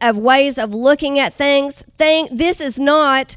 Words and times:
of 0.00 0.16
ways 0.16 0.58
of 0.58 0.74
looking 0.74 1.18
at 1.18 1.34
things. 1.34 1.82
Thing, 1.98 2.28
this 2.30 2.60
is 2.60 2.78
not 2.78 3.36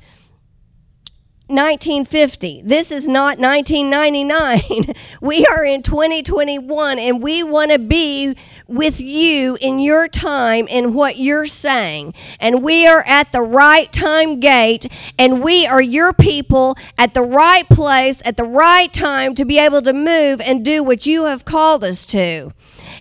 1950. 1.47 2.63
This 2.65 2.91
is 2.91 3.07
not 3.07 3.37
1999. 3.37 4.95
we 5.21 5.45
are 5.45 5.63
in 5.63 5.83
2021 5.83 6.97
and 6.97 7.21
we 7.21 7.43
want 7.43 7.71
to 7.71 7.77
be 7.77 8.35
with 8.67 8.99
you 8.99 9.55
in 9.61 9.77
your 9.77 10.07
time 10.07 10.67
and 10.71 10.95
what 10.95 11.17
you're 11.17 11.45
saying. 11.45 12.15
And 12.39 12.63
we 12.63 12.87
are 12.87 13.03
at 13.05 13.31
the 13.31 13.43
right 13.43 13.91
time 13.93 14.39
gate 14.39 14.87
and 15.19 15.43
we 15.43 15.67
are 15.67 15.81
your 15.81 16.13
people 16.13 16.75
at 16.97 17.13
the 17.13 17.21
right 17.21 17.69
place 17.69 18.23
at 18.25 18.37
the 18.37 18.43
right 18.43 18.91
time 18.91 19.35
to 19.35 19.45
be 19.45 19.59
able 19.59 19.83
to 19.83 19.93
move 19.93 20.41
and 20.41 20.65
do 20.65 20.81
what 20.81 21.05
you 21.05 21.25
have 21.25 21.45
called 21.45 21.83
us 21.83 22.07
to. 22.07 22.53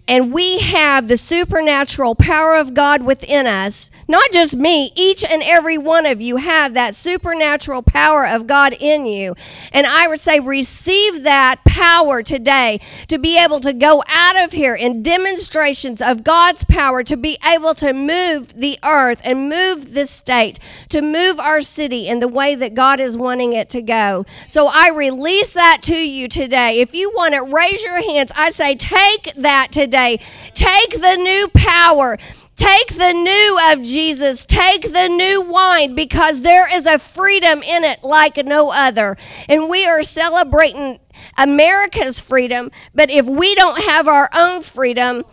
And 0.06 0.34
we 0.34 0.58
have 0.58 1.08
the 1.08 1.16
supernatural 1.16 2.14
power 2.14 2.56
of 2.56 2.74
God 2.74 3.02
within 3.02 3.46
us. 3.46 3.90
Not 4.06 4.32
just 4.32 4.54
me, 4.54 4.92
each 4.94 5.24
and 5.24 5.42
every 5.42 5.78
one 5.78 6.04
of 6.04 6.20
you 6.20 6.36
have 6.36 6.74
that 6.74 6.94
supernatural 6.94 7.80
power 7.80 8.26
of 8.26 8.46
God 8.46 8.76
in 8.78 9.06
you. 9.06 9.34
And 9.72 9.86
I 9.86 10.06
would 10.06 10.20
say, 10.20 10.40
receive 10.40 11.22
that 11.22 11.64
power 11.64 12.22
today 12.22 12.80
to 13.08 13.18
be 13.18 13.42
able 13.42 13.60
to 13.60 13.72
go 13.72 14.02
out 14.06 14.36
of 14.36 14.52
here 14.52 14.74
in 14.74 15.02
demonstrations 15.02 16.02
of 16.02 16.22
God's 16.22 16.64
power 16.64 17.02
to 17.02 17.16
be 17.16 17.38
able 17.46 17.72
to 17.76 17.94
move 17.94 18.52
the 18.52 18.78
earth 18.84 19.22
and 19.24 19.48
move 19.48 19.94
this 19.94 20.10
state, 20.10 20.58
to 20.90 21.00
move 21.00 21.40
our 21.40 21.62
city 21.62 22.08
in 22.08 22.20
the 22.20 22.28
way 22.28 22.54
that 22.54 22.74
God 22.74 23.00
is 23.00 23.16
wanting 23.16 23.54
it 23.54 23.70
to 23.70 23.80
go. 23.80 24.26
So 24.48 24.68
I 24.70 24.90
release 24.90 25.54
that 25.54 25.78
to 25.84 25.96
you 25.96 26.28
today. 26.28 26.80
If 26.80 26.94
you 26.94 27.10
want 27.14 27.32
it, 27.32 27.40
raise 27.40 27.82
your 27.82 28.02
hands. 28.02 28.32
I 28.36 28.50
say, 28.50 28.74
take 28.74 29.32
that 29.36 29.68
today 29.72 29.93
today. 29.94 30.18
Take 30.54 30.90
the 30.90 31.16
new 31.16 31.48
power. 31.54 32.18
Take 32.56 32.94
the 32.94 33.12
new 33.12 33.72
of 33.72 33.82
Jesus. 33.82 34.44
Take 34.44 34.92
the 34.92 35.08
new 35.08 35.42
wine 35.42 35.94
because 35.94 36.40
there 36.40 36.72
is 36.74 36.84
a 36.86 36.98
freedom 36.98 37.62
in 37.62 37.84
it 37.84 38.02
like 38.02 38.36
no 38.44 38.72
other. 38.72 39.16
And 39.48 39.68
we 39.68 39.86
are 39.86 40.02
celebrating 40.02 40.98
America's 41.38 42.20
freedom, 42.20 42.72
but 42.92 43.10
if 43.10 43.24
we 43.26 43.54
don't 43.54 43.84
have 43.84 44.08
our 44.08 44.28
own 44.34 44.62
freedom, 44.62 45.24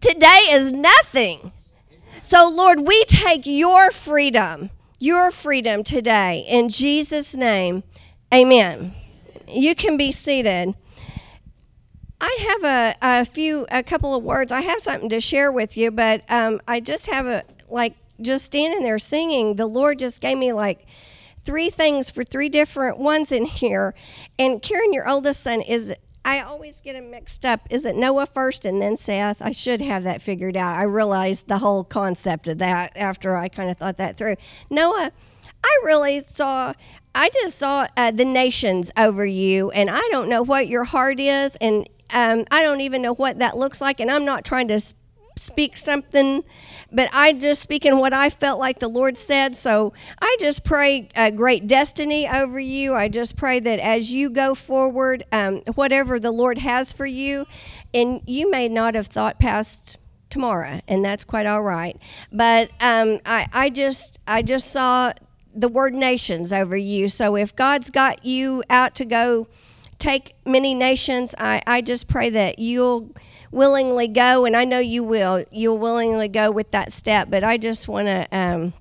today 0.00 0.48
is 0.50 0.72
nothing. 0.72 1.52
So, 2.22 2.48
Lord, 2.48 2.80
we 2.80 3.04
take 3.04 3.46
your 3.46 3.92
freedom, 3.92 4.70
your 4.98 5.30
freedom 5.30 5.84
today. 5.84 6.44
In 6.48 6.68
Jesus' 6.68 7.36
name, 7.36 7.84
amen. 8.34 8.94
You 9.46 9.76
can 9.76 9.96
be 9.96 10.10
seated. 10.10 10.74
I 12.24 12.38
have 12.50 12.64
a, 12.64 12.94
a 13.02 13.24
few, 13.24 13.66
a 13.70 13.82
couple 13.82 14.14
of 14.14 14.22
words. 14.22 14.52
I 14.52 14.60
have 14.60 14.80
something 14.80 15.08
to 15.08 15.20
share 15.20 15.50
with 15.50 15.76
you, 15.76 15.90
but 15.90 16.22
um, 16.30 16.60
I 16.68 16.78
just 16.78 17.08
have 17.08 17.26
a, 17.26 17.42
like, 17.68 17.96
just 18.20 18.44
standing 18.44 18.82
there 18.82 19.00
singing, 19.00 19.56
the 19.56 19.66
Lord 19.66 19.98
just 19.98 20.20
gave 20.20 20.38
me 20.38 20.52
like 20.52 20.86
three 21.42 21.68
things 21.68 22.10
for 22.10 22.22
three 22.22 22.48
different 22.48 22.98
ones 22.98 23.32
in 23.32 23.46
here. 23.46 23.94
And 24.38 24.62
Karen, 24.62 24.92
your 24.92 25.08
oldest 25.08 25.42
son, 25.42 25.60
is 25.62 25.92
I 26.24 26.40
always 26.40 26.78
get 26.78 26.94
him 26.94 27.10
mixed 27.10 27.44
up. 27.44 27.66
Is 27.68 27.84
it 27.84 27.96
Noah 27.96 28.26
first 28.26 28.64
and 28.64 28.80
then 28.80 28.96
Seth? 28.96 29.42
I 29.42 29.50
should 29.50 29.80
have 29.80 30.04
that 30.04 30.22
figured 30.22 30.56
out. 30.56 30.78
I 30.78 30.84
realized 30.84 31.48
the 31.48 31.58
whole 31.58 31.82
concept 31.82 32.46
of 32.46 32.58
that 32.58 32.92
after 32.94 33.36
I 33.36 33.48
kind 33.48 33.70
of 33.70 33.78
thought 33.78 33.96
that 33.96 34.16
through. 34.16 34.36
Noah, 34.70 35.10
I 35.64 35.80
really 35.84 36.20
saw, 36.20 36.74
I 37.12 37.28
just 37.30 37.58
saw 37.58 37.88
uh, 37.96 38.12
the 38.12 38.24
nations 38.24 38.92
over 38.96 39.26
you, 39.26 39.72
and 39.72 39.90
I 39.90 40.06
don't 40.12 40.28
know 40.28 40.42
what 40.42 40.68
your 40.68 40.84
heart 40.84 41.18
is, 41.18 41.56
and 41.56 41.88
um, 42.12 42.44
I 42.50 42.62
don't 42.62 42.80
even 42.80 43.02
know 43.02 43.14
what 43.14 43.38
that 43.38 43.56
looks 43.56 43.80
like, 43.80 44.00
and 44.00 44.10
I'm 44.10 44.24
not 44.24 44.44
trying 44.44 44.68
to 44.68 44.80
speak 45.36 45.76
something, 45.76 46.44
but 46.90 47.08
I 47.12 47.32
just 47.32 47.62
speaking 47.62 47.96
what 47.98 48.12
I 48.12 48.30
felt 48.30 48.58
like 48.58 48.78
the 48.78 48.88
Lord 48.88 49.16
said. 49.16 49.56
So 49.56 49.92
I 50.20 50.36
just 50.40 50.64
pray 50.64 51.08
a 51.16 51.30
great 51.30 51.66
destiny 51.66 52.28
over 52.28 52.60
you. 52.60 52.94
I 52.94 53.08
just 53.08 53.36
pray 53.36 53.60
that 53.60 53.78
as 53.78 54.12
you 54.12 54.30
go 54.30 54.54
forward, 54.54 55.24
um, 55.32 55.62
whatever 55.74 56.20
the 56.20 56.30
Lord 56.30 56.58
has 56.58 56.92
for 56.92 57.06
you, 57.06 57.46
and 57.94 58.20
you 58.26 58.50
may 58.50 58.68
not 58.68 58.94
have 58.94 59.06
thought 59.06 59.38
past 59.38 59.96
tomorrow, 60.30 60.80
and 60.88 61.04
that's 61.04 61.24
quite 61.24 61.46
all 61.46 61.62
right. 61.62 61.96
But 62.30 62.70
um, 62.80 63.20
I, 63.24 63.48
I 63.52 63.70
just, 63.70 64.18
I 64.26 64.42
just 64.42 64.70
saw 64.70 65.12
the 65.54 65.68
word 65.68 65.94
nations 65.94 66.52
over 66.52 66.76
you. 66.76 67.08
So 67.08 67.36
if 67.36 67.54
God's 67.54 67.90
got 67.90 68.24
you 68.24 68.62
out 68.70 68.94
to 68.96 69.04
go 69.04 69.48
take 70.02 70.34
many 70.44 70.74
nations. 70.74 71.34
I, 71.38 71.62
I 71.66 71.80
just 71.80 72.08
pray 72.08 72.28
that 72.30 72.58
you'll 72.58 73.10
willingly 73.50 74.08
go, 74.08 74.44
and 74.44 74.56
I 74.56 74.64
know 74.64 74.80
you 74.80 75.04
will. 75.04 75.44
You'll 75.50 75.78
willingly 75.78 76.28
go 76.28 76.50
with 76.50 76.72
that 76.72 76.92
step. 76.92 77.30
But 77.30 77.44
I 77.44 77.56
just 77.56 77.88
want 77.88 78.08
to 78.08 78.26
um, 78.32 78.72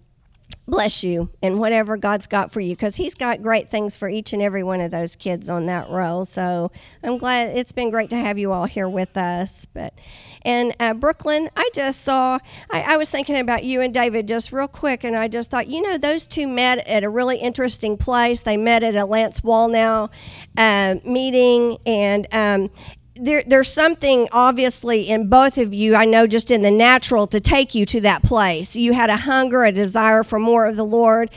bless 0.67 1.03
you 1.03 1.29
and 1.41 1.59
whatever 1.59 1.97
God's 1.97 2.27
got 2.27 2.51
for 2.51 2.59
you 2.59 2.75
because 2.75 2.95
He's 2.95 3.15
got 3.15 3.41
great 3.41 3.69
things 3.69 3.95
for 3.95 4.07
each 4.07 4.33
and 4.33 4.41
every 4.41 4.63
one 4.63 4.81
of 4.81 4.91
those 4.91 5.15
kids 5.15 5.49
on 5.49 5.65
that 5.65 5.89
roll. 5.89 6.25
So 6.25 6.71
I'm 7.03 7.17
glad 7.17 7.57
it's 7.57 7.71
been 7.71 7.89
great 7.89 8.09
to 8.11 8.17
have 8.17 8.37
you 8.37 8.51
all 8.51 8.65
here 8.65 8.89
with 8.89 9.17
us. 9.17 9.65
But 9.65 9.93
and 10.43 10.75
uh, 10.79 10.93
Brooklyn, 10.93 11.49
I 11.55 11.69
just 11.73 12.01
saw, 12.01 12.39
I, 12.69 12.93
I, 12.93 12.97
was 12.97 13.11
thinking 13.11 13.37
about 13.37 13.63
you 13.63 13.81
and 13.81 13.93
David 13.93 14.27
just 14.27 14.51
real 14.51 14.67
quick, 14.67 15.03
and 15.03 15.15
I 15.15 15.27
just 15.27 15.51
thought, 15.51 15.67
you 15.67 15.81
know, 15.81 15.99
those 15.99 16.25
two 16.25 16.47
met 16.47 16.79
at 16.87 17.03
a 17.03 17.09
really 17.09 17.37
interesting 17.37 17.95
place. 17.95 18.41
They 18.41 18.57
met 18.57 18.83
at 18.83 18.95
a 18.95 19.05
Lance 19.05 19.41
Wallnau 19.41 20.09
uh, 20.57 20.95
meeting, 21.05 21.77
and 21.85 22.27
um, 22.31 22.71
there, 23.15 23.43
there's 23.45 23.71
something 23.71 24.27
obviously 24.31 25.09
in 25.09 25.29
both 25.29 25.57
of 25.57 25.73
you, 25.73 25.95
I 25.95 26.05
know 26.05 26.27
just 26.27 26.51
in 26.51 26.61
the 26.61 26.71
natural, 26.71 27.27
to 27.27 27.39
take 27.39 27.75
you 27.75 27.85
to 27.87 28.01
that 28.01 28.23
place. 28.23 28.75
You 28.75 28.93
had 28.93 29.09
a 29.09 29.17
hunger, 29.17 29.63
a 29.63 29.71
desire 29.71 30.23
for 30.23 30.39
more 30.39 30.65
of 30.65 30.75
the 30.75 30.83
Lord, 30.83 31.29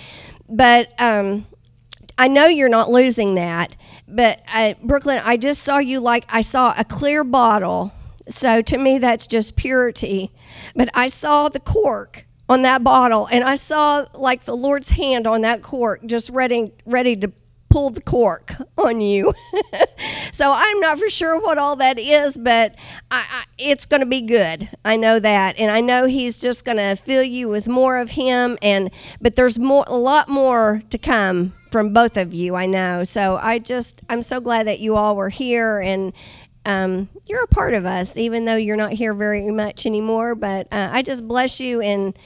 but 0.49 0.93
um, 1.01 1.47
I 2.17 2.29
know 2.29 2.47
you're 2.47 2.69
not 2.69 2.91
losing 2.91 3.35
that. 3.37 3.77
But 4.07 4.43
uh, 4.53 4.75
Brooklyn, 4.83 5.21
I 5.25 5.37
just 5.37 5.63
saw 5.63 5.79
you 5.79 5.99
like 6.01 6.25
I 6.29 6.43
saw 6.43 6.75
a 6.79 6.85
clear 6.85 7.25
bottle 7.25 7.93
so 8.29 8.63
to 8.63 8.79
me, 8.79 8.99
that's 8.99 9.27
just 9.27 9.57
purity. 9.57 10.31
But 10.75 10.89
I 10.95 11.09
saw 11.09 11.49
the 11.49 11.61
cork 11.61 12.27
on 12.49 12.63
that 12.63 12.85
bottle, 12.85 13.29
and 13.31 13.45
I 13.45 13.57
saw 13.57 14.07
like 14.15 14.45
the 14.45 14.57
Lord's 14.57 14.91
hand 14.91 15.27
on 15.27 15.43
that 15.43 15.63
cork, 15.63 16.01
just 16.07 16.31
ready, 16.31 16.73
ready 16.87 17.17
to 17.17 17.33
pull 17.75 17.91
the 17.91 18.01
cork 18.01 18.55
on 18.79 19.01
you. 19.01 19.33
so 20.33 20.53
I'm 20.55 20.79
not 20.79 20.97
for 20.97 21.09
sure 21.09 21.41
what 21.41 21.59
all 21.59 21.75
that 21.75 21.99
is, 21.99 22.39
but 22.39 22.77
I, 23.11 23.27
I, 23.29 23.45
it's 23.59 23.85
going 23.85 23.99
to 23.99 24.07
be 24.07 24.21
good. 24.21 24.71
I 24.85 24.95
know 24.95 25.19
that, 25.19 25.59
and 25.59 25.73
I 25.73 25.81
know 25.81 26.07
He's 26.07 26.41
just 26.41 26.65
going 26.65 26.77
to 26.77 26.95
fill 26.95 27.25
you 27.25 27.49
with 27.49 27.67
more 27.67 27.99
of 27.99 28.11
Him. 28.11 28.57
And 28.63 28.93
but 29.21 29.35
there's 29.35 29.59
more, 29.59 29.85
a 29.89 29.97
lot 29.97 30.29
more 30.29 30.85
to 30.91 30.99
come 30.99 31.53
from 31.73 31.93
both 31.93 32.17
of 32.17 32.33
you. 32.33 32.55
I 32.55 32.67
know. 32.67 33.03
So 33.03 33.39
I 33.43 33.59
just, 33.59 34.03
I'm 34.09 34.23
so 34.23 34.39
glad 34.39 34.69
that 34.69 34.79
you 34.79 34.95
all 34.95 35.17
were 35.17 35.31
here 35.31 35.81
and 35.81 36.13
um, 36.65 37.09
you're 37.27 37.43
a 37.43 37.49
part 37.49 37.75
of 37.75 37.85
us, 37.85 38.17
even 38.17 38.45
though 38.45 38.55
you're 38.55 38.77
not 38.77 38.93
here 38.93 39.15
very 39.15 39.51
much 39.51 39.85
anymore. 39.85 40.37
But 40.37 40.69
uh, 40.73 40.91
I 40.93 41.03
just 41.03 41.27
bless 41.27 41.59
you 41.59 41.81
and 41.81 42.17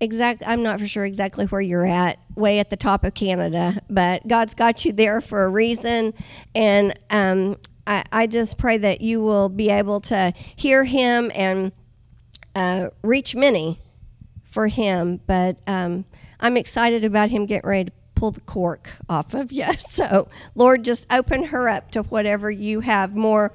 exact. 0.00 0.42
I'm 0.46 0.62
not 0.62 0.80
for 0.80 0.86
sure 0.86 1.04
exactly 1.04 1.46
where 1.46 1.60
you're 1.60 1.86
at, 1.86 2.18
way 2.34 2.58
at 2.58 2.70
the 2.70 2.76
top 2.76 3.04
of 3.04 3.14
Canada, 3.14 3.80
but 3.88 4.26
God's 4.26 4.54
got 4.54 4.84
you 4.84 4.92
there 4.92 5.20
for 5.20 5.44
a 5.44 5.48
reason, 5.48 6.14
and 6.54 6.98
um, 7.10 7.56
I, 7.86 8.04
I, 8.12 8.26
just 8.26 8.58
pray 8.58 8.78
that 8.78 9.00
you 9.00 9.20
will 9.20 9.48
be 9.48 9.70
able 9.70 10.00
to 10.02 10.32
hear 10.56 10.84
Him 10.84 11.30
and 11.34 11.72
uh, 12.54 12.90
reach 13.02 13.34
many 13.34 13.80
for 14.44 14.66
Him. 14.66 15.20
But 15.26 15.58
um, 15.66 16.04
I'm 16.40 16.56
excited 16.56 17.04
about 17.04 17.30
Him 17.30 17.46
getting 17.46 17.68
ready 17.68 17.90
to 17.90 17.96
pull 18.14 18.32
the 18.32 18.40
cork 18.40 18.90
off 19.08 19.34
of 19.34 19.52
you. 19.52 19.66
So, 19.78 20.28
Lord, 20.54 20.84
just 20.84 21.06
open 21.12 21.44
her 21.44 21.68
up 21.68 21.90
to 21.92 22.02
whatever 22.02 22.50
you 22.50 22.80
have 22.80 23.14
more 23.14 23.52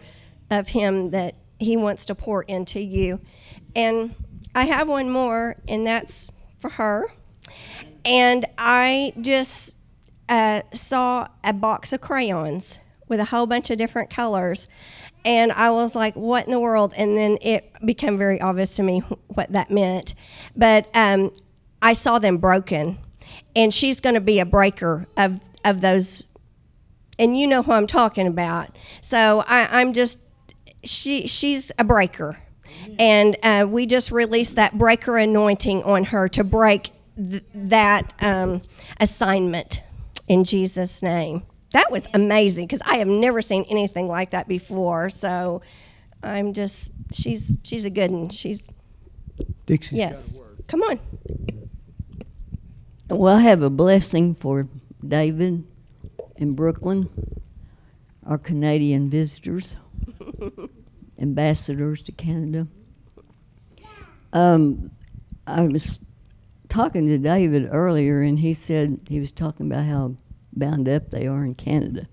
of 0.50 0.70
Him 0.70 1.12
that 1.12 1.36
He 1.60 1.78
wants 1.78 2.06
to 2.06 2.16
pour 2.16 2.44
into 2.44 2.80
you. 2.80 3.20
And 3.76 4.16
I 4.54 4.66
have 4.66 4.88
one 4.88 5.10
more, 5.10 5.56
and 5.68 5.86
that's 5.86 6.32
for 6.60 6.70
her. 6.72 7.06
And 8.04 8.46
I 8.58 9.14
just 9.22 9.78
uh, 10.30 10.62
saw 10.74 11.28
a 11.44 11.54
box 11.54 11.94
of 11.94 12.02
crayons 12.02 12.80
with 13.08 13.20
a 13.20 13.26
whole 13.26 13.46
bunch 13.46 13.70
of 13.70 13.78
different 13.78 14.10
colors. 14.10 14.68
And 15.24 15.52
I 15.52 15.70
was 15.72 15.96
like, 15.96 16.16
what 16.16 16.46
in 16.46 16.52
the 16.52 16.60
world? 16.60 16.94
And 16.98 17.16
then 17.16 17.38
it 17.42 17.72
became 17.86 18.18
very 18.18 18.42
obvious 18.42 18.76
to 18.78 18.84
me 18.84 19.00
what 19.28 19.52
that 19.52 19.70
meant. 19.70 20.16
But 20.56 20.90
um, 20.96 21.32
I 21.82 21.94
saw 21.94 22.20
them 22.20 22.38
broken 22.38 22.98
and 23.56 23.74
she's 23.74 24.00
going 24.00 24.16
to 24.16 24.22
be 24.22 24.40
a 24.40 24.46
breaker 24.46 25.08
of 25.18 25.40
of 25.64 25.82
those 25.82 26.24
and 27.20 27.38
you 27.38 27.48
know 27.48 27.62
who 27.62 27.72
i'm 27.72 27.88
talking 27.88 28.28
about 28.28 28.76
so 29.02 29.44
I, 29.48 29.82
am 29.82 29.94
just 29.94 30.20
she 30.84 31.28
she's 31.28 31.72
a 31.78 31.84
breaker 31.84 32.40
and 33.00 33.38
uh, 33.44 33.66
we 33.68 33.86
just 33.86 34.12
released 34.12 34.56
that 34.56 34.78
breaker 34.78 35.18
anointing 35.18 35.84
on 35.84 36.04
her 36.06 36.28
to 36.30 36.44
break 36.44 36.92
th- 37.18 37.44
that 37.54 38.14
um, 38.22 38.62
assignment 39.00 39.82
in 40.28 40.44
jesus 40.44 41.02
name. 41.02 41.44
That 41.74 41.90
was 41.92 42.04
amazing 42.14 42.68
because 42.68 42.82
i 42.86 42.98
have 42.98 43.08
never 43.08 43.42
seen 43.42 43.66
anything 43.70 44.08
like 44.08 44.32
that 44.32 44.48
before. 44.48 45.10
So 45.10 45.62
i'm 46.24 46.54
just 46.54 46.92
she's 47.12 47.58
she's 47.64 47.86
a 47.86 47.90
good 47.90 48.12
one. 48.12 48.30
She's 48.30 48.70
Dixie. 49.66 49.96
yes. 49.98 50.40
Come 50.68 50.82
on. 50.84 51.00
Well, 53.10 53.36
I 53.36 53.42
have 53.42 53.62
a 53.62 53.70
blessing 53.70 54.36
for 54.36 54.68
David 55.06 55.66
in 56.38 56.54
Brooklyn, 56.54 57.10
our 58.26 58.38
Canadian 58.38 59.10
visitors, 59.10 59.76
ambassadors 61.22 62.02
to 62.04 62.12
Canada. 62.12 62.68
Um, 64.34 64.92
I 65.46 65.62
was 65.62 66.00
talking 66.70 67.06
to 67.08 67.18
David 67.18 67.70
earlier, 67.72 68.22
and 68.22 68.40
he 68.40 68.54
said 68.54 69.00
he 69.08 69.20
was 69.20 69.32
talking 69.32 69.72
about 69.72 69.86
how 69.86 70.16
bound 70.54 70.90
up 70.90 71.10
they 71.10 71.28
are 71.28 71.46
in 71.46 71.56
Canada. 71.56 72.08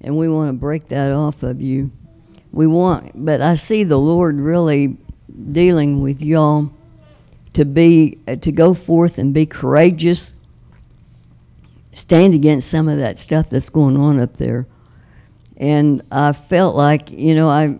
And 0.00 0.16
we 0.16 0.28
want 0.28 0.48
to 0.48 0.52
break 0.52 0.86
that 0.88 1.12
off 1.12 1.42
of 1.42 1.60
you. 1.60 1.92
We 2.50 2.66
want, 2.66 3.24
but 3.24 3.40
I 3.40 3.54
see 3.54 3.84
the 3.84 3.98
Lord 3.98 4.40
really 4.40 4.98
dealing 5.52 6.02
with 6.02 6.20
y'all 6.20 6.70
to 7.54 7.64
be 7.64 8.18
uh, 8.28 8.36
to 8.36 8.52
go 8.52 8.74
forth 8.74 9.18
and 9.18 9.32
be 9.32 9.46
courageous 9.46 10.34
stand 11.92 12.34
against 12.34 12.70
some 12.70 12.88
of 12.88 12.98
that 12.98 13.18
stuff 13.18 13.48
that's 13.50 13.68
going 13.68 13.96
on 13.96 14.18
up 14.18 14.36
there 14.36 14.66
and 15.58 16.02
i 16.10 16.32
felt 16.32 16.74
like 16.74 17.10
you 17.10 17.34
know 17.34 17.48
i 17.50 17.76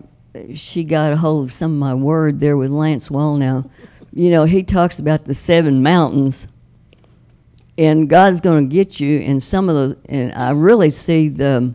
she 0.53 0.83
got 0.83 1.13
a 1.13 1.17
hold 1.17 1.45
of 1.45 1.53
some 1.53 1.71
of 1.71 1.77
my 1.77 1.93
word 1.93 2.39
there 2.39 2.57
with 2.57 2.71
lance 2.71 3.09
Wallnau 3.09 3.69
you 4.13 4.29
know 4.29 4.45
he 4.45 4.63
talks 4.63 4.99
about 4.99 5.25
the 5.25 5.33
seven 5.33 5.83
mountains 5.83 6.47
and 7.77 8.09
god's 8.09 8.41
going 8.41 8.69
to 8.69 8.73
get 8.73 8.99
you 8.99 9.19
And 9.19 9.41
some 9.41 9.69
of 9.69 9.75
the, 9.75 9.97
and 10.09 10.33
i 10.33 10.51
really 10.51 10.89
see 10.89 11.29
the 11.29 11.73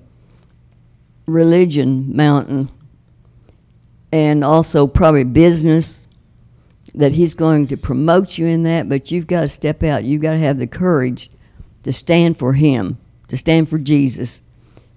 religion 1.26 2.16
mountain 2.16 2.70
and 4.12 4.43
also 4.43 4.87
probably 4.87 5.25
business 5.25 6.06
that 6.94 7.12
he's 7.12 7.34
going 7.34 7.66
to 7.69 7.76
promote 7.76 8.38
you 8.38 8.46
in 8.46 8.64
that, 8.64 8.88
but 8.88 9.10
you've 9.10 9.26
got 9.26 9.43
to 9.43 9.49
step 9.49 9.82
out. 9.82 10.05
You've 10.05 10.22
got 10.22 10.32
to 10.32 10.38
have 10.38 10.58
the 10.58 10.66
courage 10.66 11.31
to 11.84 11.93
stand 11.93 12.38
for 12.38 12.55
him, 12.55 12.99
to 13.28 13.37
stand 13.37 13.69
for 13.69 13.78
Jesus, 13.78 14.43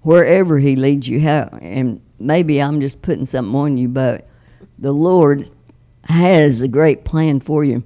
wherever 0.00 0.58
he 0.58 0.74
leads 0.74 1.08
you. 1.08 1.20
How, 1.20 1.48
and 1.60 2.00
maybe 2.22 2.62
I'm 2.62 2.80
just 2.80 3.02
putting 3.02 3.26
something 3.26 3.54
on 3.54 3.76
you, 3.76 3.88
but 3.88 4.26
the 4.78 4.92
Lord 4.92 5.48
has 6.04 6.60
a 6.60 6.68
great 6.68 7.04
plan 7.04 7.40
for 7.40 7.64
you. 7.64 7.82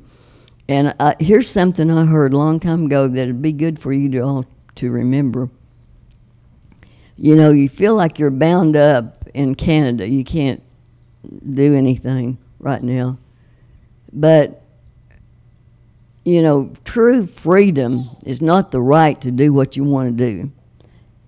And 0.68 0.94
I, 0.98 1.16
here's 1.20 1.50
something 1.50 1.90
I 1.90 2.04
heard 2.06 2.32
a 2.32 2.38
long 2.38 2.58
time 2.58 2.86
ago 2.86 3.08
that'd 3.08 3.42
be 3.42 3.52
good 3.52 3.78
for 3.78 3.92
you 3.92 4.08
to 4.10 4.18
all 4.20 4.46
to 4.76 4.90
remember. 4.90 5.48
You 7.16 7.34
know, 7.34 7.50
you 7.50 7.68
feel 7.68 7.94
like 7.94 8.18
you're 8.18 8.30
bound 8.30 8.76
up 8.76 9.28
in 9.32 9.54
Canada. 9.54 10.06
You 10.06 10.24
can't 10.24 10.62
do 11.48 11.74
anything 11.74 12.38
right 12.58 12.82
now. 12.82 13.18
But, 14.12 14.62
you 16.24 16.42
know, 16.42 16.72
true 16.84 17.26
freedom 17.26 18.10
is 18.24 18.42
not 18.42 18.72
the 18.72 18.80
right 18.80 19.20
to 19.20 19.30
do 19.30 19.52
what 19.52 19.76
you 19.76 19.84
want 19.84 20.16
to 20.16 20.26
do, 20.26 20.50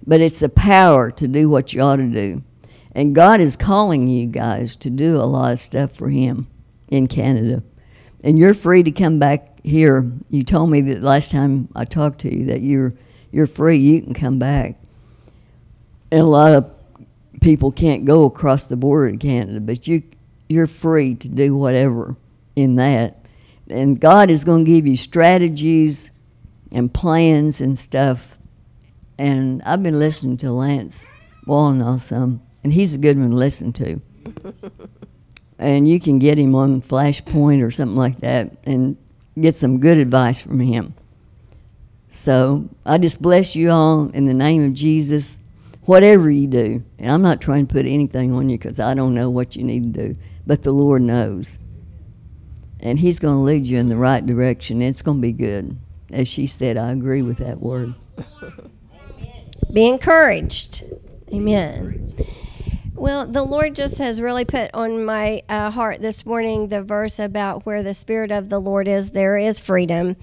but 0.06 0.20
it's 0.20 0.40
the 0.40 0.48
power 0.48 1.10
to 1.12 1.28
do 1.28 1.48
what 1.48 1.72
you 1.72 1.80
ought 1.82 1.96
to 1.96 2.06
do. 2.06 2.42
And 2.92 3.14
God 3.14 3.40
is 3.40 3.56
calling 3.56 4.08
you 4.08 4.26
guys 4.26 4.76
to 4.76 4.90
do 4.90 5.16
a 5.20 5.24
lot 5.24 5.52
of 5.52 5.58
stuff 5.58 5.92
for 5.92 6.08
Him 6.08 6.46
in 6.88 7.06
Canada. 7.06 7.62
And 8.24 8.38
you're 8.38 8.54
free 8.54 8.82
to 8.82 8.90
come 8.90 9.18
back 9.18 9.60
here. 9.62 10.10
You 10.30 10.42
told 10.42 10.70
me 10.70 10.80
that 10.82 11.02
last 11.02 11.30
time 11.30 11.68
I 11.76 11.84
talked 11.84 12.20
to 12.20 12.34
you 12.34 12.46
that 12.46 12.62
you're 12.62 12.92
you're 13.30 13.46
free. 13.46 13.78
You 13.78 14.00
can 14.02 14.14
come 14.14 14.38
back. 14.38 14.76
And 16.10 16.20
a 16.20 16.24
lot 16.24 16.52
of 16.52 16.74
people 17.40 17.70
can't 17.70 18.04
go 18.04 18.24
across 18.24 18.66
the 18.66 18.76
border 18.76 19.12
to 19.12 19.18
Canada, 19.18 19.60
but 19.60 19.86
you 19.86 20.02
you're 20.48 20.66
free 20.66 21.14
to 21.14 21.28
do 21.28 21.56
whatever 21.56 22.16
in 22.56 22.76
that. 22.76 23.24
And 23.68 24.00
God 24.00 24.30
is 24.30 24.44
going 24.44 24.64
to 24.64 24.70
give 24.70 24.86
you 24.86 24.96
strategies 24.96 26.10
and 26.72 26.92
plans 26.92 27.60
and 27.60 27.78
stuff. 27.78 28.38
And 29.18 29.62
I've 29.62 29.82
been 29.82 29.98
listening 29.98 30.38
to 30.38 30.52
Lance 30.52 31.06
Wallnau 31.46 32.00
some, 32.00 32.40
and 32.62 32.72
he's 32.72 32.94
a 32.94 32.98
good 32.98 33.18
one 33.18 33.30
to 33.30 33.36
listen 33.36 33.72
to. 33.74 34.00
and 35.58 35.88
you 35.88 36.00
can 36.00 36.18
get 36.18 36.38
him 36.38 36.54
on 36.54 36.82
Flashpoint 36.82 37.62
or 37.62 37.70
something 37.70 37.96
like 37.96 38.20
that 38.20 38.56
and 38.64 38.96
get 39.40 39.54
some 39.54 39.80
good 39.80 39.98
advice 39.98 40.40
from 40.40 40.60
him. 40.60 40.94
So 42.08 42.68
I 42.86 42.98
just 42.98 43.20
bless 43.20 43.54
you 43.54 43.70
all 43.70 44.08
in 44.10 44.26
the 44.26 44.34
name 44.34 44.64
of 44.64 44.74
Jesus, 44.74 45.38
whatever 45.84 46.30
you 46.30 46.46
do. 46.46 46.82
And 46.98 47.12
I'm 47.12 47.22
not 47.22 47.40
trying 47.40 47.66
to 47.66 47.72
put 47.72 47.86
anything 47.86 48.32
on 48.32 48.48
you 48.48 48.58
because 48.58 48.80
I 48.80 48.94
don't 48.94 49.14
know 49.14 49.30
what 49.30 49.56
you 49.56 49.64
need 49.64 49.94
to 49.94 50.08
do, 50.08 50.20
but 50.46 50.62
the 50.62 50.72
Lord 50.72 51.02
knows 51.02 51.58
and 52.80 52.98
He's 52.98 53.18
going 53.18 53.34
to 53.34 53.40
lead 53.40 53.66
you 53.66 53.78
in 53.78 53.88
the 53.88 53.96
right 53.96 54.24
direction. 54.24 54.82
It's 54.82 55.02
going 55.02 55.18
to 55.18 55.22
be 55.22 55.32
good. 55.32 55.76
As 56.12 56.28
she 56.28 56.46
said, 56.46 56.76
I 56.76 56.90
agree 56.92 57.22
with 57.22 57.38
that 57.38 57.60
word. 57.60 57.94
Be 59.72 59.86
encouraged. 59.86 60.84
Amen. 61.32 62.16
Well, 62.98 63.28
the 63.28 63.44
Lord 63.44 63.76
just 63.76 63.98
has 63.98 64.20
really 64.20 64.44
put 64.44 64.74
on 64.74 65.04
my 65.04 65.44
uh, 65.48 65.70
heart 65.70 66.00
this 66.00 66.26
morning 66.26 66.66
the 66.66 66.82
verse 66.82 67.20
about 67.20 67.64
where 67.64 67.84
the 67.84 67.94
Spirit 67.94 68.32
of 68.32 68.48
the 68.48 68.58
Lord 68.58 68.88
is, 68.88 69.10
there 69.10 69.38
is 69.38 69.60
freedom, 69.60 70.16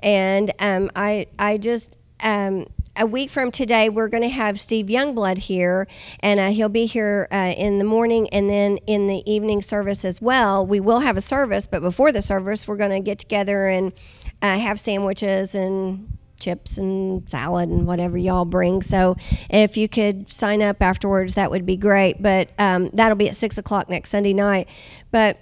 and 0.00 0.50
um, 0.58 0.90
I 0.96 1.26
I 1.38 1.58
just 1.58 1.94
um, 2.22 2.68
a 2.96 3.04
week 3.04 3.28
from 3.28 3.50
today, 3.50 3.90
we're 3.90 4.08
going 4.08 4.22
to 4.22 4.30
have 4.30 4.58
Steve 4.58 4.86
Youngblood 4.86 5.36
here, 5.36 5.86
and 6.20 6.40
uh, 6.40 6.48
he'll 6.48 6.70
be 6.70 6.86
here 6.86 7.28
uh, 7.30 7.52
in 7.54 7.76
the 7.76 7.84
morning 7.84 8.30
and 8.30 8.48
then 8.48 8.78
in 8.86 9.08
the 9.08 9.22
evening 9.30 9.60
service 9.60 10.02
as 10.02 10.22
well. 10.22 10.64
We 10.64 10.80
will 10.80 11.00
have 11.00 11.18
a 11.18 11.22
service, 11.22 11.66
but 11.66 11.82
before 11.82 12.12
the 12.12 12.22
service, 12.22 12.66
we're 12.66 12.78
going 12.78 12.92
to 12.92 13.00
get 13.00 13.18
together 13.18 13.68
and 13.68 13.92
uh, 14.40 14.58
have 14.58 14.80
sandwiches 14.80 15.54
and 15.54 16.16
chips 16.42 16.78
and 16.78 17.28
salad 17.28 17.68
and 17.68 17.86
whatever 17.86 18.18
y'all 18.18 18.44
bring. 18.44 18.82
So 18.82 19.16
if 19.48 19.76
you 19.76 19.88
could 19.88 20.32
sign 20.32 20.62
up 20.62 20.82
afterwards, 20.82 21.34
that 21.34 21.50
would 21.50 21.64
be 21.64 21.76
great. 21.76 22.22
But 22.22 22.50
um, 22.58 22.90
that'll 22.92 23.16
be 23.16 23.28
at 23.28 23.36
six 23.36 23.58
o'clock 23.58 23.88
next 23.88 24.10
Sunday 24.10 24.34
night. 24.34 24.68
But 25.10 25.38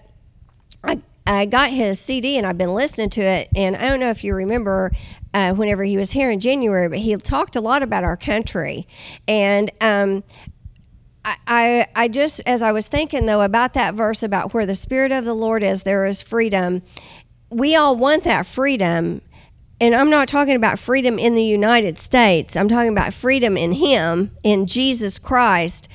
I 0.84 1.02
I 1.26 1.46
got 1.46 1.70
his 1.70 2.00
CD 2.00 2.38
and 2.38 2.46
I've 2.46 2.58
been 2.58 2.74
listening 2.74 3.10
to 3.10 3.20
it. 3.20 3.48
And 3.54 3.76
I 3.76 3.88
don't 3.88 4.00
know 4.00 4.10
if 4.10 4.24
you 4.24 4.34
remember 4.34 4.90
uh, 5.32 5.54
whenever 5.54 5.84
he 5.84 5.96
was 5.96 6.10
here 6.10 6.30
in 6.30 6.40
January, 6.40 6.88
but 6.88 6.98
he 6.98 7.16
talked 7.16 7.56
a 7.56 7.60
lot 7.60 7.82
about 7.82 8.04
our 8.04 8.16
country. 8.16 8.88
And 9.28 9.70
um, 9.80 10.24
I, 11.24 11.36
I, 11.46 11.86
I 11.94 12.08
just, 12.08 12.40
as 12.46 12.62
I 12.62 12.72
was 12.72 12.88
thinking 12.88 13.26
though 13.26 13.42
about 13.42 13.74
that 13.74 13.94
verse 13.94 14.22
about 14.22 14.54
where 14.54 14.66
the 14.66 14.74
Spirit 14.74 15.12
of 15.12 15.24
the 15.24 15.34
Lord 15.34 15.62
is, 15.62 15.82
there 15.82 16.06
is 16.06 16.22
freedom. 16.22 16.82
We 17.50 17.76
all 17.76 17.96
want 17.96 18.24
that 18.24 18.46
freedom. 18.46 19.22
And 19.80 19.94
I'm 19.94 20.10
not 20.10 20.28
talking 20.28 20.56
about 20.56 20.78
freedom 20.78 21.18
in 21.18 21.34
the 21.34 21.44
United 21.44 21.98
States. 21.98 22.56
I'm 22.56 22.68
talking 22.68 22.90
about 22.90 23.14
freedom 23.14 23.56
in 23.56 23.72
Him, 23.72 24.30
in 24.42 24.66
Jesus 24.66 25.18
Christ 25.18 25.88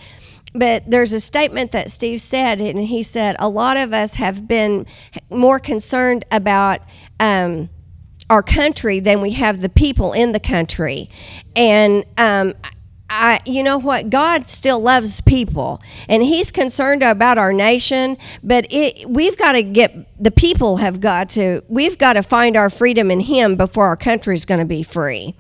but 0.56 0.90
there's 0.90 1.12
a 1.12 1.20
statement 1.20 1.74
that 1.74 1.92
Steve 1.92 2.22
said, 2.22 2.62
and 2.62 2.80
he 2.80 3.04
said 3.04 3.36
a 3.40 3.50
lot 3.50 3.76
of 3.76 3.94
us 3.94 4.16
have 4.16 4.48
been 4.48 4.86
more 5.30 5.60
concerned 5.60 6.24
about 6.32 6.80
um, 7.20 7.70
our 8.30 8.42
country 8.42 9.02
than 9.02 9.22
we 9.22 9.32
have 9.32 9.62
the 9.62 9.70
people 9.70 10.14
in 10.14 10.32
the 10.32 10.40
country, 10.40 11.10
and 11.56 12.06
um, 12.18 12.54
I, 13.10 13.40
you 13.46 13.62
know 13.62 13.78
what? 13.78 14.10
God 14.10 14.48
still 14.48 14.80
loves 14.80 15.22
people, 15.22 15.82
and 16.10 16.24
He's 16.24 16.52
concerned 16.52 17.04
about 17.04 17.38
our 17.38 17.54
nation. 17.54 18.18
But 18.44 18.68
it, 18.72 19.08
we've 19.10 19.38
got 19.38 19.54
to 19.54 19.64
get 19.64 19.94
the 20.22 20.32
people 20.32 20.78
have 20.78 21.02
got 21.02 21.30
to. 21.32 21.64
We've 21.68 21.98
got 21.98 22.14
to 22.14 22.24
find 22.24 22.58
our 22.58 22.70
freedom 22.70 23.12
in 23.12 23.20
Him 23.20 23.56
before 23.56 23.86
our 23.86 23.98
country's 23.98 24.46
going 24.46 24.60
to 24.60 24.66
be 24.66 24.82
free. 24.82 25.36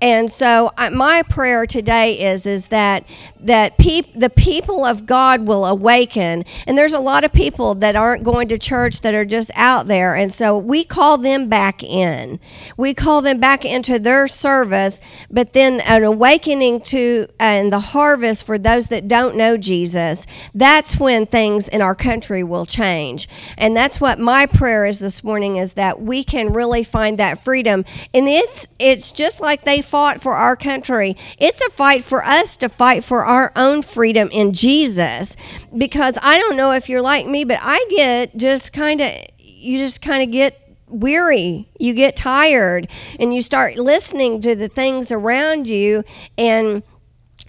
And 0.00 0.30
so 0.30 0.70
uh, 0.76 0.90
my 0.90 1.22
prayer 1.22 1.66
today 1.66 2.12
is 2.32 2.46
is 2.46 2.68
that 2.68 3.04
that 3.40 3.78
peop, 3.78 4.12
the 4.14 4.30
people 4.30 4.84
of 4.84 5.06
God 5.06 5.46
will 5.46 5.64
awaken. 5.64 6.44
And 6.66 6.76
there's 6.76 6.94
a 6.94 7.00
lot 7.00 7.24
of 7.24 7.32
people 7.32 7.74
that 7.76 7.96
aren't 7.96 8.24
going 8.24 8.48
to 8.48 8.58
church 8.58 9.00
that 9.00 9.14
are 9.14 9.24
just 9.24 9.50
out 9.54 9.88
there. 9.88 10.14
And 10.14 10.32
so 10.32 10.56
we 10.58 10.84
call 10.84 11.18
them 11.18 11.48
back 11.48 11.82
in. 11.82 12.38
We 12.76 12.94
call 12.94 13.22
them 13.22 13.40
back 13.40 13.64
into 13.64 13.98
their 13.98 14.28
service, 14.28 15.00
but 15.30 15.52
then 15.52 15.80
an 15.88 16.04
awakening 16.04 16.80
to 16.82 17.26
uh, 17.40 17.56
and 17.56 17.72
the 17.72 17.80
harvest 17.80 18.44
for 18.44 18.58
those 18.58 18.88
that 18.88 19.08
don't 19.08 19.34
know 19.34 19.56
Jesus. 19.56 20.26
That's 20.54 20.98
when 20.98 21.24
things 21.24 21.68
in 21.68 21.80
our 21.80 21.94
country 21.94 22.42
will 22.42 22.66
change. 22.66 23.28
And 23.56 23.74
that's 23.74 24.00
what 24.00 24.18
my 24.18 24.46
prayer 24.46 24.84
is 24.84 24.98
this 24.98 25.24
morning 25.24 25.56
is 25.56 25.72
that 25.74 26.02
we 26.02 26.22
can 26.22 26.52
really 26.52 26.82
find 26.82 27.18
that 27.18 27.42
freedom. 27.42 27.84
And 28.12 28.28
it's 28.28 28.66
it's 28.78 29.10
just 29.10 29.40
like 29.40 29.64
they 29.64 29.80
fought 29.86 30.20
for 30.20 30.32
our 30.32 30.56
country. 30.56 31.16
It's 31.38 31.60
a 31.60 31.70
fight 31.70 32.04
for 32.04 32.24
us 32.24 32.56
to 32.58 32.68
fight 32.68 33.04
for 33.04 33.24
our 33.24 33.52
own 33.56 33.82
freedom 33.82 34.28
in 34.32 34.52
Jesus. 34.52 35.36
Because 35.76 36.18
I 36.22 36.38
don't 36.38 36.56
know 36.56 36.72
if 36.72 36.88
you're 36.88 37.02
like 37.02 37.26
me, 37.26 37.44
but 37.44 37.58
I 37.62 37.84
get 37.90 38.36
just 38.36 38.72
kind 38.72 39.00
of, 39.00 39.12
you 39.38 39.78
just 39.78 40.02
kind 40.02 40.22
of 40.22 40.30
get 40.30 40.60
weary, 40.88 41.68
you 41.78 41.94
get 41.94 42.16
tired, 42.16 42.88
and 43.18 43.34
you 43.34 43.42
start 43.42 43.76
listening 43.76 44.40
to 44.40 44.54
the 44.54 44.68
things 44.68 45.10
around 45.10 45.66
you, 45.66 46.04
and 46.38 46.82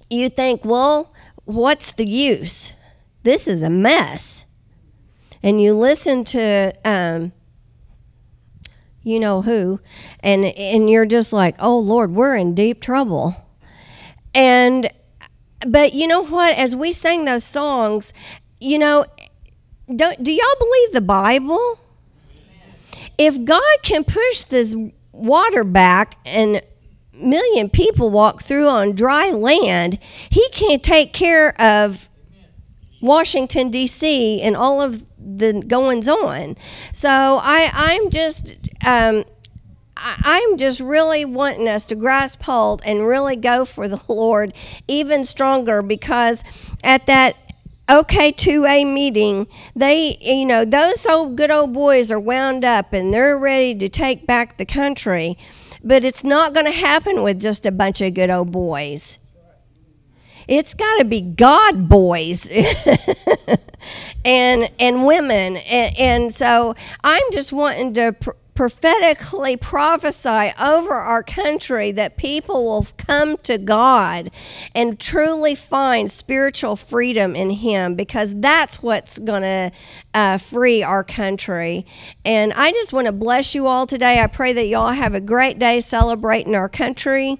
you 0.09 0.29
think, 0.29 0.65
well, 0.65 1.13
what's 1.45 1.91
the 1.91 2.05
use? 2.05 2.73
This 3.23 3.47
is 3.47 3.61
a 3.61 3.69
mess. 3.69 4.45
And 5.43 5.61
you 5.61 5.77
listen 5.77 6.23
to 6.25 6.73
um, 6.83 7.31
you 9.07 9.19
know 9.19 9.41
who, 9.41 9.79
and 10.19 10.45
and 10.45 10.89
you're 10.89 11.05
just 11.05 11.31
like, 11.31 11.55
oh 11.59 11.79
Lord, 11.79 12.11
we're 12.11 12.35
in 12.35 12.53
deep 12.53 12.81
trouble. 12.81 13.35
And 14.35 14.89
but 15.65 15.93
you 15.93 16.07
know 16.07 16.25
what? 16.25 16.55
As 16.57 16.75
we 16.75 16.91
sang 16.91 17.25
those 17.25 17.43
songs, 17.43 18.13
you 18.59 18.77
know, 18.77 19.05
don't 19.95 20.21
do 20.21 20.31
y'all 20.31 20.45
believe 20.59 20.91
the 20.93 21.01
Bible? 21.01 21.79
If 23.17 23.43
God 23.45 23.77
can 23.81 24.03
push 24.03 24.43
this 24.43 24.75
water 25.11 25.63
back 25.63 26.17
and 26.25 26.61
million 27.13 27.69
people 27.69 28.11
walk 28.11 28.43
through 28.43 28.67
on 28.67 28.93
dry 28.93 29.31
land, 29.31 29.99
he 30.29 30.47
can 30.49 30.79
take 30.79 31.13
care 31.13 31.59
of 31.59 32.06
Washington 33.01 33.69
D.C. 33.69 34.41
and 34.41 34.55
all 34.55 34.81
of 34.81 35.03
the 35.17 35.63
goings 35.67 36.07
on. 36.07 36.55
So 36.91 37.09
I 37.41 37.69
I'm 37.73 38.09
just 38.09 38.55
um, 38.85 39.23
I'm 39.95 40.57
just 40.57 40.79
really 40.79 41.25
wanting 41.25 41.67
us 41.67 41.85
to 41.87 41.95
grasp 41.95 42.43
hold 42.43 42.81
and 42.85 43.07
really 43.07 43.35
go 43.35 43.65
for 43.65 43.87
the 43.87 44.01
Lord 44.07 44.53
even 44.87 45.23
stronger 45.23 45.81
because 45.81 46.43
at 46.83 47.05
that 47.07 47.35
OK2A 47.87 48.91
meeting, 48.93 49.47
they, 49.75 50.17
you 50.19 50.45
know, 50.45 50.65
those 50.65 51.05
old 51.05 51.37
good 51.37 51.51
old 51.51 51.73
boys 51.73 52.11
are 52.11 52.19
wound 52.19 52.65
up 52.65 52.91
and 52.91 53.13
they're 53.13 53.37
ready 53.37 53.73
to 53.75 53.87
take 53.87 54.27
back 54.27 54.57
the 54.57 54.65
country. 54.65 55.37
But 55.83 56.03
it's 56.03 56.23
not 56.23 56.53
going 56.53 56.65
to 56.65 56.71
happen 56.71 57.23
with 57.23 57.39
just 57.39 57.65
a 57.65 57.71
bunch 57.71 58.01
of 58.01 58.13
good 58.13 58.29
old 58.29 58.51
boys. 58.51 59.19
It's 60.47 60.73
got 60.73 60.99
to 60.99 61.05
be 61.05 61.21
God 61.21 61.89
boys 61.89 62.49
and 64.25 64.71
and 64.79 65.05
women, 65.05 65.57
and, 65.57 65.97
and 65.97 66.33
so 66.33 66.75
I'm 67.03 67.23
just 67.31 67.51
wanting 67.53 67.93
to. 67.95 68.13
Pr- 68.13 68.31
prophetically 68.57 69.55
prophesy 69.55 70.49
over 70.59 70.95
our 70.95 71.21
country 71.21 71.91
that 71.91 72.17
people 72.17 72.65
will 72.65 72.87
come 72.97 73.37
to 73.37 73.55
God 73.59 74.31
and 74.73 74.99
truly 74.99 75.53
find 75.53 76.09
spiritual 76.09 76.75
freedom 76.75 77.35
in 77.35 77.51
Him 77.51 77.93
because 77.93 78.33
that's 78.33 78.81
what's 78.81 79.19
going 79.19 79.43
to 79.43 79.71
uh, 80.15 80.39
free 80.39 80.81
our 80.81 81.03
country. 81.03 81.85
And 82.25 82.51
I 82.53 82.71
just 82.71 82.93
want 82.93 83.05
to 83.05 83.11
bless 83.11 83.53
you 83.53 83.67
all 83.67 83.85
today. 83.85 84.19
I 84.19 84.25
pray 84.25 84.53
that 84.53 84.65
y'all 84.65 84.89
have 84.89 85.13
a 85.13 85.21
great 85.21 85.59
day 85.59 85.79
celebrating 85.79 86.55
our 86.55 86.67
country. 86.67 87.37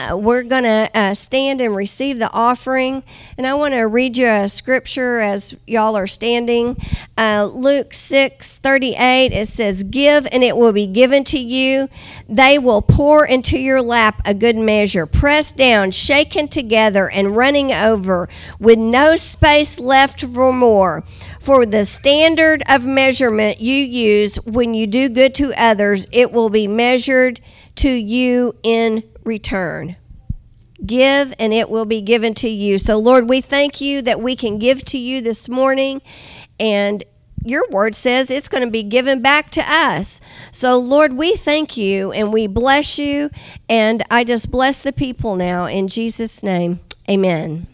Uh, 0.00 0.16
we're 0.16 0.42
going 0.42 0.62
to 0.62 0.90
uh, 0.94 1.12
stand 1.12 1.60
and 1.60 1.76
receive 1.76 2.18
the 2.18 2.30
offering. 2.32 3.02
And 3.36 3.46
I 3.46 3.54
want 3.54 3.74
to 3.74 3.82
read 3.82 4.16
you 4.16 4.28
a 4.28 4.48
scripture 4.48 5.20
as 5.20 5.54
y'all 5.66 5.94
are 5.96 6.06
standing. 6.06 6.76
Uh, 7.18 7.50
Luke 7.52 7.92
6 7.92 8.56
38, 8.56 9.32
it 9.32 9.48
says, 9.48 9.82
Give 9.82 10.26
and 10.32 10.42
it 10.42 10.56
will 10.56 10.72
be 10.72 10.86
given 10.86 11.24
to 11.24 11.38
you. 11.38 11.88
They 12.28 12.58
will 12.58 12.80
pour 12.80 13.26
into 13.26 13.58
your 13.58 13.82
lap 13.82 14.22
a 14.24 14.32
good 14.32 14.56
measure, 14.56 15.04
pressed 15.04 15.58
down, 15.58 15.90
shaken 15.90 16.48
together, 16.48 17.10
and 17.10 17.36
running 17.36 17.72
over, 17.72 18.28
with 18.58 18.78
no 18.78 19.16
space 19.16 19.78
left 19.78 20.24
for 20.24 20.52
more. 20.52 21.02
For 21.40 21.66
the 21.66 21.84
standard 21.84 22.62
of 22.68 22.86
measurement 22.86 23.60
you 23.60 23.76
use 23.76 24.36
when 24.46 24.72
you 24.72 24.86
do 24.86 25.10
good 25.10 25.34
to 25.36 25.52
others, 25.60 26.06
it 26.12 26.32
will 26.32 26.48
be 26.48 26.66
measured 26.66 27.40
to 27.76 27.90
you 27.90 28.54
in 28.62 29.02
return. 29.24 29.96
Give 30.84 31.34
and 31.38 31.52
it 31.52 31.68
will 31.68 31.84
be 31.84 32.00
given 32.00 32.34
to 32.34 32.48
you. 32.48 32.78
So, 32.78 32.98
Lord, 32.98 33.28
we 33.28 33.40
thank 33.40 33.80
you 33.80 34.00
that 34.02 34.20
we 34.20 34.34
can 34.34 34.58
give 34.58 34.84
to 34.86 34.98
you 34.98 35.20
this 35.20 35.48
morning. 35.48 36.00
And 36.58 37.04
your 37.44 37.68
word 37.70 37.94
says 37.94 38.30
it's 38.30 38.48
going 38.48 38.64
to 38.64 38.70
be 38.70 38.82
given 38.82 39.22
back 39.22 39.50
to 39.50 39.62
us. 39.62 40.20
So, 40.50 40.78
Lord, 40.78 41.14
we 41.14 41.36
thank 41.36 41.76
you 41.76 42.12
and 42.12 42.32
we 42.32 42.46
bless 42.46 42.98
you. 42.98 43.30
And 43.68 44.02
I 44.10 44.24
just 44.24 44.50
bless 44.50 44.80
the 44.80 44.92
people 44.92 45.36
now 45.36 45.66
in 45.66 45.88
Jesus' 45.88 46.42
name. 46.42 46.80
Amen. 47.08 47.66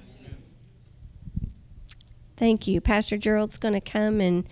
Thank 2.37 2.67
you. 2.67 2.81
Pastor 2.81 3.17
Gerald's 3.17 3.59
going 3.59 3.75
to 3.75 3.81
come 3.81 4.21
and 4.21 4.47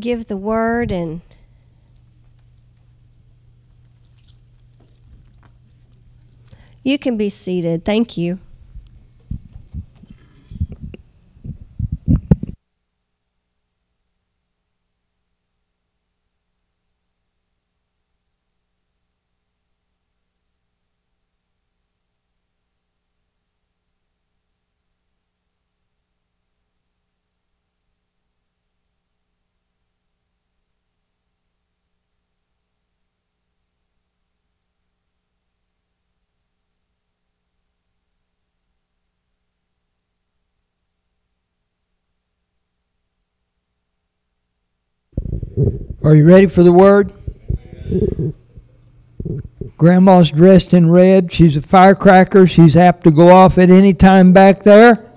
give 0.00 0.26
the 0.26 0.36
word 0.36 0.90
and 0.90 1.20
You 6.82 6.98
can 6.98 7.16
be 7.16 7.28
seated. 7.28 7.84
Thank 7.84 8.16
you. 8.16 8.38
Are 46.04 46.16
you 46.16 46.24
ready 46.24 46.46
for 46.46 46.64
the 46.64 46.72
word? 46.72 47.12
Grandma's 49.76 50.32
dressed 50.32 50.74
in 50.74 50.90
red. 50.90 51.30
She's 51.30 51.56
a 51.56 51.62
firecracker. 51.62 52.48
She's 52.48 52.76
apt 52.76 53.04
to 53.04 53.12
go 53.12 53.28
off 53.28 53.56
at 53.56 53.70
any 53.70 53.94
time 53.94 54.32
back 54.32 54.64
there. 54.64 55.12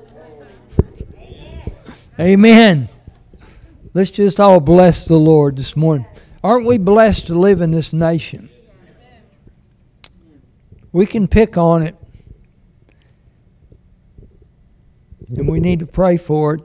Amen. 2.19 2.87
Let's 3.95 4.11
just 4.11 4.39
all 4.39 4.59
bless 4.59 5.07
the 5.07 5.17
Lord 5.17 5.57
this 5.57 5.75
morning. 5.75 6.05
Aren't 6.43 6.67
we 6.67 6.77
blessed 6.77 7.27
to 7.27 7.33
live 7.33 7.61
in 7.61 7.71
this 7.71 7.91
nation? 7.91 8.51
We 10.91 11.07
can 11.07 11.27
pick 11.27 11.57
on 11.57 11.81
it, 11.81 11.95
and 15.29 15.47
we 15.49 15.59
need 15.59 15.79
to 15.79 15.87
pray 15.87 16.17
for 16.17 16.55
it. 16.55 16.61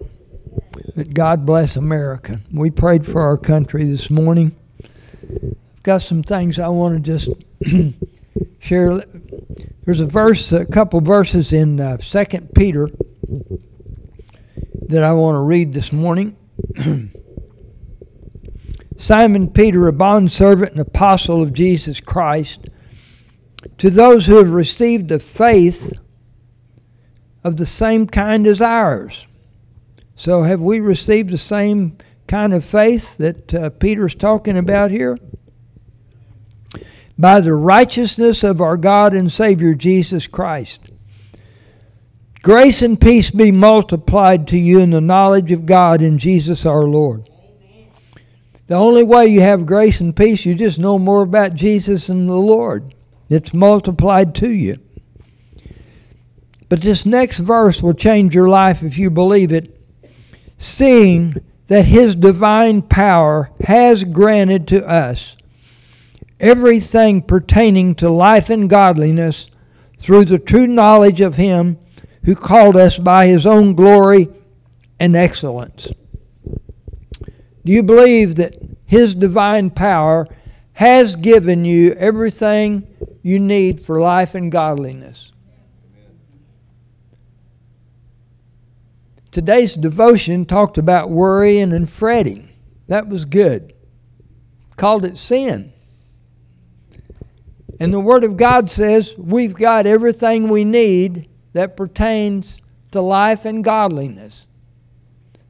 But 0.97 1.15
God 1.15 1.47
bless 1.47 1.77
America. 1.77 2.41
We 2.53 2.71
prayed 2.71 3.07
for 3.07 3.23
our 3.23 3.37
country 3.37 3.85
this 3.85 4.11
morning. 4.11 4.55
I've 5.23 5.83
got 5.83 6.03
some 6.03 6.23
things 6.23 6.59
I 6.59 6.69
want 6.69 7.05
to 7.05 7.19
just 7.19 7.29
share. 8.59 9.03
There's 9.85 10.01
a 10.01 10.07
verse, 10.07 10.53
a 10.53 10.67
couple 10.67 11.01
verses 11.01 11.53
in 11.53 11.81
uh, 11.81 11.99
Second 11.99 12.51
Peter 12.55 12.89
that 14.89 15.05
I 15.05 15.13
want 15.13 15.37
to 15.37 15.41
read 15.41 15.73
this 15.73 15.93
morning. 15.93 16.37
Simon 18.97 19.49
Peter, 19.49 19.89
a 19.89 19.93
bondservant 19.93 20.73
and 20.73 20.81
apostle 20.81 21.43
of 21.43 21.55
Jesus 21.55 22.01
Christ, 22.01 22.69
to 23.79 23.89
those 23.89 24.27
who 24.27 24.37
have 24.37 24.53
received 24.53 25.09
the 25.09 25.19
faith 25.19 25.95
of 27.43 27.57
the 27.57 27.65
same 27.65 28.07
kind 28.07 28.47
as 28.47 28.61
ours 28.61 29.27
so, 30.21 30.43
have 30.43 30.61
we 30.61 30.81
received 30.81 31.31
the 31.31 31.39
same 31.39 31.97
kind 32.27 32.53
of 32.53 32.63
faith 32.63 33.17
that 33.17 33.55
uh, 33.55 33.71
Peter's 33.71 34.15
talking 34.15 34.59
about 34.59 34.91
here? 34.91 35.19
By 37.19 37.41
the 37.41 37.55
righteousness 37.55 38.45
of 38.45 38.61
our 38.61 38.77
God 38.77 39.15
and 39.15 39.33
Savior 39.33 39.73
Jesus 39.73 40.27
Christ. 40.27 40.81
Grace 42.43 42.83
and 42.83 43.01
peace 43.01 43.31
be 43.31 43.51
multiplied 43.51 44.47
to 44.49 44.59
you 44.59 44.81
in 44.81 44.91
the 44.91 45.01
knowledge 45.01 45.53
of 45.53 45.65
God 45.65 46.03
in 46.03 46.19
Jesus 46.19 46.67
our 46.67 46.85
Lord. 46.85 47.27
The 48.67 48.75
only 48.75 49.05
way 49.05 49.27
you 49.29 49.41
have 49.41 49.65
grace 49.65 50.01
and 50.01 50.15
peace, 50.15 50.45
you 50.45 50.55
just 50.55 50.79
know 50.79 50.99
more 50.99 51.23
about 51.23 51.55
Jesus 51.55 52.11
and 52.11 52.29
the 52.29 52.35
Lord. 52.35 52.95
It's 53.31 53.55
multiplied 53.55 54.35
to 54.35 54.51
you. 54.51 54.77
But 56.69 56.83
this 56.83 57.07
next 57.07 57.39
verse 57.39 57.83
will 57.83 57.95
change 57.95 58.35
your 58.35 58.51
life 58.51 58.83
if 58.83 58.99
you 58.99 59.09
believe 59.09 59.51
it 59.51 59.79
seeing 60.61 61.35
that 61.69 61.87
his 61.87 62.15
divine 62.15 62.83
power 62.83 63.51
has 63.63 64.05
granted 64.05 64.69
to 64.69 64.87
us 64.87 65.37
everything 66.39 67.23
pertaining 67.23 67.95
to 67.95 68.11
life 68.11 68.51
and 68.51 68.69
godliness 68.69 69.49
through 69.99 70.25
the 70.27 70.39
true 70.39 70.67
knowledge 70.67 71.21
of 71.21 71.37
him 71.37 71.79
who 72.25 72.35
called 72.35 72.77
us 72.77 72.99
by 72.99 73.27
his 73.27 73.47
own 73.47 73.75
glory 73.75 74.29
and 74.99 75.17
excellence. 75.17 75.89
Do 77.65 77.73
you 77.73 77.83
believe 77.83 78.35
that 78.35 78.55
his 78.85 79.15
divine 79.15 79.71
power 79.71 80.29
has 80.75 81.17
given 81.17 81.65
you 81.65 81.93
everything 81.93 82.87
you 83.23 83.39
need 83.39 83.85
for 83.85 84.01
life 84.01 84.35
and 84.35 84.53
godliness? 84.53 85.30
Today's 89.31 89.75
devotion 89.75 90.45
talked 90.45 90.77
about 90.77 91.11
worrying 91.11 91.73
and 91.73 91.89
fretting. 91.89 92.49
That 92.89 93.09
was 93.09 93.25
good. 93.25 93.75
called 94.77 95.05
it 95.05 95.19
sin. 95.19 95.73
And 97.79 97.95
the 97.95 98.01
Word 98.01 98.25
of 98.25 98.37
God 98.37 98.69
says 98.69 99.15
we've 99.17 99.55
got 99.55 99.87
everything 99.87 100.49
we 100.49 100.65
need 100.65 101.29
that 101.53 101.77
pertains 101.77 102.57
to 102.91 103.01
life 103.01 103.45
and 103.45 103.63
godliness. 103.63 104.47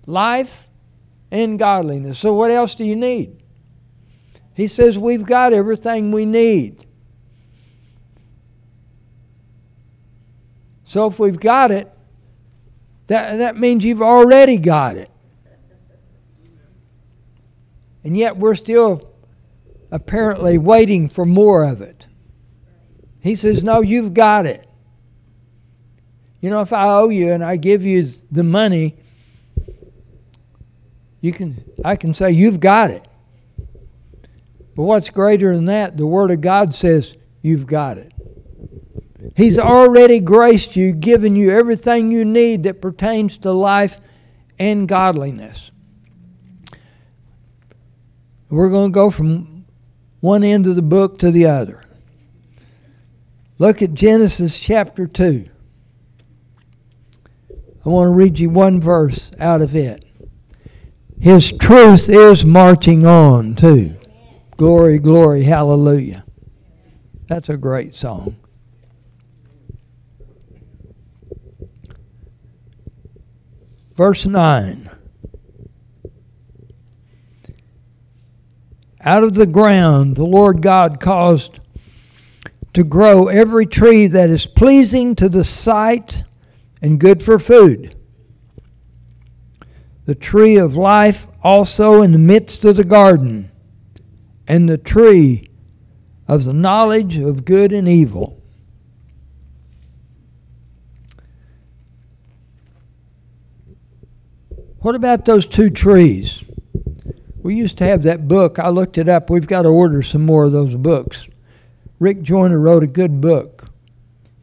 Life 0.06 0.68
and 1.30 1.58
godliness. 1.58 2.18
So, 2.18 2.34
what 2.34 2.50
else 2.50 2.74
do 2.74 2.84
you 2.84 2.96
need? 2.96 3.42
He 4.54 4.66
says 4.66 4.98
we've 4.98 5.24
got 5.24 5.52
everything 5.52 6.12
we 6.12 6.26
need. 6.26 6.86
So, 10.84 11.06
if 11.06 11.18
we've 11.18 11.40
got 11.40 11.70
it, 11.70 11.90
that, 13.10 13.38
that 13.38 13.56
means 13.56 13.84
you've 13.84 14.02
already 14.02 14.56
got 14.56 14.96
it. 14.96 15.10
And 18.04 18.16
yet, 18.16 18.36
we're 18.36 18.54
still 18.54 19.12
apparently 19.90 20.58
waiting 20.58 21.08
for 21.08 21.26
more 21.26 21.64
of 21.64 21.80
it. 21.80 22.06
He 23.18 23.34
says, 23.34 23.64
No, 23.64 23.80
you've 23.80 24.14
got 24.14 24.46
it. 24.46 24.64
You 26.40 26.50
know, 26.50 26.60
if 26.60 26.72
I 26.72 26.84
owe 26.84 27.08
you 27.08 27.32
and 27.32 27.42
I 27.42 27.56
give 27.56 27.84
you 27.84 28.06
the 28.30 28.44
money, 28.44 28.96
you 31.20 31.32
can 31.32 31.64
I 31.84 31.96
can 31.96 32.14
say 32.14 32.30
you've 32.30 32.60
got 32.60 32.92
it. 32.92 33.08
But 34.76 34.84
what's 34.84 35.10
greater 35.10 35.52
than 35.52 35.64
that? 35.64 35.96
The 35.96 36.06
word 36.06 36.30
of 36.30 36.40
God 36.40 36.76
says 36.76 37.16
you've 37.42 37.66
got 37.66 37.98
it. 37.98 38.12
He's 39.40 39.58
already 39.58 40.20
graced 40.20 40.76
you, 40.76 40.92
given 40.92 41.34
you 41.34 41.50
everything 41.50 42.12
you 42.12 42.26
need 42.26 42.64
that 42.64 42.82
pertains 42.82 43.38
to 43.38 43.52
life 43.52 43.98
and 44.58 44.86
godliness. 44.86 45.70
We're 48.50 48.68
going 48.68 48.90
to 48.90 48.94
go 48.94 49.08
from 49.08 49.64
one 50.20 50.44
end 50.44 50.66
of 50.66 50.76
the 50.76 50.82
book 50.82 51.20
to 51.20 51.30
the 51.30 51.46
other. 51.46 51.82
Look 53.56 53.80
at 53.80 53.94
Genesis 53.94 54.58
chapter 54.58 55.06
2. 55.06 55.48
I 57.50 57.88
want 57.88 58.08
to 58.08 58.12
read 58.12 58.38
you 58.38 58.50
one 58.50 58.78
verse 58.78 59.30
out 59.40 59.62
of 59.62 59.74
it. 59.74 60.04
His 61.18 61.50
truth 61.50 62.10
is 62.10 62.44
marching 62.44 63.06
on, 63.06 63.54
too. 63.54 63.96
Glory, 64.58 64.98
glory, 64.98 65.44
hallelujah. 65.44 66.26
That's 67.26 67.48
a 67.48 67.56
great 67.56 67.94
song. 67.94 68.36
Verse 74.00 74.24
9. 74.24 74.88
Out 79.02 79.24
of 79.24 79.34
the 79.34 79.44
ground 79.44 80.16
the 80.16 80.24
Lord 80.24 80.62
God 80.62 81.00
caused 81.00 81.60
to 82.72 82.82
grow 82.82 83.28
every 83.28 83.66
tree 83.66 84.06
that 84.06 84.30
is 84.30 84.46
pleasing 84.46 85.14
to 85.16 85.28
the 85.28 85.44
sight 85.44 86.24
and 86.80 86.98
good 86.98 87.22
for 87.22 87.38
food. 87.38 87.94
The 90.06 90.14
tree 90.14 90.56
of 90.56 90.78
life 90.78 91.28
also 91.42 92.00
in 92.00 92.12
the 92.12 92.18
midst 92.18 92.64
of 92.64 92.76
the 92.76 92.84
garden, 92.84 93.50
and 94.48 94.66
the 94.66 94.78
tree 94.78 95.50
of 96.26 96.46
the 96.46 96.54
knowledge 96.54 97.18
of 97.18 97.44
good 97.44 97.74
and 97.74 97.86
evil. 97.86 98.39
What 104.80 104.94
about 104.94 105.26
those 105.26 105.46
two 105.46 105.68
trees? 105.68 106.42
We 107.42 107.54
used 107.54 107.76
to 107.78 107.84
have 107.84 108.02
that 108.04 108.28
book. 108.28 108.58
I 108.58 108.70
looked 108.70 108.96
it 108.96 109.08
up. 109.08 109.28
We've 109.28 109.46
got 109.46 109.62
to 109.62 109.68
order 109.68 110.02
some 110.02 110.24
more 110.24 110.44
of 110.44 110.52
those 110.52 110.74
books. 110.74 111.26
Rick 111.98 112.22
Joyner 112.22 112.58
wrote 112.58 112.82
a 112.82 112.86
good 112.86 113.20
book 113.20 113.68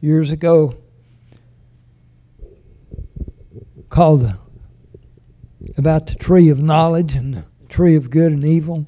years 0.00 0.30
ago 0.30 0.76
called 3.88 4.32
about 5.76 6.06
the 6.06 6.14
tree 6.14 6.50
of 6.50 6.62
knowledge 6.62 7.16
and 7.16 7.34
the 7.34 7.44
tree 7.68 7.96
of 7.96 8.10
good 8.10 8.30
and 8.30 8.44
evil. 8.44 8.86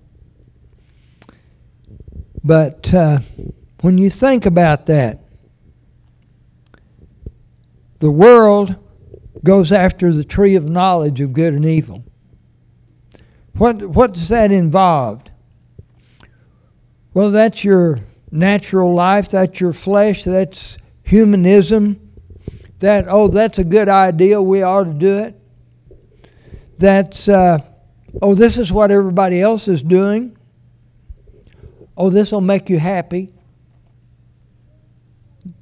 But 2.44 2.94
uh, 2.94 3.20
when 3.80 3.98
you 3.98 4.08
think 4.08 4.46
about 4.46 4.86
that, 4.86 5.24
the 7.98 8.10
world 8.10 8.76
goes 9.44 9.72
after 9.72 10.12
the 10.12 10.24
tree 10.24 10.54
of 10.54 10.68
knowledge 10.68 11.20
of 11.20 11.32
good 11.32 11.54
and 11.54 11.64
evil. 11.64 12.04
What, 13.56 13.82
what 13.86 14.14
does 14.14 14.28
that 14.28 14.52
involve? 14.52 15.22
Well, 17.12 17.30
that's 17.30 17.64
your 17.64 18.00
natural 18.30 18.94
life, 18.94 19.28
that's 19.30 19.60
your 19.60 19.72
flesh, 19.72 20.24
that's 20.24 20.78
humanism, 21.02 22.12
that, 22.78 23.06
oh, 23.08 23.28
that's 23.28 23.58
a 23.58 23.64
good 23.64 23.88
idea, 23.88 24.40
we 24.40 24.62
ought 24.62 24.84
to 24.84 24.92
do 24.92 25.18
it. 25.18 25.34
That's, 26.78 27.28
uh, 27.28 27.58
oh, 28.22 28.34
this 28.34 28.56
is 28.56 28.72
what 28.72 28.90
everybody 28.90 29.40
else 29.40 29.68
is 29.68 29.82
doing. 29.82 30.36
Oh, 31.96 32.08
this 32.08 32.32
will 32.32 32.40
make 32.40 32.70
you 32.70 32.78
happy. 32.78 33.34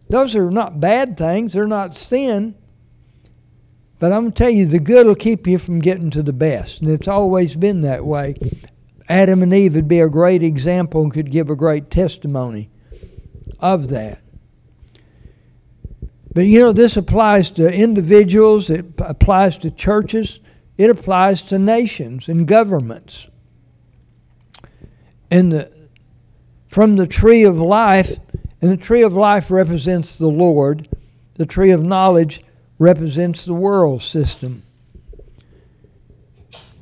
Those 0.09 0.37
are 0.37 0.51
not 0.51 0.79
bad 0.79 1.17
things, 1.17 1.55
they're 1.55 1.67
not 1.67 1.95
sin. 1.95 2.55
But 3.99 4.13
I'm 4.13 4.23
going 4.23 4.33
to 4.33 4.39
tell 4.39 4.51
you, 4.51 4.67
the 4.67 4.79
good 4.79 5.07
will 5.07 5.15
keep 5.15 5.47
you 5.47 5.59
from 5.59 5.81
getting 5.81 6.11
to 6.11 6.23
the 6.23 6.33
best. 6.33 6.81
And 6.81 6.91
it's 6.91 7.09
always 7.09 7.57
been 7.57 7.81
that 7.83 8.05
way. 8.05 8.37
Adam 9.09 9.43
and 9.43 9.53
Eve 9.53 9.75
would 9.75 9.89
be 9.89 10.01
a 10.01 10.09
great 10.09 10.43
example 10.43 11.03
and 11.03 11.13
could 11.13 11.31
give 11.31 11.51
a 11.51 11.57
great 11.57 11.91
testimony 11.91 12.71
of 13.59 13.89
that. 13.89 14.23
But 16.35 16.43
you 16.43 16.61
know, 16.61 16.73
this 16.73 16.97
applies 16.97 17.51
to 17.53 17.73
individuals, 17.73 18.71
it 18.71 18.85
applies 18.99 19.59
to 19.59 19.71
churches, 19.71 20.41
it 20.77 20.91
applies 20.91 21.43
to 21.45 21.59
nations 21.59 22.29
and 22.29 22.47
governments. 22.47 23.27
And 25.31 25.53
the, 25.53 25.73
from 26.69 26.97
the 26.97 27.07
tree 27.07 27.45
of 27.45 27.59
life, 27.59 28.19
and 28.61 28.71
the 28.71 28.77
tree 28.77 29.03
of 29.03 29.15
life 29.15 29.51
represents 29.51 30.17
the 30.17 30.29
Lord, 30.29 30.89
the 31.35 31.47
tree 31.47 31.71
of 31.71 31.83
knowledge 31.83 32.43
represents 32.79 33.45
the 33.45 33.55
world 33.55 34.03
system. 34.03 34.63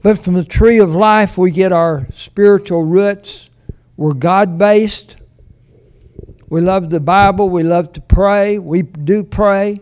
But 0.02 0.18
from 0.18 0.34
the 0.34 0.44
tree 0.44 0.78
of 0.78 0.94
life, 0.94 1.36
we 1.36 1.50
get 1.50 1.72
our 1.72 2.06
spiritual 2.14 2.84
roots. 2.84 3.50
We're 3.96 4.12
God 4.12 4.58
based. 4.58 5.16
We 6.48 6.60
love 6.60 6.90
the 6.90 7.00
Bible. 7.00 7.50
We 7.50 7.64
love 7.64 7.92
to 7.94 8.00
pray. 8.00 8.58
We 8.58 8.82
do 8.82 9.24
pray. 9.24 9.80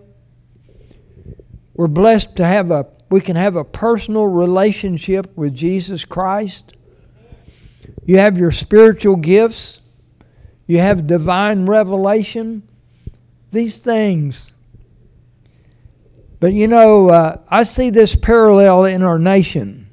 We're 1.75 1.89
blessed 1.89 2.37
to 2.37 2.45
have 2.47 2.71
a 2.71 2.87
we 3.11 3.21
can 3.21 3.37
have 3.37 3.55
a 3.55 3.65
personal 3.65 4.27
relationship 4.27 5.37
with 5.37 5.55
Jesus 5.55 6.05
Christ. 6.05 6.73
You 8.07 8.19
have 8.19 8.39
your 8.39 8.51
spiritual 8.51 9.17
gifts. 9.17 9.81
You 10.67 10.79
have 10.79 11.07
divine 11.07 11.67
revelation. 11.67 12.63
These 13.53 13.79
things. 13.79 14.54
But 16.45 16.53
you 16.53 16.69
know, 16.69 17.09
uh, 17.09 17.39
I 17.49 17.63
see 17.63 17.89
this 17.89 18.15
parallel 18.15 18.85
in 18.85 19.03
our 19.03 19.19
nation. 19.19 19.89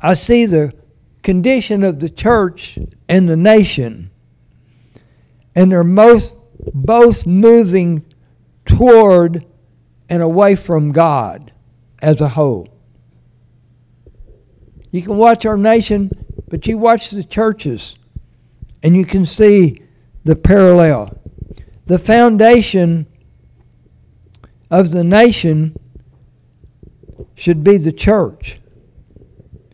I 0.00 0.14
see 0.14 0.46
the 0.46 0.74
condition 1.22 1.84
of 1.84 2.00
the 2.00 2.08
church 2.08 2.76
and 3.08 3.28
the 3.28 3.36
nation 3.36 4.10
and 5.54 5.70
they're 5.70 5.84
both 5.84 6.32
both 6.74 7.24
moving 7.24 8.04
toward 8.66 9.46
and 10.08 10.24
away 10.24 10.56
from 10.56 10.90
God 10.90 11.52
as 12.02 12.20
a 12.20 12.30
whole. 12.30 12.66
You 14.90 15.02
can 15.02 15.16
watch 15.16 15.46
our 15.46 15.56
nation, 15.56 16.10
but 16.48 16.66
you 16.66 16.78
watch 16.78 17.12
the 17.12 17.22
churches 17.22 17.94
and 18.82 18.96
you 18.96 19.06
can 19.06 19.24
see 19.24 19.84
the 20.24 20.34
parallel. 20.34 21.16
The 21.86 22.00
foundation 22.00 23.06
of 24.70 24.90
the 24.90 25.04
nation 25.04 25.78
should 27.34 27.64
be 27.64 27.76
the 27.76 27.92
church, 27.92 28.58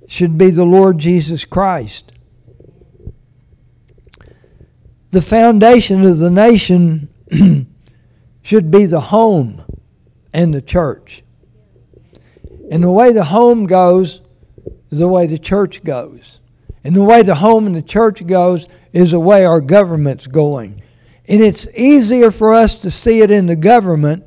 should 0.09 0.37
be 0.37 0.50
the 0.50 0.64
Lord 0.64 0.98
Jesus 0.98 1.44
Christ 1.44 2.11
the 5.11 5.22
foundation 5.22 6.05
of 6.05 6.18
the 6.18 6.31
nation 6.31 7.09
should 8.42 8.70
be 8.70 8.87
the 8.87 9.00
home 9.00 9.62
and 10.33 10.55
the 10.55 10.62
church. 10.62 11.22
And 12.70 12.85
the 12.85 12.90
way 12.90 13.12
the 13.12 13.24
home 13.24 13.66
goes 13.66 14.20
is 14.90 15.00
the 15.00 15.09
way 15.09 15.26
the 15.26 15.38
church 15.38 15.83
goes. 15.83 16.38
And 16.85 16.94
the 16.94 17.03
way 17.03 17.22
the 17.22 17.35
home 17.35 17.66
and 17.66 17.74
the 17.74 17.83
church 17.83 18.24
goes 18.26 18.66
is 18.92 19.11
the 19.11 19.20
way 19.20 19.44
our 19.44 19.61
government's 19.61 20.26
going. 20.26 20.83
And 21.26 21.40
it's 21.40 21.66
easier 21.76 22.31
for 22.31 22.55
us 22.55 22.79
to 22.79 22.90
see 22.90 23.20
it 23.20 23.31
in 23.31 23.46
the 23.46 23.57
government 23.57 24.24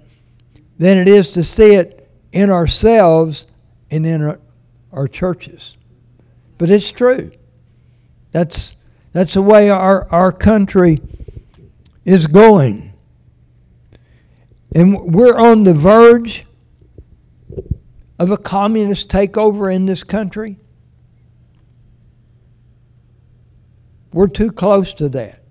than 0.83 0.97
it 0.97 1.07
is 1.07 1.31
to 1.31 1.41
see 1.45 1.75
it 1.75 2.09
in 2.33 2.49
ourselves 2.49 3.47
and 3.89 4.05
in 4.05 4.21
our, 4.21 4.37
our 4.91 5.07
churches. 5.07 5.77
But 6.57 6.69
it's 6.69 6.91
true. 6.91 7.31
That's 8.33 8.75
that's 9.13 9.35
the 9.35 9.41
way 9.41 9.69
our, 9.69 10.11
our 10.11 10.33
country 10.33 11.01
is 12.03 12.27
going. 12.27 12.91
And 14.75 15.13
we're 15.15 15.37
on 15.37 15.63
the 15.63 15.73
verge 15.73 16.45
of 18.19 18.31
a 18.31 18.37
communist 18.37 19.07
takeover 19.07 19.73
in 19.73 19.85
this 19.85 20.03
country. 20.03 20.59
We're 24.11 24.27
too 24.27 24.51
close 24.51 24.93
to 24.95 25.07
that. 25.09 25.43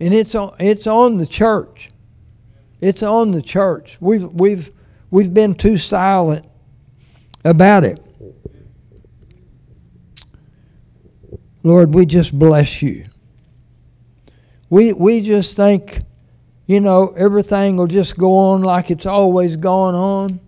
And 0.00 0.12
it's 0.12 0.34
on, 0.34 0.56
it's 0.58 0.88
on 0.88 1.18
the 1.18 1.26
church. 1.26 1.90
It's 2.80 3.02
on 3.02 3.30
the 3.30 3.42
church. 3.42 3.96
We've, 4.00 4.24
we've, 4.24 4.70
we've 5.10 5.32
been 5.32 5.54
too 5.54 5.78
silent 5.78 6.44
about 7.44 7.84
it. 7.84 8.02
Lord, 11.62 11.94
we 11.94 12.06
just 12.06 12.38
bless 12.38 12.82
you. 12.82 13.06
We, 14.70 14.92
we 14.92 15.20
just 15.20 15.56
think, 15.56 16.02
you 16.66 16.80
know, 16.80 17.14
everything 17.16 17.76
will 17.76 17.86
just 17.86 18.16
go 18.16 18.36
on 18.36 18.62
like 18.62 18.90
it's 18.90 19.06
always 19.06 19.56
gone 19.56 19.94
on. 19.94 20.40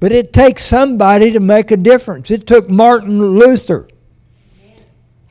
But 0.00 0.10
it 0.12 0.32
takes 0.32 0.64
somebody 0.64 1.32
to 1.32 1.40
make 1.40 1.70
a 1.70 1.76
difference. 1.76 2.30
It 2.30 2.46
took 2.46 2.68
Martin 2.68 3.38
Luther 3.38 3.88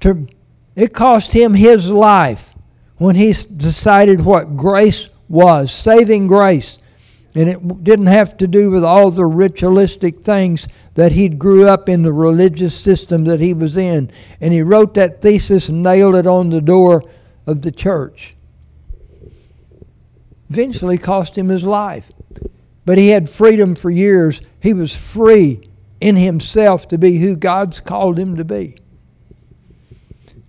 to 0.01 0.27
it 0.75 0.93
cost 0.93 1.31
him 1.31 1.53
his 1.53 1.89
life 1.89 2.55
when 3.01 3.15
he 3.15 3.33
decided 3.57 4.21
what 4.21 4.55
grace 4.55 5.09
was, 5.27 5.71
saving 5.71 6.27
grace. 6.27 6.77
And 7.33 7.49
it 7.49 7.83
didn't 7.83 8.05
have 8.05 8.37
to 8.37 8.45
do 8.45 8.69
with 8.69 8.83
all 8.83 9.09
the 9.09 9.25
ritualistic 9.25 10.19
things 10.19 10.67
that 10.93 11.11
he'd 11.11 11.39
grew 11.39 11.67
up 11.67 11.89
in 11.89 12.03
the 12.03 12.13
religious 12.13 12.79
system 12.79 13.23
that 13.23 13.39
he 13.39 13.55
was 13.55 13.75
in. 13.75 14.11
And 14.39 14.53
he 14.53 14.61
wrote 14.61 14.93
that 14.93 15.19
thesis 15.19 15.67
and 15.67 15.81
nailed 15.81 16.15
it 16.15 16.27
on 16.27 16.51
the 16.51 16.61
door 16.61 17.03
of 17.47 17.63
the 17.63 17.71
church. 17.71 18.35
Eventually 20.51 20.99
cost 20.99 21.35
him 21.35 21.49
his 21.49 21.63
life. 21.63 22.11
But 22.85 22.99
he 22.99 23.09
had 23.09 23.27
freedom 23.27 23.73
for 23.73 23.89
years. 23.89 24.41
He 24.59 24.73
was 24.73 24.95
free 24.95 25.67
in 26.01 26.17
himself 26.17 26.87
to 26.89 26.99
be 26.99 27.17
who 27.17 27.35
God's 27.35 27.79
called 27.79 28.19
him 28.19 28.35
to 28.35 28.45
be. 28.45 28.77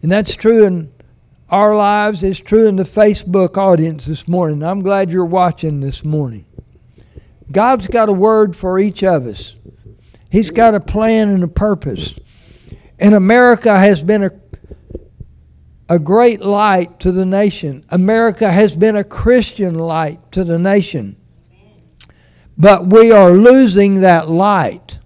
And 0.02 0.12
that's 0.12 0.34
true 0.34 0.66
in 0.66 0.92
our 1.52 1.76
lives. 1.76 2.22
is 2.22 2.40
true 2.40 2.66
in 2.66 2.76
the 2.76 2.82
Facebook 2.82 3.58
audience 3.58 4.06
this 4.06 4.26
morning. 4.26 4.62
I'm 4.62 4.80
glad 4.80 5.10
you're 5.10 5.26
watching 5.26 5.80
this 5.80 6.02
morning. 6.02 6.46
God's 7.52 7.86
got 7.86 8.08
a 8.08 8.12
word 8.12 8.56
for 8.56 8.78
each 8.78 9.04
of 9.04 9.26
us. 9.26 9.54
He's 10.30 10.50
got 10.50 10.74
a 10.74 10.80
plan 10.80 11.28
and 11.28 11.44
a 11.44 11.48
purpose. 11.48 12.14
And 12.98 13.14
America 13.14 13.78
has 13.78 14.00
been 14.00 14.24
a, 14.24 14.30
a 15.90 15.98
great 15.98 16.40
light 16.40 16.98
to 17.00 17.12
the 17.12 17.26
nation. 17.26 17.84
America 17.90 18.50
has 18.50 18.74
been 18.74 18.96
a 18.96 19.04
Christian 19.04 19.74
light 19.74 20.32
to 20.32 20.44
the 20.44 20.58
nation. 20.58 21.16
But 22.56 22.86
we 22.86 23.12
are 23.12 23.30
losing 23.30 24.00
that 24.00 24.30
light. 24.30 24.98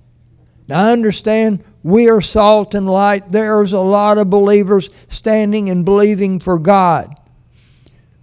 Now, 0.69 0.87
I 0.87 0.93
understand 0.93 1.65
we 1.87 2.09
are 2.09 2.21
salt 2.21 2.75
and 2.75 2.91
light. 2.91 3.31
There's 3.31 3.73
a 3.73 3.79
lot 3.79 4.19
of 4.19 4.29
believers 4.29 4.91
standing 5.09 5.71
and 5.71 5.85
believing 5.85 6.41
for 6.41 6.59
God. 6.59 7.15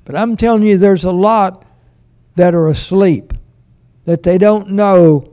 But 0.03 0.17
I'm 0.17 0.35
telling 0.35 0.63
you, 0.63 0.77
there's 0.77 1.05
a 1.05 1.13
lot 1.13 1.63
that 2.35 2.53
are 2.53 2.67
asleep, 2.67 3.33
that 4.03 4.21
they 4.21 4.37
don't 4.37 4.71
know 4.71 5.31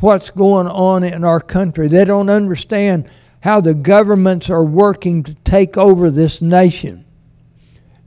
what's 0.00 0.30
going 0.30 0.66
on 0.66 1.04
in 1.04 1.22
our 1.22 1.38
country. 1.38 1.86
They 1.86 2.04
don't 2.04 2.28
understand 2.28 3.08
how 3.38 3.60
the 3.60 3.74
governments 3.74 4.50
are 4.50 4.64
working 4.64 5.22
to 5.22 5.34
take 5.44 5.76
over 5.76 6.10
this 6.10 6.42
nation. 6.42 7.04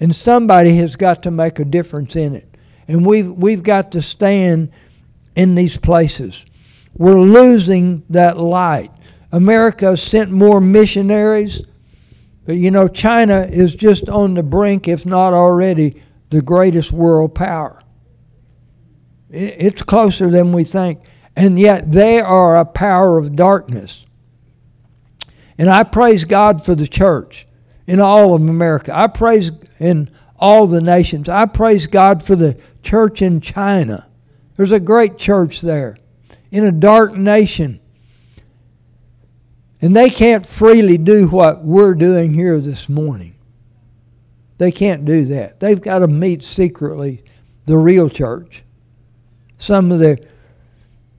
And 0.01 0.13
somebody 0.13 0.75
has 0.75 0.97
got 0.97 1.23
to 1.23 1.31
make 1.31 1.59
a 1.59 1.65
difference 1.65 2.17
in 2.17 2.35
it. 2.35 2.57
And 2.89 3.05
we've, 3.05 3.31
we've 3.31 3.63
got 3.63 3.93
to 3.93 4.01
stand 4.01 4.71
in 5.37 5.55
these 5.55 5.77
places. 5.77 6.43
We're 6.97 7.21
losing 7.21 8.03
that 8.09 8.37
light. 8.37 8.91
America 9.37 9.95
sent 9.95 10.31
more 10.31 10.59
missionaries, 10.59 11.61
but 12.47 12.53
you 12.53 12.71
know, 12.71 12.87
China 12.87 13.41
is 13.41 13.75
just 13.75 14.09
on 14.09 14.33
the 14.33 14.41
brink, 14.41 14.87
if 14.87 15.05
not 15.05 15.31
already, 15.31 16.01
the 16.31 16.41
greatest 16.41 16.91
world 16.91 17.35
power. 17.35 17.79
It's 19.29 19.83
closer 19.83 20.31
than 20.31 20.53
we 20.53 20.63
think. 20.63 21.01
And 21.35 21.59
yet 21.59 21.91
they 21.91 22.19
are 22.19 22.57
a 22.57 22.65
power 22.65 23.19
of 23.19 23.35
darkness. 23.35 24.07
And 25.59 25.69
I 25.69 25.83
praise 25.83 26.25
God 26.25 26.65
for 26.65 26.73
the 26.73 26.87
church 26.87 27.47
in 27.85 27.99
all 27.99 28.33
of 28.33 28.41
America. 28.41 28.91
I 28.91 29.05
praise 29.05 29.51
in 29.77 30.09
all 30.35 30.65
the 30.65 30.81
nations. 30.81 31.29
I 31.29 31.45
praise 31.45 31.85
God 31.85 32.23
for 32.23 32.35
the 32.35 32.57
church 32.81 33.21
in 33.21 33.39
China. 33.39 34.07
There's 34.55 34.71
a 34.71 34.79
great 34.79 35.19
church 35.19 35.61
there 35.61 35.95
in 36.49 36.65
a 36.65 36.71
dark 36.71 37.13
nation 37.13 37.81
and 39.81 39.95
they 39.95 40.09
can't 40.09 40.45
freely 40.45 40.97
do 40.97 41.27
what 41.27 41.63
we're 41.63 41.93
doing 41.93 42.33
here 42.33 42.59
this 42.59 42.89
morning. 42.89 43.35
They 44.57 44.71
can't 44.71 45.05
do 45.05 45.25
that. 45.25 45.59
They've 45.59 45.79
got 45.79 45.99
to 45.99 46.07
meet 46.07 46.43
secretly 46.43 47.23
the 47.65 47.77
real 47.77 48.09
church. 48.09 48.63
Some 49.59 49.91
of 49.91 49.99
the 49.99 50.25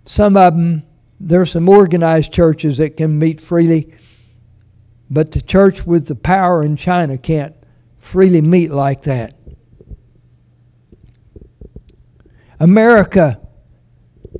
some 0.06 0.36
of 0.36 0.54
them 0.54 0.82
there's 1.20 1.52
some 1.52 1.68
organized 1.68 2.32
churches 2.32 2.78
that 2.78 2.96
can 2.96 3.18
meet 3.18 3.40
freely, 3.40 3.92
but 5.10 5.32
the 5.32 5.42
church 5.42 5.84
with 5.84 6.06
the 6.06 6.14
power 6.14 6.62
in 6.62 6.76
China 6.76 7.18
can't 7.18 7.54
freely 7.98 8.40
meet 8.40 8.70
like 8.70 9.02
that. 9.02 9.34
America 12.60 13.40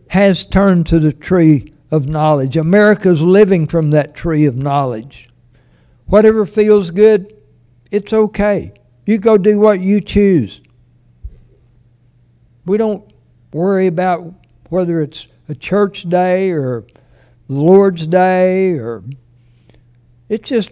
has 0.09 0.45
turned 0.45 0.87
to 0.87 0.99
the 0.99 1.13
tree 1.13 1.73
of 1.91 2.07
knowledge. 2.07 2.57
America's 2.57 3.23
living 3.23 3.67
from 3.67 3.91
that 3.91 4.15
tree 4.15 4.45
of 4.47 4.57
knowledge. 4.57 5.29
Whatever 6.07 6.47
feels 6.47 6.91
good, 6.91 7.35
it's 7.91 8.13
okay. 8.13 8.73
You 9.07 9.19
go 9.19 9.39
do 9.39 9.59
what 9.59 9.81
you 9.81 10.01
choose. 10.01 10.61
We 12.67 12.77
don't 12.77 13.11
worry 13.53 13.87
about 13.87 14.35
whether 14.69 15.01
it's 15.01 15.27
a 15.49 15.55
church 15.55 16.03
day 16.03 16.51
or 16.51 16.87
the 17.47 17.55
Lord's 17.55 18.07
day 18.07 18.73
or 18.73 19.03
it's 20.29 20.49
just 20.49 20.71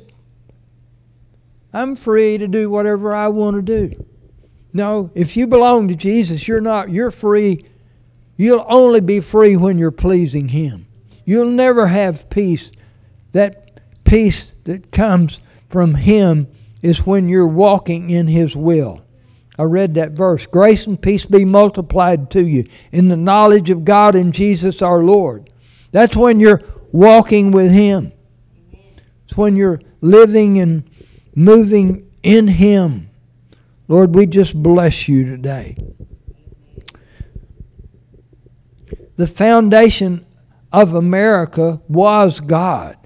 I'm 1.73 1.97
free 1.97 2.39
to 2.39 2.49
do 2.49 2.71
whatever 2.71 3.15
I 3.15 3.29
want 3.29 3.57
to 3.57 3.63
do. 3.63 4.05
No, 4.73 5.11
if 5.15 5.37
you 5.37 5.47
belong 5.47 5.89
to 5.89 5.95
Jesus, 5.95 6.47
you're 6.47 6.61
not 6.61 6.91
you're 6.91 7.11
free. 7.11 7.65
You'll 8.37 8.67
only 8.69 9.01
be 9.01 9.21
free 9.21 9.57
when 9.57 9.79
you're 9.79 9.91
pleasing 9.91 10.49
him. 10.49 10.86
You'll 11.27 11.51
never 11.51 11.89
have 11.89 12.31
peace. 12.31 12.71
That 13.33 13.81
peace 14.05 14.53
that 14.65 14.93
comes 14.93 15.41
from 15.69 15.95
Him 15.95 16.47
is 16.81 17.05
when 17.05 17.29
you're 17.29 17.47
walking 17.47 18.09
in 18.09 18.29
His 18.29 18.57
will. 18.57 19.03
I 19.59 19.65
read 19.65 19.95
that 19.95 20.13
verse. 20.13 20.47
Grace 20.47 20.87
and 20.87 21.01
peace 21.01 21.27
be 21.27 21.45
multiplied 21.45 22.31
to 22.31 22.47
you 22.47 22.67
in 22.93 23.09
the 23.09 23.17
knowledge 23.17 23.71
of 23.71 23.85
God 23.85 24.15
and 24.15 24.33
Jesus 24.33 24.81
our 24.81 25.03
Lord. 25.03 25.51
That's 25.91 26.15
when 26.15 26.39
you're 26.41 26.63
walking 26.93 27.51
with 27.51 27.73
Him. 27.73 28.13
It's 29.25 29.37
when 29.37 29.57
you're 29.57 29.81
living 30.01 30.61
and 30.61 30.89
moving 31.35 32.09
in 32.23 32.47
Him. 32.47 33.11
Lord, 33.89 34.15
we 34.15 34.27
just 34.27 34.55
bless 34.63 35.09
you 35.09 35.25
today. 35.25 35.77
The 39.17 39.27
foundation 39.27 40.25
of 40.73 40.95
America 40.95 41.81
was 41.89 42.41
God. 42.41 42.97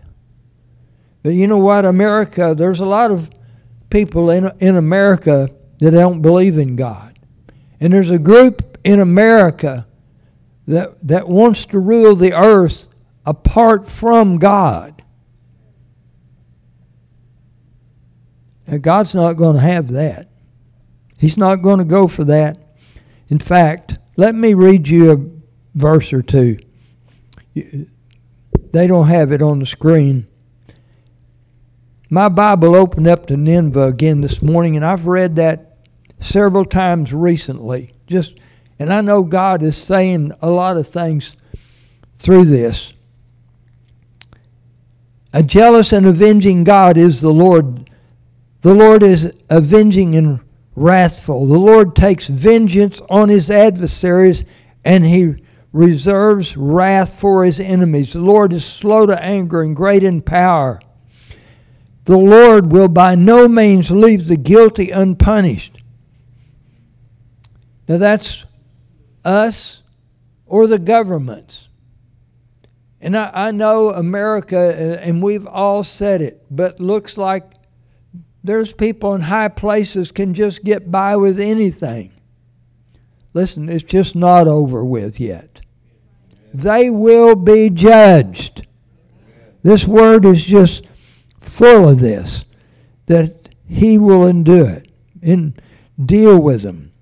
But 1.23 1.31
you 1.31 1.47
know 1.47 1.59
what? 1.59 1.85
America, 1.85 2.55
there's 2.57 2.81
a 2.81 2.87
lot 2.87 3.11
of 3.11 3.31
people 3.91 4.31
in, 4.31 4.51
in 4.59 4.77
America 4.77 5.49
that 5.79 5.91
don't 5.91 6.23
believe 6.23 6.59
in 6.59 6.77
God. 6.77 7.19
And 7.81 7.93
there's 7.93 8.11
a 8.11 8.19
group 8.19 8.79
in 8.85 9.01
America 9.01 9.87
that, 10.67 11.07
that 11.07 11.29
wants 11.29 11.67
to 11.67 11.79
rule 11.79 12.15
the 12.15 12.33
earth 12.33 12.87
apart 13.27 13.89
from 13.89 14.39
God. 14.39 15.03
And 18.67 18.83
God's 18.83 19.15
not 19.15 19.35
going 19.35 19.57
to 19.57 19.63
have 19.63 19.89
that. 19.91 20.29
He's 21.19 21.37
not 21.37 21.57
going 21.57 21.79
to 21.79 21.85
go 21.85 22.09
for 22.09 22.25
that. 22.25 22.57
In 23.29 23.39
fact, 23.39 23.99
let 24.17 24.35
me 24.35 24.55
read 24.55 24.89
you 24.89 25.13
a 25.13 25.79
verse 25.79 26.13
or 26.13 26.23
two 26.23 26.59
they 27.55 28.87
don't 28.87 29.09
have 29.09 29.33
it 29.33 29.43
on 29.43 29.59
the 29.59 29.67
screen. 29.67 30.27
My 32.09 32.29
Bible 32.29 32.75
opened 32.75 33.07
up 33.07 33.27
to 33.27 33.37
Nineveh 33.37 33.87
again 33.87 34.21
this 34.21 34.43
morning, 34.43 34.77
and 34.77 34.85
I've 34.85 35.07
read 35.07 35.37
that 35.37 35.79
several 36.19 36.65
times 36.65 37.13
recently. 37.13 37.93
Just, 38.07 38.39
and 38.79 38.93
I 38.93 39.01
know 39.01 39.23
God 39.23 39.63
is 39.63 39.77
saying 39.77 40.33
a 40.43 40.51
lot 40.51 40.77
of 40.77 40.89
things 40.89 41.37
through 42.17 42.47
this. 42.47 42.93
A 45.33 45.43
jealous 45.43 45.93
and 45.93 46.07
avenging 46.07 46.65
God 46.65 46.97
is 46.97 47.21
the 47.21 47.33
Lord. 47.33 47.89
The 48.63 48.75
Lord 48.75 49.03
is 49.05 49.33
avenging 49.49 50.17
and 50.17 50.41
wrathful. 50.75 51.47
The 51.47 51.59
Lord 51.59 51.95
takes 51.95 52.27
vengeance 52.27 53.01
on 53.09 53.29
his 53.29 53.51
adversaries 53.51 54.45
and 54.85 55.05
he 55.05 55.37
reserves 55.73 56.57
wrath 56.57 57.19
for 57.19 57.45
his 57.45 57.61
enemies. 57.61 58.13
The 58.13 58.21
Lord 58.21 58.53
is 58.53 58.65
slow 58.65 59.07
to 59.07 59.23
anger 59.23 59.63
and 59.63 59.77
great 59.77 60.03
in 60.03 60.23
power. 60.23 60.81
The 62.05 62.19
Lord 62.19 62.73
will 62.73 62.89
by 62.89 63.15
no 63.15 63.47
means 63.47 63.91
leave 63.91 64.27
the 64.27 64.37
guilty 64.37 64.91
unpunished. 64.91 65.81
Now 67.89 67.99
that's 67.99 68.45
us 69.25 69.83
or 70.47 70.67
the 70.67 70.79
governments. 70.79 71.69
And 73.01 73.17
I, 73.17 73.31
I 73.33 73.51
know 73.51 73.91
America, 73.91 74.59
uh, 74.59 75.01
and 75.01 75.23
we've 75.23 75.47
all 75.47 75.85
said 75.85 76.21
it, 76.21 76.45
but 76.51 76.81
looks 76.81 77.17
like 77.17 77.45
there's 78.43 78.73
people 78.73 79.15
in 79.15 79.21
high 79.21 79.49
places 79.49 80.13
can 80.13 80.35
just 80.35 80.65
get 80.65 80.91
by 80.91 81.17
with 81.17 81.39
anything. 81.39 82.13
Listen, 83.33 83.69
it's 83.69 83.85
just 83.85 84.17
not 84.17 84.49
over 84.49 84.85
with 84.85 85.21
yet. 85.21 85.60
They 86.53 86.91
will 86.91 87.37
be 87.37 87.71
judged. 87.71 88.67
This 89.63 89.87
word 89.87 90.25
is 90.25 90.45
just 90.45 90.85
full 91.41 91.89
of 91.89 92.01
this 92.01 92.45
that 93.07 93.49
he 93.67 93.99
will 93.99 94.27
endure 94.27 94.69
it 94.69 94.89
and 95.23 95.61
deal 96.05 96.41
with 96.41 96.63
them. 96.63 96.93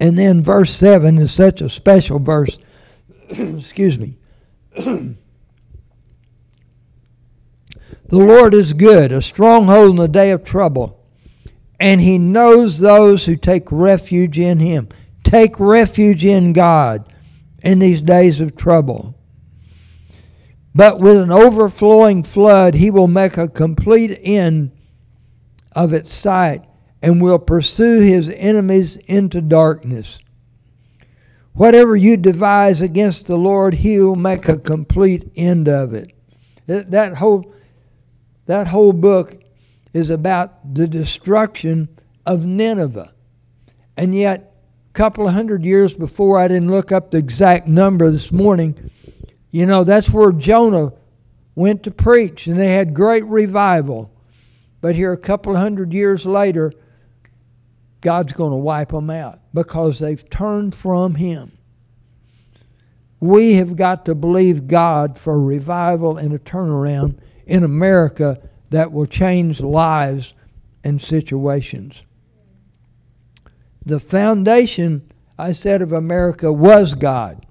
And 0.00 0.18
then 0.18 0.42
verse 0.42 0.74
7 0.74 1.18
is 1.18 1.32
such 1.32 1.60
a 1.60 1.70
special 1.70 2.18
verse. 2.18 2.58
Excuse 3.28 3.98
me. 3.98 4.16
the 4.76 5.16
Lord 8.10 8.54
is 8.54 8.72
good, 8.72 9.12
a 9.12 9.22
stronghold 9.22 9.90
in 9.90 9.96
the 9.96 10.08
day 10.08 10.30
of 10.30 10.44
trouble, 10.44 11.04
and 11.78 12.00
he 12.00 12.18
knows 12.18 12.78
those 12.78 13.24
who 13.26 13.36
take 13.36 13.70
refuge 13.70 14.38
in 14.38 14.58
him. 14.58 14.88
Take 15.24 15.60
refuge 15.60 16.24
in 16.24 16.52
God 16.52 17.11
in 17.62 17.78
these 17.78 18.02
days 18.02 18.40
of 18.40 18.56
trouble. 18.56 19.14
But 20.74 21.00
with 21.00 21.18
an 21.18 21.30
overflowing 21.30 22.22
flood, 22.22 22.74
he 22.74 22.90
will 22.90 23.08
make 23.08 23.36
a 23.36 23.48
complete 23.48 24.18
end 24.22 24.72
of 25.72 25.92
its 25.92 26.12
site 26.12 26.64
and 27.02 27.20
will 27.20 27.38
pursue 27.38 28.00
his 28.00 28.30
enemies 28.30 28.96
into 28.96 29.40
darkness. 29.40 30.18
Whatever 31.52 31.94
you 31.94 32.16
devise 32.16 32.80
against 32.80 33.26
the 33.26 33.36
Lord, 33.36 33.74
he 33.74 33.98
will 33.98 34.16
make 34.16 34.48
a 34.48 34.56
complete 34.56 35.30
end 35.36 35.68
of 35.68 35.92
it. 35.92 36.12
That 36.66 37.16
whole, 37.16 37.54
that 38.46 38.68
whole 38.68 38.94
book 38.94 39.42
is 39.92 40.08
about 40.08 40.74
the 40.74 40.88
destruction 40.88 41.88
of 42.24 42.46
Nineveh. 42.46 43.12
And 43.96 44.14
yet, 44.14 44.51
couple 44.92 45.26
of 45.26 45.34
hundred 45.34 45.64
years 45.64 45.94
before, 45.94 46.38
I 46.38 46.48
didn't 46.48 46.70
look 46.70 46.92
up 46.92 47.10
the 47.10 47.18
exact 47.18 47.66
number 47.66 48.10
this 48.10 48.30
morning, 48.30 48.90
you 49.50 49.66
know, 49.66 49.84
that's 49.84 50.10
where 50.10 50.32
Jonah 50.32 50.92
went 51.54 51.82
to 51.84 51.90
preach, 51.90 52.46
and 52.46 52.58
they 52.58 52.72
had 52.72 52.94
great 52.94 53.24
revival. 53.24 54.10
But 54.80 54.94
here, 54.94 55.12
a 55.12 55.18
couple 55.18 55.54
of 55.54 55.60
hundred 55.60 55.92
years 55.92 56.26
later, 56.26 56.72
God's 58.00 58.32
going 58.32 58.50
to 58.50 58.56
wipe 58.56 58.90
them 58.90 59.10
out 59.10 59.40
because 59.54 59.98
they've 59.98 60.28
turned 60.28 60.74
from 60.74 61.14
Him. 61.14 61.52
We 63.20 63.54
have 63.54 63.76
got 63.76 64.06
to 64.06 64.14
believe 64.14 64.66
God 64.66 65.18
for 65.18 65.40
revival 65.40 66.16
and 66.16 66.34
a 66.34 66.38
turnaround 66.38 67.18
in 67.46 67.62
America 67.62 68.40
that 68.70 68.90
will 68.90 69.06
change 69.06 69.60
lives 69.60 70.34
and 70.82 71.00
situations. 71.00 72.02
The 73.84 74.00
foundation, 74.00 75.10
I 75.38 75.52
said, 75.52 75.82
of 75.82 75.92
America 75.92 76.52
was 76.52 76.94
God. 76.94 77.44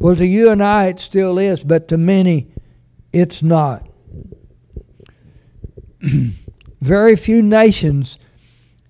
Well, 0.00 0.16
to 0.16 0.26
you 0.26 0.50
and 0.50 0.62
I, 0.62 0.86
it 0.88 1.00
still 1.00 1.38
is, 1.38 1.62
but 1.62 1.88
to 1.88 1.96
many, 1.96 2.48
it's 3.12 3.42
not. 3.42 3.88
Very 6.80 7.16
few 7.16 7.40
nations 7.40 8.18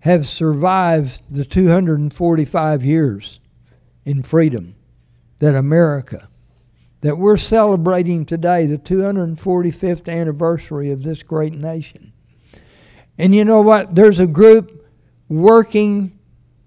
have 0.00 0.26
survived 0.26 1.32
the 1.32 1.44
245 1.44 2.84
years 2.84 3.38
in 4.04 4.22
freedom 4.22 4.74
that 5.38 5.54
America, 5.54 6.28
that 7.02 7.18
we're 7.18 7.36
celebrating 7.36 8.24
today, 8.24 8.66
the 8.66 8.78
245th 8.78 10.08
anniversary 10.08 10.90
of 10.90 11.02
this 11.02 11.22
great 11.22 11.52
nation. 11.52 12.12
And 13.18 13.34
you 13.34 13.44
know 13.44 13.60
what? 13.60 13.94
There's 13.94 14.18
a 14.18 14.26
group 14.26 14.88
working 15.28 16.18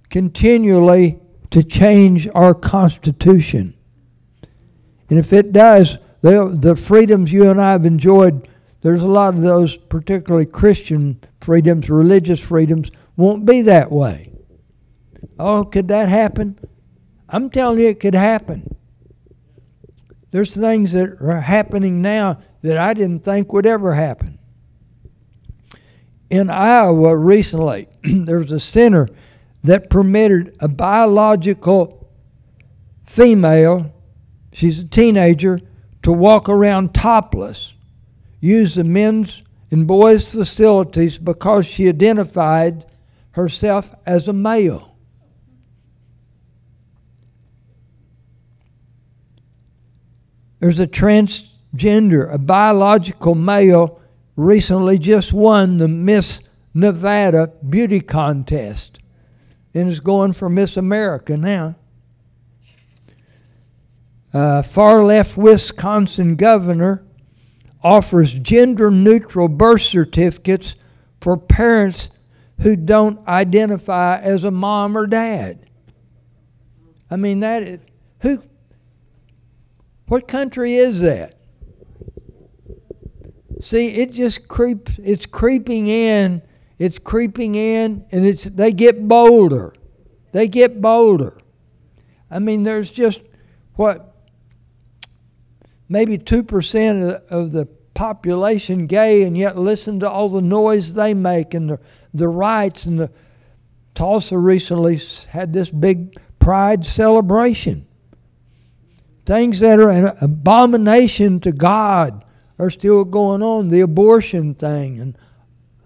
continually 0.09 1.19
to 1.51 1.63
change 1.63 2.27
our 2.33 2.53
Constitution. 2.53 3.73
And 5.09 5.19
if 5.19 5.33
it 5.33 5.53
does, 5.53 5.97
the 6.21 6.75
freedoms 6.75 7.31
you 7.31 7.49
and 7.49 7.61
I 7.61 7.71
have 7.73 7.85
enjoyed, 7.85 8.47
there's 8.81 9.03
a 9.03 9.07
lot 9.07 9.33
of 9.33 9.41
those, 9.41 9.77
particularly 9.77 10.45
Christian 10.45 11.19
freedoms, 11.41 11.89
religious 11.89 12.39
freedoms, 12.39 12.91
won't 13.15 13.45
be 13.45 13.61
that 13.63 13.91
way. 13.91 14.31
Oh, 15.37 15.63
could 15.63 15.87
that 15.89 16.09
happen? 16.09 16.57
I'm 17.29 17.49
telling 17.49 17.79
you, 17.79 17.87
it 17.87 17.99
could 17.99 18.15
happen. 18.15 18.75
There's 20.31 20.55
things 20.55 20.91
that 20.93 21.21
are 21.21 21.39
happening 21.39 22.01
now 22.01 22.39
that 22.61 22.77
I 22.77 22.93
didn't 22.93 23.23
think 23.23 23.53
would 23.53 23.65
ever 23.65 23.93
happen. 23.93 24.37
In 26.29 26.49
Iowa 26.49 27.15
recently, 27.15 27.87
there 28.03 28.39
was 28.39 28.51
a 28.51 28.59
center 28.59 29.07
that 29.65 29.89
permitted 29.89 30.55
a 30.59 30.67
biological 30.67 32.09
female 33.05 33.91
she's 34.55 34.79
a 34.79 34.85
teenager, 34.85 35.59
to 36.01 36.11
walk 36.11 36.47
around 36.47 36.93
topless, 36.93 37.73
use 38.39 38.75
the 38.75 38.83
men's 38.83 39.43
and 39.69 39.85
boys' 39.85 40.31
facilities 40.31 41.17
because 41.17 41.65
she 41.65 41.89
identified 41.89 42.85
herself 43.31 43.93
as 44.05 44.27
a 44.27 44.33
male. 44.33 44.95
There's 50.59 50.79
a 50.79 50.87
transgender, 50.87 52.33
a 52.33 52.37
biological 52.37 53.35
male, 53.35 53.99
recently 54.35 54.97
just 54.97 55.33
won 55.33 55.77
the 55.77 55.87
Miss 55.87 56.41
Nevada 56.73 57.51
beauty 57.67 57.99
contest 57.99 58.99
and 59.75 59.89
is 59.89 59.99
going 59.99 60.33
for 60.33 60.49
Miss 60.49 60.77
America 60.77 61.37
now 61.37 61.75
uh, 64.35 64.61
far 64.61 65.01
left 65.01 65.37
Wisconsin 65.37 66.35
governor 66.35 67.05
offers 67.81 68.33
gender 68.33 68.91
neutral 68.91 69.47
birth 69.47 69.83
certificates 69.83 70.75
for 71.21 71.37
parents 71.37 72.09
who 72.59 72.75
don't 72.75 73.25
identify 73.29 74.19
as 74.19 74.43
a 74.43 74.51
mom 74.51 74.97
or 74.97 75.07
dad. 75.07 75.65
I 77.09 77.15
mean 77.15 77.39
that 77.39 77.63
is, 77.63 77.79
who 78.19 78.43
what 80.07 80.27
country 80.27 80.75
is 80.75 80.99
that? 80.99 81.35
See, 83.61 83.87
it 83.87 84.11
just 84.11 84.49
creeps 84.49 84.99
it's 85.01 85.25
creeping 85.25 85.87
in, 85.87 86.41
it's 86.77 86.99
creeping 86.99 87.55
in 87.55 88.05
and 88.11 88.25
it's 88.25 88.43
they 88.43 88.71
get 88.71 89.07
bolder. 89.07 89.73
They 90.31 90.47
get 90.47 90.81
bolder. 90.81 91.37
I 92.29 92.39
mean 92.39 92.63
there's 92.63 92.89
just 92.89 93.21
what 93.75 94.15
maybe 95.87 96.17
2% 96.17 97.27
of 97.29 97.51
the 97.51 97.67
population 97.93 98.87
gay 98.87 99.23
and 99.23 99.37
yet 99.37 99.57
listen 99.57 99.99
to 100.01 100.09
all 100.09 100.29
the 100.29 100.41
noise 100.41 100.93
they 100.93 101.13
make 101.13 101.53
and 101.53 101.69
the, 101.69 101.79
the 102.13 102.27
rights 102.27 102.85
and 102.85 102.99
the 102.99 103.11
Tulsa 103.93 104.37
recently 104.37 105.01
had 105.29 105.53
this 105.53 105.69
big 105.69 106.17
pride 106.39 106.85
celebration. 106.85 107.87
Things 109.25 109.61
that 109.61 109.79
are 109.79 109.89
an 109.89 110.15
abomination 110.21 111.39
to 111.39 111.51
God 111.51 112.25
are 112.59 112.69
still 112.69 113.05
going 113.05 113.41
on. 113.41 113.69
The 113.69 113.79
abortion 113.81 114.53
thing 114.53 114.99
and 114.99 115.17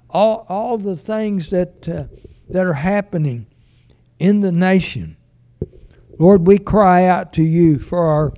all, 0.10 0.46
all 0.50 0.78
the 0.78 0.96
things 0.96 1.50
that, 1.50 1.88
uh, 1.88 2.06
that 2.50 2.66
are 2.66 2.74
happening 2.74 3.46
in 4.18 4.42
the 4.42 4.52
nation. 4.52 5.16
Lord, 6.18 6.46
we 6.46 6.58
cry 6.58 7.06
out 7.06 7.34
to 7.34 7.44
you 7.44 7.80
for 7.80 8.04
our, 8.06 8.34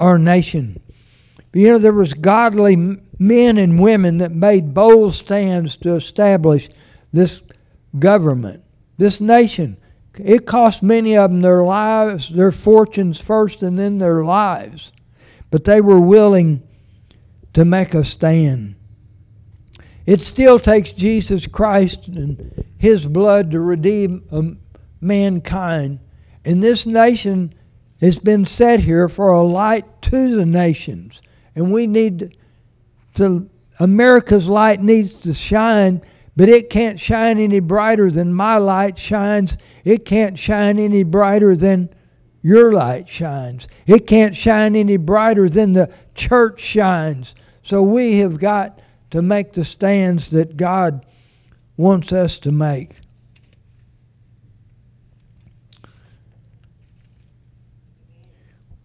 our 0.00 0.18
nation. 0.18 0.80
You 1.52 1.68
know, 1.68 1.78
there 1.78 1.92
was 1.92 2.12
godly 2.12 2.76
men 3.18 3.58
and 3.58 3.80
women 3.80 4.18
that 4.18 4.32
made 4.32 4.74
bold 4.74 5.14
stands 5.14 5.76
to 5.78 5.94
establish 5.94 6.68
this 7.12 7.42
government, 7.98 8.62
this 8.98 9.20
nation. 9.20 9.76
It 10.18 10.46
cost 10.46 10.82
many 10.82 11.16
of 11.16 11.30
them 11.30 11.40
their 11.40 11.62
lives, 11.62 12.28
their 12.28 12.52
fortunes 12.52 13.20
first, 13.20 13.62
and 13.62 13.78
then 13.78 13.98
their 13.98 14.24
lives. 14.24 14.92
But 15.50 15.64
they 15.64 15.80
were 15.80 16.00
willing 16.00 16.62
to 17.54 17.64
make 17.64 17.94
a 17.94 18.04
stand. 18.04 18.76
It 20.10 20.20
still 20.22 20.58
takes 20.58 20.90
Jesus 20.90 21.46
Christ 21.46 22.08
and 22.08 22.64
His 22.78 23.06
blood 23.06 23.52
to 23.52 23.60
redeem 23.60 24.24
um, 24.32 24.58
mankind. 25.00 26.00
And 26.44 26.64
this 26.64 26.84
nation 26.84 27.54
has 28.00 28.18
been 28.18 28.44
set 28.44 28.80
here 28.80 29.08
for 29.08 29.30
a 29.30 29.40
light 29.40 30.02
to 30.02 30.34
the 30.34 30.44
nations. 30.44 31.22
And 31.54 31.72
we 31.72 31.86
need 31.86 32.36
to, 33.14 33.48
America's 33.78 34.48
light 34.48 34.82
needs 34.82 35.14
to 35.20 35.32
shine, 35.32 36.02
but 36.34 36.48
it 36.48 36.70
can't 36.70 36.98
shine 36.98 37.38
any 37.38 37.60
brighter 37.60 38.10
than 38.10 38.34
my 38.34 38.56
light 38.56 38.98
shines. 38.98 39.56
It 39.84 40.04
can't 40.04 40.36
shine 40.36 40.80
any 40.80 41.04
brighter 41.04 41.54
than 41.54 41.88
your 42.42 42.72
light 42.72 43.08
shines. 43.08 43.68
It 43.86 44.08
can't 44.08 44.36
shine 44.36 44.74
any 44.74 44.96
brighter 44.96 45.48
than 45.48 45.74
the 45.74 45.88
church 46.16 46.60
shines. 46.60 47.36
So 47.62 47.80
we 47.80 48.18
have 48.18 48.40
got 48.40 48.79
to 49.10 49.22
make 49.22 49.52
the 49.52 49.64
stands 49.64 50.30
that 50.30 50.56
God 50.56 51.04
wants 51.76 52.12
us 52.12 52.38
to 52.40 52.52
make. 52.52 53.00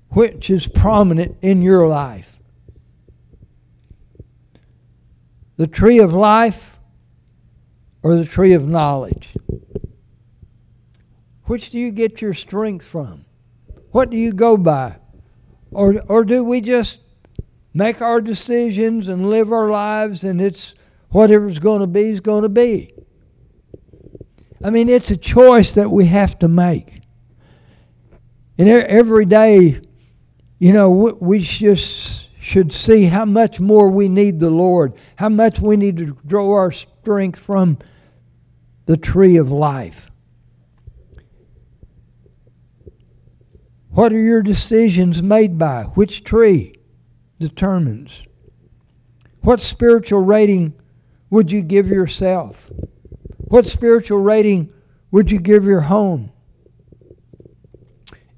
Which 0.10 0.50
is 0.50 0.68
prominent 0.68 1.38
in 1.42 1.62
your 1.62 1.88
life? 1.88 2.40
The 5.58 5.68
tree 5.68 6.00
of 6.00 6.14
life 6.14 6.78
or 8.02 8.16
the 8.16 8.26
tree 8.26 8.54
of 8.54 8.68
knowledge? 8.68 9.34
Which 11.46 11.70
do 11.70 11.78
you 11.78 11.92
get 11.92 12.22
your 12.22 12.34
strength 12.34 12.86
from? 12.86 13.26
What 13.92 14.10
do 14.10 14.18
you 14.18 14.32
go 14.32 14.58
by? 14.58 14.98
Or, 15.72 16.02
or 16.08 16.24
do 16.24 16.44
we 16.44 16.62
just 16.62 17.00
make 17.76 18.02
our 18.02 18.22
decisions 18.22 19.10
and 19.10 19.30
live 19.30 19.52
our 19.52 19.70
lives 19.70 20.24
and 20.24 20.42
it's 20.42 20.74
whatever's 21.10 21.60
going 21.60 21.82
to 21.82 21.88
be 21.88 22.10
is 22.10 22.22
going 22.22 22.44
to 22.44 22.50
be? 22.50 22.92
I 24.64 24.70
mean, 24.72 24.90
it's 24.90 25.12
a 25.12 25.18
choice 25.18 25.76
that 25.76 25.92
we 25.92 26.06
have 26.06 26.40
to 26.40 26.48
make. 26.48 27.02
And 28.58 28.70
every 28.70 29.26
day, 29.26 29.82
you 30.58 30.72
know, 30.72 30.90
we 30.90 31.40
just 31.40 32.30
should 32.40 32.72
see 32.72 33.04
how 33.04 33.26
much 33.26 33.60
more 33.60 33.90
we 33.90 34.08
need 34.08 34.40
the 34.40 34.50
Lord, 34.50 34.94
how 35.18 35.30
much 35.30 35.60
we 35.60 35.76
need 35.76 35.98
to 35.98 36.18
draw 36.26 36.54
our 36.54 36.72
strength 36.72 37.38
from 37.38 37.78
the 38.86 38.96
tree 38.96 39.36
of 39.36 39.52
life. 39.52 40.10
What 43.90 44.14
are 44.14 44.20
your 44.20 44.42
decisions 44.42 45.22
made 45.22 45.58
by? 45.58 45.84
Which 45.84 46.24
tree 46.24 46.75
determines? 47.40 48.24
What 49.42 49.62
spiritual 49.62 50.22
rating 50.22 50.74
would 51.30 51.52
you 51.52 51.62
give 51.62 51.88
yourself? 51.88 52.72
What 53.38 53.66
spiritual 53.66 54.20
rating 54.20 54.74
would 55.12 55.32
you 55.32 55.40
give 55.40 55.66
your 55.66 55.82
home? 55.82 56.32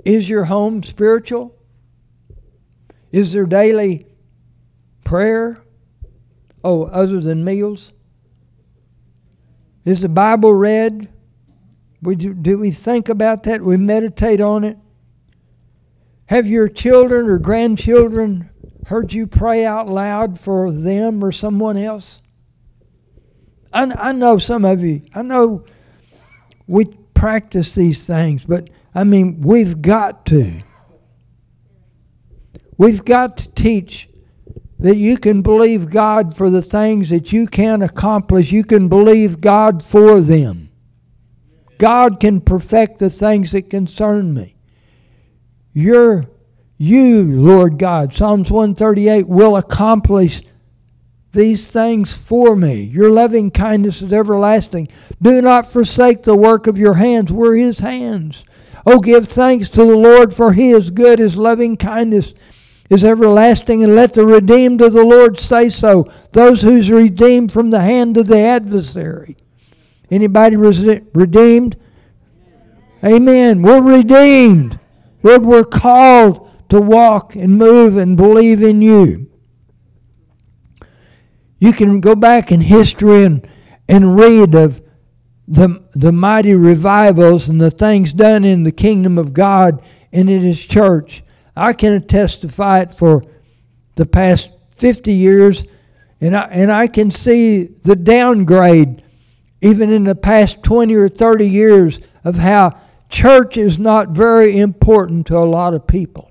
Is 0.04 0.28
your 0.28 0.46
home 0.46 0.84
spiritual? 0.84 1.56
Is 3.12 3.32
there 3.34 3.46
daily 3.46 4.06
prayer? 5.04 5.62
Oh, 6.64 6.84
other 6.84 7.22
than 7.22 7.44
meals? 7.44 7.94
Is 9.86 10.02
the 10.02 10.10
Bible 10.10 10.54
read? 10.54 11.10
do 12.04 12.58
we 12.58 12.72
think 12.72 13.10
about 13.10 13.44
that? 13.44 13.62
We 13.62 13.78
meditate 13.78 14.40
on 14.40 14.64
it? 14.64 14.78
Have 16.28 16.48
your 16.48 16.68
children 16.68 17.28
or 17.30 17.40
grandchildren 17.40 18.50
heard 18.88 19.12
you 19.12 19.28
pray 19.28 19.66
out 19.66 19.90
loud 19.90 20.40
for 20.40 20.72
them 20.72 21.22
or 21.22 21.34
someone 21.34 21.76
else? 21.76 22.22
I, 23.74 23.84
I 23.84 24.12
know 24.14 24.38
some 24.38 24.64
of 24.64 24.82
you, 24.82 25.02
I 25.14 25.24
know 25.24 25.66
we 26.68 26.86
practice 27.14 27.76
these 27.76 28.08
things, 28.08 28.46
but 28.46 28.70
I 28.96 29.04
mean, 29.04 29.42
we've 29.42 29.82
got 29.82 30.26
to. 30.28 30.54
We've 32.78 33.04
got 33.04 33.38
to 33.38 33.50
teach 33.50 34.08
that 34.80 34.96
you 34.96 35.18
can 35.18 35.42
believe 35.42 35.90
God 35.90 36.38
for 36.38 36.50
the 36.50 36.62
things 36.62 37.10
that 37.10 37.34
you 37.34 37.46
can't 37.46 37.84
accomplish. 37.84 38.54
You 38.54 38.64
can 38.64 38.88
believe 38.88 39.42
God 39.42 39.84
for 39.84 40.22
them. 40.22 40.70
God 41.78 42.22
can 42.22 42.40
perfect 42.40 43.00
the 43.00 43.10
things 43.10 43.52
that 43.52 43.70
concern 43.70 44.34
me. 44.34 44.56
Your, 45.74 46.26
you, 46.78 47.24
Lord 47.42 47.80
God, 47.80 48.14
Psalms 48.14 48.52
138, 48.52 49.28
will 49.28 49.58
accomplish 49.58 50.42
these 51.32 51.68
things 51.68 52.14
for 52.14 52.56
me. 52.56 52.84
Your 52.84 53.10
loving 53.10 53.52
kindness 53.52 54.02
is 54.02 54.14
everlasting. 54.14 54.88
Do 55.22 55.42
not 55.42 55.72
forsake 55.72 56.24
the 56.24 56.36
work 56.36 56.68
of 56.68 56.78
your 56.78 56.94
hands. 56.94 57.32
We're 57.32 57.56
His 57.56 57.80
hands. 57.80 58.44
Oh, 58.86 59.00
give 59.00 59.28
thanks 59.28 59.70
to 59.70 59.86
the 59.86 59.98
Lord, 59.98 60.34
for 60.34 60.54
He 60.54 60.72
is 60.72 60.90
good. 60.90 61.20
His 61.20 61.36
loving 61.36 61.78
kindness 61.78 62.34
is 62.90 63.04
everlasting, 63.04 63.84
and 63.84 63.96
let 63.96 64.14
the 64.14 64.26
redeemed 64.26 64.82
of 64.82 64.94
the 64.94 65.04
Lord 65.04 65.38
say 65.40 65.70
so. 65.70 66.10
Those 66.32 66.62
who's 66.62 66.90
redeemed 66.90 67.52
from 67.52 67.70
the 67.70 67.82
hand 67.82 68.18
of 68.18 68.28
the 68.28 68.40
adversary. 68.40 69.36
Anybody 70.10 70.56
redeemed? 70.56 71.76
Amen. 73.04 73.62
We're 73.62 73.82
redeemed. 73.82 74.80
Lord, 75.22 75.44
we're 75.44 75.66
called 75.66 76.47
to 76.70 76.82
walk 76.82 77.36
and 77.36 77.58
move 77.58 77.98
and 77.98 78.18
believe 78.18 78.62
in 78.62 78.82
you. 78.82 79.30
You 81.60 81.74
can 81.74 82.00
go 82.00 82.16
back 82.16 82.52
in 82.52 82.62
history 82.62 83.24
and, 83.24 83.50
and 83.88 84.18
read 84.20 84.54
of 84.54 84.82
the, 85.48 85.84
the 85.94 86.12
mighty 86.12 86.54
revivals 86.54 87.50
and 87.50 87.60
the 87.60 87.72
things 87.72 88.14
done 88.14 88.44
in 88.44 88.64
the 88.64 88.72
kingdom 88.72 89.18
of 89.18 89.34
God 89.34 89.82
and 90.12 90.30
in 90.30 90.42
His 90.42 90.64
church. 90.64 91.24
I 91.56 91.74
can 91.74 92.06
testify 92.06 92.82
it 92.82 92.94
for 92.94 93.24
the 93.96 94.06
past 94.06 94.52
50 94.78 95.12
years, 95.14 95.64
and 96.22 96.36
I, 96.36 96.44
and 96.52 96.72
I 96.72 96.88
can 96.88 97.10
see 97.10 97.64
the 97.64 97.96
downgrade 97.96 99.04
even 99.62 99.92
in 99.92 100.04
the 100.04 100.16
past 100.16 100.62
20 100.64 100.94
or 100.94 101.10
30 101.10 101.50
years 101.50 102.00
of 102.24 102.36
how 102.36 102.80
church 103.10 103.58
is 103.58 103.80
not 103.80 104.10
very 104.10 104.60
important 104.60 105.28
to 105.28 105.38
a 105.38 105.40
lot 105.40 105.74
of 105.74 105.88
people. 105.88 106.27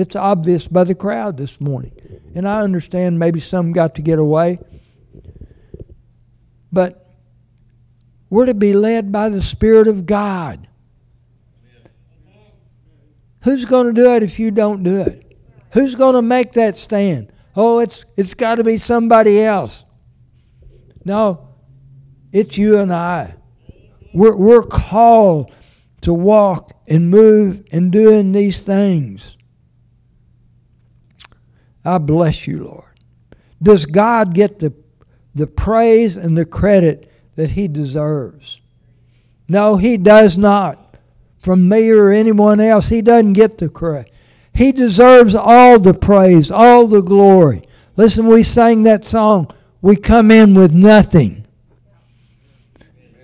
It's 0.00 0.16
obvious 0.16 0.66
by 0.66 0.84
the 0.84 0.94
crowd 0.94 1.36
this 1.36 1.60
morning. 1.60 1.92
And 2.34 2.48
I 2.48 2.62
understand 2.62 3.18
maybe 3.18 3.38
some 3.38 3.72
got 3.72 3.96
to 3.96 4.02
get 4.02 4.18
away. 4.18 4.58
But 6.72 7.06
we're 8.30 8.46
to 8.46 8.54
be 8.54 8.72
led 8.72 9.12
by 9.12 9.28
the 9.28 9.42
Spirit 9.42 9.88
of 9.88 10.06
God. 10.06 10.66
Who's 13.42 13.66
going 13.66 13.88
to 13.88 13.92
do 13.92 14.14
it 14.14 14.22
if 14.22 14.38
you 14.38 14.50
don't 14.50 14.82
do 14.82 15.02
it? 15.02 15.38
Who's 15.72 15.94
going 15.94 16.14
to 16.14 16.22
make 16.22 16.52
that 16.52 16.76
stand? 16.76 17.32
Oh, 17.54 17.80
it's 17.80 18.06
it's 18.16 18.32
got 18.32 18.54
to 18.54 18.64
be 18.64 18.78
somebody 18.78 19.42
else. 19.42 19.84
No, 21.04 21.48
it's 22.32 22.56
you 22.56 22.78
and 22.78 22.92
I. 22.92 23.34
We're, 24.14 24.36
we're 24.36 24.62
called 24.62 25.52
to 26.02 26.14
walk 26.14 26.72
and 26.88 27.10
move 27.10 27.64
and 27.70 27.92
doing 27.92 28.32
these 28.32 28.62
things. 28.62 29.36
I 31.84 31.98
bless 31.98 32.46
you, 32.46 32.64
Lord. 32.64 32.98
Does 33.62 33.86
God 33.86 34.34
get 34.34 34.58
the, 34.58 34.72
the 35.34 35.46
praise 35.46 36.16
and 36.16 36.36
the 36.36 36.44
credit 36.44 37.10
that 37.36 37.50
He 37.50 37.68
deserves? 37.68 38.60
No, 39.48 39.76
He 39.76 39.96
does 39.96 40.38
not. 40.38 40.96
From 41.42 41.68
me 41.68 41.90
or 41.90 42.10
anyone 42.10 42.60
else, 42.60 42.88
He 42.88 43.02
doesn't 43.02 43.32
get 43.32 43.58
the 43.58 43.68
credit. 43.68 44.12
He 44.52 44.72
deserves 44.72 45.34
all 45.34 45.78
the 45.78 45.94
praise, 45.94 46.50
all 46.50 46.86
the 46.86 47.02
glory. 47.02 47.62
Listen, 47.96 48.26
we 48.26 48.42
sang 48.42 48.82
that 48.82 49.04
song, 49.04 49.50
We 49.80 49.96
Come 49.96 50.30
In 50.30 50.54
With 50.54 50.74
Nothing. 50.74 51.46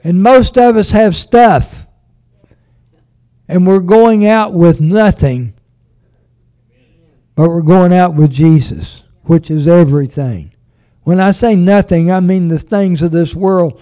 And 0.04 0.22
most 0.22 0.56
of 0.56 0.76
us 0.76 0.90
have 0.92 1.16
stuff 1.16 1.86
and 3.48 3.66
we're 3.66 3.80
going 3.80 4.26
out 4.26 4.52
with 4.52 4.80
nothing, 4.80 5.54
but 7.36 7.50
we're 7.50 7.62
going 7.62 7.92
out 7.92 8.14
with 8.14 8.32
Jesus, 8.32 9.02
which 9.24 9.50
is 9.50 9.68
everything. 9.68 10.52
When 11.02 11.20
I 11.20 11.30
say 11.30 11.54
nothing, 11.54 12.10
I 12.10 12.18
mean 12.18 12.48
the 12.48 12.58
things 12.58 13.02
of 13.02 13.12
this 13.12 13.34
world. 13.34 13.80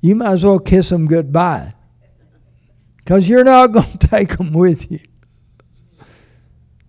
You 0.00 0.16
might 0.16 0.32
as 0.32 0.44
well 0.44 0.58
kiss 0.58 0.88
them 0.88 1.06
goodbye 1.06 1.74
because 2.96 3.28
you're 3.28 3.44
not 3.44 3.66
going 3.72 3.98
to 3.98 4.08
take 4.08 4.36
them 4.36 4.52
with 4.52 4.90
you. 4.90 4.98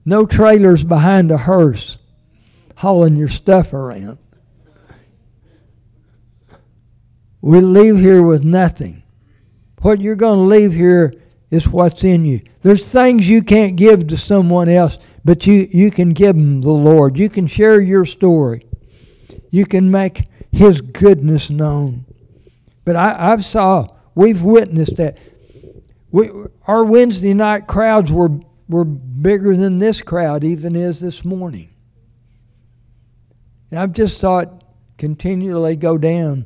No 0.06 0.26
trailers 0.26 0.84
behind 0.84 1.30
a 1.30 1.38
hearse 1.38 1.98
hauling 2.78 3.16
your 3.16 3.30
stuff 3.30 3.74
around. 3.74 4.18
We 7.42 7.60
leave 7.60 8.00
here 8.00 8.24
with 8.24 8.44
nothing. 8.44 9.04
What 9.82 10.00
you're 10.00 10.16
going 10.16 10.40
to 10.40 10.56
leave 10.56 10.74
here 10.74 11.14
is 11.52 11.68
what's 11.68 12.04
in 12.04 12.26
you. 12.26 12.42
There's 12.62 12.88
things 12.88 13.28
you 13.28 13.44
can't 13.44 13.76
give 13.76 14.08
to 14.08 14.18
someone 14.18 14.70
else 14.70 14.98
but 15.26 15.48
you, 15.48 15.68
you 15.72 15.92
can 15.92 16.10
give 16.10 16.36
them 16.36 16.62
the 16.62 16.72
Lord. 16.72 17.18
You 17.18 17.30
can 17.30 17.48
share 17.48 17.82
your 17.82 18.06
story. 18.06 18.66
You 19.52 19.66
can 19.66 19.90
make 19.90 20.28
His 20.52 20.82
goodness 20.82 21.50
known. 21.50 22.06
But 22.86 22.96
I, 22.96 23.32
I've 23.32 23.46
saw, 23.46 23.88
we've 24.16 24.42
witnessed 24.42 24.98
that. 24.98 25.18
We, 26.12 26.30
our 26.68 26.84
Wednesday 26.84 27.34
night 27.34 27.68
crowds 27.68 28.12
were, 28.12 28.30
were 28.68 28.86
bigger 28.86 29.56
than 29.56 29.80
this 29.80 30.02
crowd 30.02 30.44
even 30.44 30.76
is 30.76 31.00
this 31.00 31.26
morning. 31.26 31.74
And 33.72 33.80
I've 33.80 33.94
just 33.94 34.20
saw 34.20 34.40
it 34.40 34.50
continually 34.98 35.76
go 35.76 35.98
down 35.98 36.46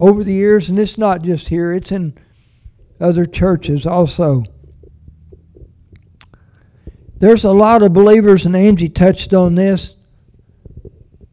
over 0.00 0.24
the 0.24 0.32
years, 0.32 0.70
and 0.70 0.78
it's 0.78 0.96
not 0.96 1.22
just 1.22 1.48
here, 1.48 1.72
it's 1.72 1.92
in 1.92 2.16
other 3.00 3.26
churches 3.26 3.84
also. 3.84 4.44
There's 7.22 7.44
a 7.44 7.52
lot 7.52 7.84
of 7.84 7.92
believers, 7.92 8.46
and 8.46 8.56
Angie 8.56 8.88
touched 8.88 9.32
on 9.32 9.54
this, 9.54 9.94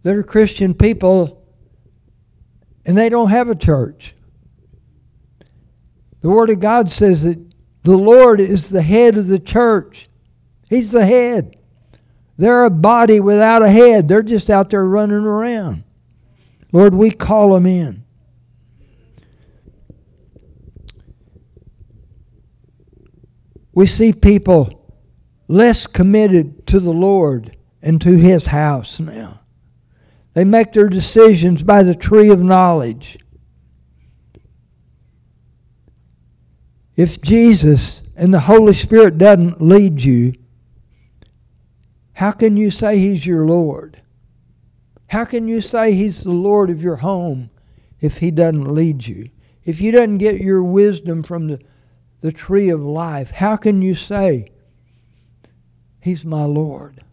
that 0.03 0.15
are 0.15 0.21
Christian 0.21 0.75
people, 0.75 1.43
and 2.85 2.95
they 2.95 3.09
don't 3.09 3.31
have 3.31 3.49
a 3.49 3.55
church. 3.55 4.13
The 6.21 6.29
Word 6.29 6.51
of 6.51 6.59
God 6.59 6.91
says 6.91 7.23
that 7.23 7.39
the 7.81 7.97
Lord 7.97 8.39
is 8.39 8.69
the 8.69 8.83
head 8.83 9.17
of 9.17 9.25
the 9.25 9.39
church. 9.39 10.07
He's 10.69 10.91
the 10.91 11.03
head. 11.03 11.55
They're 12.37 12.65
a 12.65 12.69
body 12.69 13.19
without 13.19 13.63
a 13.63 13.69
head. 13.69 14.07
They're 14.07 14.21
just 14.21 14.51
out 14.51 14.69
there 14.69 14.85
running 14.85 15.15
around. 15.15 15.83
Lord, 16.71 16.93
we 16.93 17.09
call 17.09 17.55
them 17.55 17.65
in. 17.65 18.03
We 23.73 23.87
see 23.87 24.13
people 24.13 24.78
less 25.50 25.88
committed 25.88 26.66
to 26.68 26.80
the 26.80 26.93
Lord 26.93 27.58
and 27.82 28.00
to 28.02 28.16
His 28.16 28.45
house 28.45 29.00
now. 29.00 29.41
They 30.34 30.45
make 30.45 30.72
their 30.72 30.88
decisions 30.88 31.64
by 31.64 31.84
the 31.84 31.95
tree 31.95 32.30
of 32.30 32.41
knowledge. 32.41 33.18
If 36.95 37.20
Jesus 37.20 38.04
and 38.16 38.34
the 38.34 38.41
Holy 38.41 38.76
Spirit 38.76 39.18
doesn't 39.18 39.62
lead 39.62 40.02
you, 40.02 40.34
how 42.14 42.32
can 42.32 42.56
you 42.56 42.70
say 42.70 43.00
He's 43.00 43.26
your 43.26 43.45
Lord? 43.45 44.02
How 45.08 45.26
can 45.26 45.47
you 45.47 45.62
say 45.62 45.93
He's 45.93 46.24
the 46.24 46.32
Lord 46.32 46.70
of 46.70 46.84
your 46.84 46.97
home 46.97 47.50
if 48.00 48.18
He 48.18 48.30
doesn't 48.30 48.72
lead 48.72 49.08
you? 49.08 49.30
If 49.66 49.82
you 49.82 49.91
doesn't 49.91 50.20
get 50.20 50.41
your 50.41 50.62
wisdom 50.62 51.24
from 51.24 51.47
the, 51.47 51.60
the 52.22 52.32
tree 52.32 52.70
of 52.70 52.82
life, 52.82 53.32
how 53.32 53.56
can 53.56 53.82
you 53.82 53.95
say 53.95 54.52
He's 56.02 56.24
my 56.24 56.43
Lord? 56.43 57.04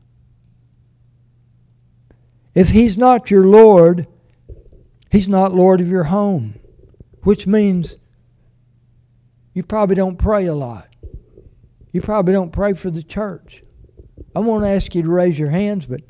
If 2.55 2.71
He's 2.71 2.97
not 2.97 3.31
your 3.31 3.45
Lord, 3.45 4.07
He's 5.11 5.29
not 5.29 5.55
Lord 5.55 5.81
of 5.81 5.89
your 5.89 6.05
home, 6.05 6.59
which 7.23 7.47
means 7.47 7.97
you 9.53 9.63
probably 9.63 9.97
don't 9.97 10.17
pray 10.17 10.47
a 10.47 10.55
lot. 10.55 10.89
You 11.93 12.03
probably 12.03 12.33
don't 12.35 12.53
pray 12.53 12.75
for 12.75 12.91
the 12.91 13.03
church. 13.03 13.63
I 14.35 14.41
won't 14.41 14.65
ask 14.65 14.95
you 14.95 15.03
to 15.03 15.09
raise 15.09 15.39
your 15.39 15.51
hands, 15.51 15.87
but 15.87 16.03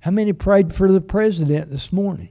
how 0.00 0.10
many 0.10 0.32
prayed 0.32 0.72
for 0.72 0.90
the 0.90 1.00
president 1.00 1.70
this 1.70 1.92
morning? 1.92 2.30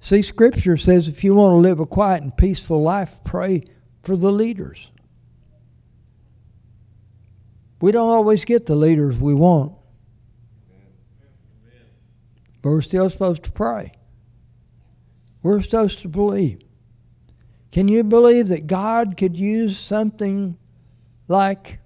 See, 0.00 0.22
Scripture 0.22 0.76
says 0.76 1.08
if 1.08 1.22
you 1.22 1.34
want 1.34 1.52
to 1.52 1.56
live 1.56 1.80
a 1.80 1.86
quiet 1.86 2.22
and 2.22 2.36
peaceful 2.36 2.82
life, 2.82 3.16
pray 3.24 3.64
for 4.02 4.16
the 4.16 4.32
leaders. 4.32 4.88
We 7.82 7.90
don't 7.90 8.08
always 8.08 8.44
get 8.44 8.66
the 8.66 8.76
leaders 8.76 9.18
we 9.18 9.34
want, 9.34 9.72
but 12.62 12.70
we're 12.70 12.80
still 12.80 13.10
supposed 13.10 13.42
to 13.42 13.50
pray. 13.50 13.90
We're 15.42 15.60
supposed 15.62 15.98
to 16.02 16.08
believe. 16.08 16.60
Can 17.72 17.88
you 17.88 18.04
believe 18.04 18.48
that 18.48 18.68
God 18.68 19.16
could 19.16 19.36
use 19.36 19.76
something 19.78 20.56
like 21.26 21.80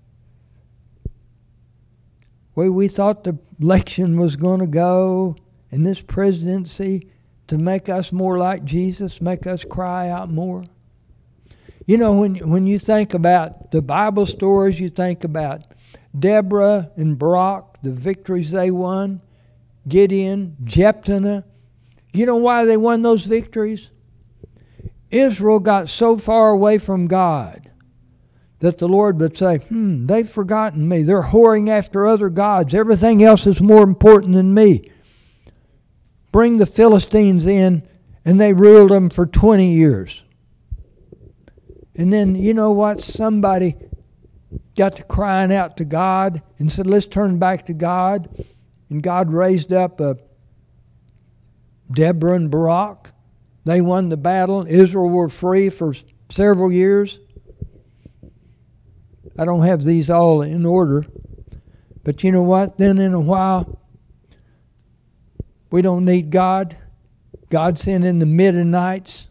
way 2.54 2.68
we 2.68 2.88
thought 2.88 3.24
the 3.24 3.38
election 3.58 4.20
was 4.20 4.36
going 4.36 4.60
to 4.60 4.66
go 4.66 5.34
and 5.72 5.86
this 5.86 6.02
presidency 6.02 7.08
to 7.46 7.56
make 7.56 7.88
us 7.88 8.12
more 8.12 8.36
like 8.36 8.64
Jesus, 8.64 9.22
make 9.22 9.46
us 9.46 9.64
cry 9.64 10.10
out 10.10 10.30
more. 10.30 10.64
You 11.86 11.96
know, 11.96 12.12
when, 12.12 12.50
when 12.50 12.66
you 12.66 12.78
think 12.78 13.14
about 13.14 13.70
the 13.70 13.80
Bible 13.80 14.26
stories, 14.26 14.78
you 14.78 14.90
think 14.90 15.24
about 15.24 15.62
Deborah 16.18 16.90
and 16.96 17.18
Barak, 17.18 17.82
the 17.82 17.92
victories 17.92 18.50
they 18.50 18.70
won, 18.70 19.20
Gideon, 19.86 20.56
Jephthah. 20.64 21.44
You 22.12 22.26
know 22.26 22.36
why 22.36 22.64
they 22.64 22.76
won 22.76 23.02
those 23.02 23.24
victories? 23.24 23.90
Israel 25.10 25.60
got 25.60 25.88
so 25.88 26.16
far 26.16 26.50
away 26.50 26.78
from 26.78 27.06
God 27.06 27.70
that 28.60 28.78
the 28.78 28.88
Lord 28.88 29.20
would 29.20 29.36
say, 29.36 29.58
Hmm, 29.58 30.06
they've 30.06 30.28
forgotten 30.28 30.88
me. 30.88 31.02
They're 31.02 31.22
whoring 31.22 31.68
after 31.68 32.06
other 32.06 32.28
gods. 32.28 32.74
Everything 32.74 33.22
else 33.22 33.46
is 33.46 33.60
more 33.60 33.82
important 33.82 34.34
than 34.34 34.54
me. 34.54 34.90
Bring 36.32 36.58
the 36.58 36.66
Philistines 36.66 37.46
in, 37.46 37.82
and 38.24 38.40
they 38.40 38.52
ruled 38.52 38.90
them 38.90 39.10
for 39.10 39.26
20 39.26 39.72
years. 39.72 40.22
And 41.94 42.12
then, 42.12 42.34
you 42.34 42.54
know 42.54 42.72
what? 42.72 43.02
Somebody 43.02 43.76
got 44.76 44.96
to 44.96 45.02
crying 45.02 45.52
out 45.52 45.76
to 45.78 45.84
God 45.84 46.42
and 46.58 46.70
said, 46.70 46.86
Let's 46.86 47.06
turn 47.06 47.38
back 47.38 47.66
to 47.66 47.72
God. 47.72 48.44
And 48.90 49.02
God 49.02 49.32
raised 49.32 49.72
up 49.72 50.00
a 50.00 50.16
Deborah 51.90 52.34
and 52.34 52.50
Barak. 52.50 53.12
They 53.64 53.80
won 53.80 54.08
the 54.08 54.16
battle. 54.16 54.64
Israel 54.68 55.08
were 55.08 55.28
free 55.28 55.70
for 55.70 55.94
several 56.30 56.70
years. 56.70 57.18
I 59.38 59.44
don't 59.44 59.62
have 59.62 59.84
these 59.84 60.08
all 60.08 60.42
in 60.42 60.64
order. 60.64 61.04
But 62.04 62.22
you 62.22 62.30
know 62.30 62.42
what? 62.42 62.78
Then 62.78 62.98
in 62.98 63.12
a 63.12 63.20
while, 63.20 63.80
we 65.70 65.82
don't 65.82 66.04
need 66.04 66.30
God. 66.30 66.76
God 67.50 67.78
sent 67.78 68.04
in 68.04 68.18
the 68.18 68.26
Midianites. 68.26 69.26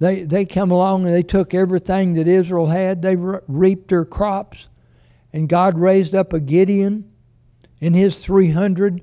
They, 0.00 0.24
they 0.24 0.46
come 0.46 0.70
along 0.70 1.04
and 1.04 1.14
they 1.14 1.22
took 1.22 1.52
everything 1.52 2.14
that 2.14 2.26
Israel 2.26 2.66
had. 2.66 3.02
They 3.02 3.16
re- 3.16 3.40
reaped 3.46 3.88
their 3.88 4.06
crops. 4.06 4.66
And 5.32 5.48
God 5.48 5.78
raised 5.78 6.14
up 6.14 6.32
a 6.32 6.40
Gideon 6.40 7.12
and 7.80 7.94
his 7.94 8.24
300. 8.24 9.02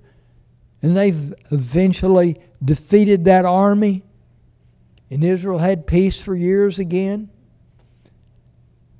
And 0.81 0.97
they 0.97 1.09
eventually 1.51 2.41
defeated 2.65 3.25
that 3.25 3.45
army. 3.45 4.03
And 5.11 5.23
Israel 5.23 5.59
had 5.59 5.85
peace 5.85 6.19
for 6.19 6.35
years 6.35 6.79
again. 6.79 7.29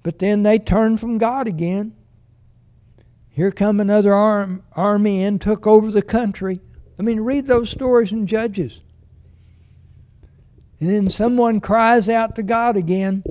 But 0.04 0.20
then 0.20 0.44
they 0.44 0.60
turned 0.60 1.00
from 1.00 1.18
God 1.18 1.48
again. 1.48 1.94
Here 3.32 3.52
come 3.52 3.80
another 3.80 4.14
arm, 4.14 4.64
army 4.74 5.24
and 5.24 5.42
took 5.42 5.66
over 5.66 5.92
the 5.92 6.04
country. 6.04 6.62
I 7.00 7.02
mean, 7.02 7.20
read 7.20 7.48
those 7.48 7.70
stories 7.72 8.12
in 8.12 8.28
Judges. 8.28 8.82
And 10.80 10.90
then 10.90 11.10
someone 11.10 11.60
cries 11.60 12.08
out 12.08 12.36
to 12.36 12.44
God 12.44 12.78
again. 12.78 13.24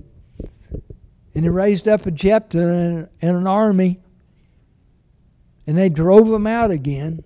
And 1.35 1.45
he 1.45 1.49
raised 1.49 1.87
up 1.87 2.07
a 2.07 2.11
Jephthah 2.11 3.09
and, 3.21 3.37
an 3.37 3.47
army. 3.47 4.01
And 5.67 5.77
they 5.77 5.89
drove 5.89 6.29
them 6.29 6.47
out 6.47 6.71
again. 6.71 7.23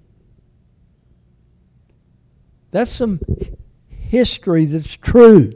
That's 2.71 2.91
some 2.91 3.21
history 3.89 4.65
that's 4.65 4.97
true. 4.97 5.53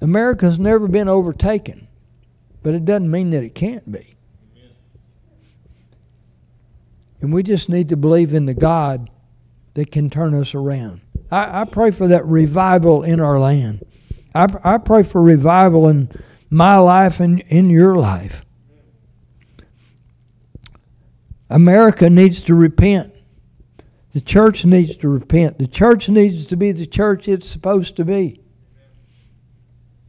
America's 0.00 0.58
never 0.58 0.86
been 0.86 1.08
overtaken, 1.08 1.88
but 2.62 2.74
it 2.74 2.84
doesn't 2.84 3.10
mean 3.10 3.30
that 3.30 3.42
it 3.42 3.54
can't 3.54 3.90
be. 3.90 4.16
And 7.20 7.32
we 7.32 7.42
just 7.42 7.68
need 7.68 7.88
to 7.88 7.96
believe 7.96 8.34
in 8.34 8.46
the 8.46 8.54
God 8.54 9.10
that 9.74 9.90
can 9.90 10.10
turn 10.10 10.34
us 10.34 10.54
around. 10.54 11.00
I, 11.30 11.62
I 11.62 11.64
pray 11.64 11.90
for 11.90 12.08
that 12.08 12.26
revival 12.26 13.02
in 13.02 13.20
our 13.20 13.38
land. 13.38 13.84
I, 14.34 14.46
I 14.62 14.78
pray 14.78 15.02
for 15.02 15.22
revival 15.22 15.88
in 15.88 16.10
my 16.50 16.78
life 16.78 17.20
and 17.20 17.40
in 17.40 17.70
your 17.70 17.96
life. 17.96 18.44
America 21.48 22.10
needs 22.10 22.42
to 22.44 22.54
repent. 22.54 23.12
The 24.12 24.20
church 24.20 24.64
needs 24.64 24.96
to 24.98 25.08
repent. 25.08 25.58
The 25.58 25.66
church 25.66 26.08
needs 26.08 26.46
to 26.46 26.56
be 26.56 26.72
the 26.72 26.86
church 26.86 27.28
it's 27.28 27.46
supposed 27.46 27.96
to 27.96 28.04
be. 28.04 28.40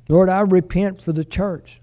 Lord, 0.09 0.30
I 0.30 0.41
repent 0.41 1.01
for 1.01 1.11
the 1.11 1.26
church. 1.26 1.82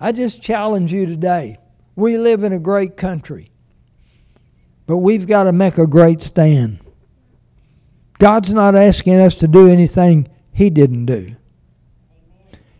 I 0.00 0.12
just 0.12 0.42
challenge 0.42 0.92
you 0.92 1.06
today. 1.06 1.58
We 1.94 2.18
live 2.18 2.42
in 2.42 2.52
a 2.52 2.58
great 2.58 2.96
country, 2.96 3.50
but 4.86 4.98
we've 4.98 5.26
got 5.26 5.44
to 5.44 5.52
make 5.52 5.78
a 5.78 5.86
great 5.86 6.20
stand. 6.20 6.80
God's 8.18 8.52
not 8.52 8.74
asking 8.74 9.20
us 9.20 9.36
to 9.36 9.48
do 9.48 9.68
anything 9.68 10.28
He 10.52 10.70
didn't 10.70 11.06
do. 11.06 11.36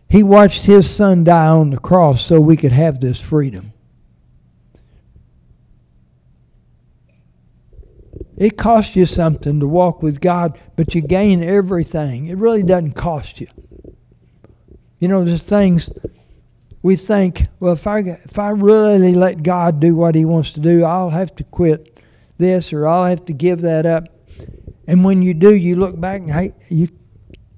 He 0.09 0.23
watched 0.23 0.65
his 0.65 0.89
son 0.89 1.23
die 1.23 1.47
on 1.47 1.69
the 1.71 1.77
cross 1.77 2.25
so 2.25 2.39
we 2.39 2.55
could 2.55 2.71
have 2.71 3.01
this 3.01 3.19
freedom. 3.19 3.73
It 8.37 8.57
costs 8.57 8.95
you 8.95 9.05
something 9.05 9.59
to 9.59 9.67
walk 9.67 10.03
with 10.03 10.21
God, 10.21 10.59
but 10.75 10.93
you 10.93 11.01
gain 11.01 11.43
everything. 11.43 12.27
It 12.27 12.37
really 12.37 12.63
doesn't 12.63 12.93
cost 12.93 13.41
you. 13.41 13.47
You 14.99 15.07
know, 15.07 15.23
there's 15.23 15.43
things 15.43 15.89
we 16.83 16.95
think, 16.95 17.47
well, 17.59 17.73
if 17.73 17.87
I 17.87 17.99
if 17.99 18.39
I 18.39 18.49
really 18.49 19.13
let 19.13 19.43
God 19.43 19.79
do 19.79 19.95
what 19.95 20.15
He 20.15 20.23
wants 20.23 20.53
to 20.53 20.59
do, 20.59 20.83
I'll 20.83 21.09
have 21.09 21.35
to 21.37 21.43
quit 21.43 21.99
this 22.37 22.71
or 22.71 22.87
I'll 22.87 23.05
have 23.05 23.25
to 23.25 23.33
give 23.33 23.61
that 23.61 23.85
up. 23.85 24.05
And 24.87 25.03
when 25.03 25.21
you 25.21 25.33
do, 25.33 25.53
you 25.53 25.75
look 25.75 25.99
back 25.99 26.21
and 26.21 26.31
hey, 26.31 26.53
you, 26.69 26.87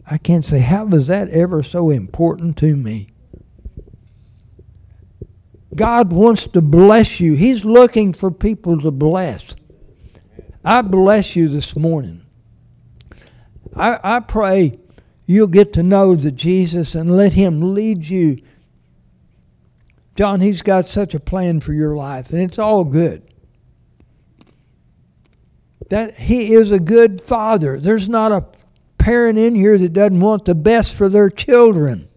I 0.05 0.17
can't 0.17 0.43
say 0.43 0.59
how 0.59 0.85
was 0.85 1.07
that 1.07 1.29
ever 1.29 1.61
so 1.61 1.91
important 1.91 2.57
to 2.57 2.75
me. 2.75 3.09
God 5.75 6.11
wants 6.11 6.47
to 6.47 6.61
bless 6.61 7.19
you. 7.19 7.35
He's 7.35 7.63
looking 7.63 8.11
for 8.11 8.31
people 8.31 8.81
to 8.81 8.89
bless. 8.89 9.55
I 10.65 10.81
bless 10.81 11.35
you 11.35 11.47
this 11.47 11.75
morning. 11.75 12.25
I, 13.75 13.99
I 14.03 14.19
pray 14.19 14.79
you'll 15.25 15.47
get 15.47 15.73
to 15.73 15.83
know 15.83 16.15
the 16.15 16.31
Jesus 16.31 16.95
and 16.95 17.15
let 17.15 17.33
Him 17.33 17.75
lead 17.75 18.03
you. 18.03 18.41
John, 20.15 20.41
He's 20.41 20.63
got 20.63 20.87
such 20.87 21.13
a 21.13 21.19
plan 21.19 21.59
for 21.59 21.71
your 21.71 21.95
life, 21.95 22.31
and 22.31 22.41
it's 22.41 22.59
all 22.59 22.83
good. 22.83 23.28
That 25.89 26.15
He 26.15 26.53
is 26.53 26.71
a 26.71 26.79
good 26.79 27.21
father. 27.21 27.79
There's 27.79 28.09
not 28.09 28.31
a 28.31 28.45
parent 28.97 29.39
in 29.39 29.55
here 29.55 29.77
that 29.77 29.93
doesn't 29.93 30.19
want 30.19 30.45
the 30.45 30.55
best 30.55 30.93
for 30.93 31.09
their 31.09 31.29
children. 31.29 32.09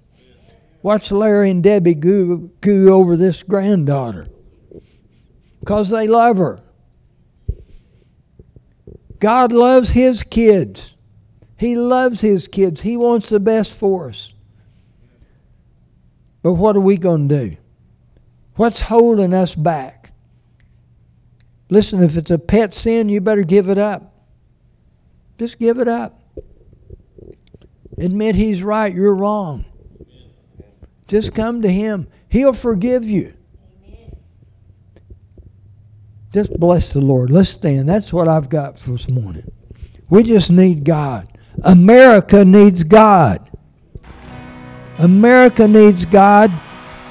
Watch 0.82 1.12
Larry 1.12 1.50
and 1.50 1.62
Debbie 1.62 1.94
goo, 1.94 2.50
goo 2.60 2.92
over 2.92 3.16
this 3.16 3.42
granddaughter 3.44 4.26
because 5.60 5.90
they 5.90 6.08
love 6.08 6.38
her. 6.38 6.60
God 9.20 9.52
loves 9.52 9.90
His 9.90 10.24
kids. 10.24 10.96
He 11.56 11.76
loves 11.76 12.20
His 12.20 12.48
kids. 12.48 12.80
He 12.80 12.96
wants 12.96 13.28
the 13.28 13.38
best 13.38 13.70
for 13.70 14.08
us. 14.08 14.32
But 16.42 16.54
what 16.54 16.74
are 16.74 16.80
we 16.80 16.96
going 16.96 17.28
to 17.28 17.50
do? 17.50 17.56
What's 18.56 18.80
holding 18.80 19.32
us 19.32 19.54
back? 19.54 20.01
Listen, 21.72 22.02
if 22.02 22.18
it's 22.18 22.30
a 22.30 22.38
pet 22.38 22.74
sin, 22.74 23.08
you 23.08 23.22
better 23.22 23.44
give 23.44 23.70
it 23.70 23.78
up. 23.78 24.12
Just 25.38 25.58
give 25.58 25.78
it 25.78 25.88
up. 25.88 26.20
Admit 27.96 28.34
He's 28.34 28.62
right, 28.62 28.94
you're 28.94 29.14
wrong. 29.14 29.64
Just 31.08 31.32
come 31.32 31.62
to 31.62 31.72
Him. 31.72 32.08
He'll 32.28 32.52
forgive 32.52 33.04
you. 33.04 33.32
Just 36.34 36.52
bless 36.60 36.92
the 36.92 37.00
Lord. 37.00 37.30
Let's 37.30 37.48
stand. 37.48 37.88
That's 37.88 38.12
what 38.12 38.28
I've 38.28 38.50
got 38.50 38.78
for 38.78 38.90
this 38.90 39.08
morning. 39.08 39.50
We 40.10 40.24
just 40.24 40.50
need 40.50 40.84
God. 40.84 41.26
America 41.62 42.44
needs 42.44 42.84
God. 42.84 43.48
America 44.98 45.66
needs 45.66 46.04
God, 46.04 46.52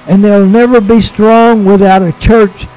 and 0.07 0.23
they'll 0.23 0.45
never 0.45 0.79
be 0.79 1.01
strong 1.01 1.65
without 1.65 2.03
a 2.03 2.11
church. 2.19 2.67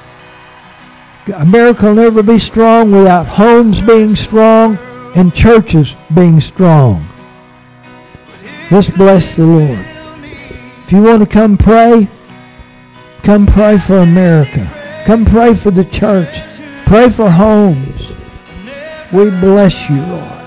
America 1.33 1.87
will 1.87 1.95
never 1.95 2.23
be 2.23 2.39
strong 2.39 2.93
without 2.93 3.27
homes 3.27 3.81
being 3.81 4.15
strong 4.15 4.77
and 5.15 5.35
churches 5.35 5.95
being 6.15 6.41
strong. 6.41 7.09
Let's 8.71 8.91
bless 8.91 9.37
the 9.37 9.47
Lord. 9.47 9.87
If 10.85 10.93
you 10.93 11.03
want 11.03 11.23
to 11.23 11.29
come 11.29 11.57
pray, 11.57 12.09
come 13.23 13.47
pray 13.47 13.79
for 13.79 13.99
America. 13.99 14.71
Come 15.07 15.25
pray 15.25 15.55
for 15.55 15.71
the 15.71 15.85
church. 15.85 16.37
Pray 16.87 17.09
for 17.09 17.31
homes. 17.31 18.13
We 19.13 19.31
bless 19.31 19.89
you, 19.89 20.03
Lord. 20.03 20.44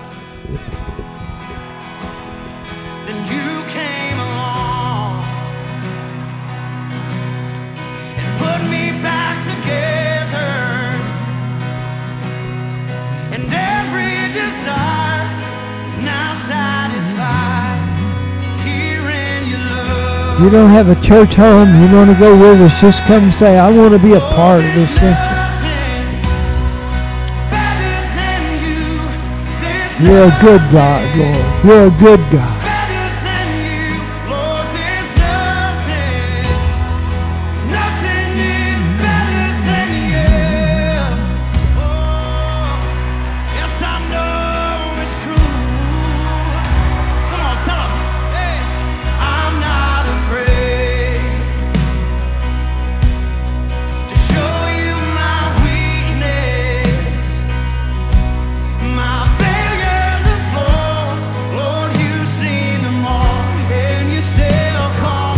You 20.48 20.54
don't 20.54 20.70
have 20.70 20.88
a 20.88 20.96
church 21.02 21.34
home, 21.34 21.68
you 21.68 21.94
want 21.94 22.10
to 22.10 22.18
go 22.18 22.32
with 22.32 22.62
us, 22.62 22.80
just 22.80 23.02
come 23.04 23.26
and 23.26 23.34
say, 23.34 23.60
I 23.60 23.70
want 23.70 23.92
to 23.92 24.00
be 24.00 24.14
a 24.14 24.22
part 24.22 24.64
of 24.64 24.74
this 24.76 24.90
thing. 24.98 25.18
You're 30.08 30.24
a 30.24 30.38
good 30.40 30.62
God, 30.72 31.18
Lord. 31.18 31.66
You're 31.66 31.88
a 31.88 32.00
good 32.00 32.32
God. 32.32 32.67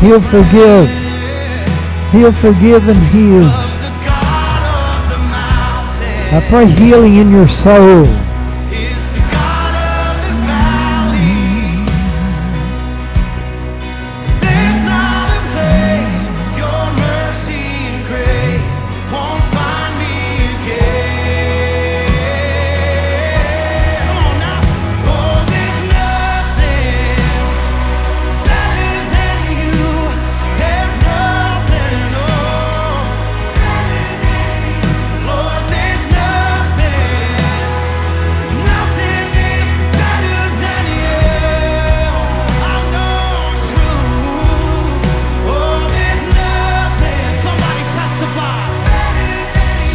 He'll 0.10 0.20
forgive. 0.20 0.90
He'll 2.12 2.34
forgive 2.34 2.88
and 2.88 2.98
heal. 3.14 3.46
I 6.34 6.44
pray 6.50 6.66
healing 6.66 7.18
in 7.18 7.32
your 7.32 7.48
soul. 7.48 8.08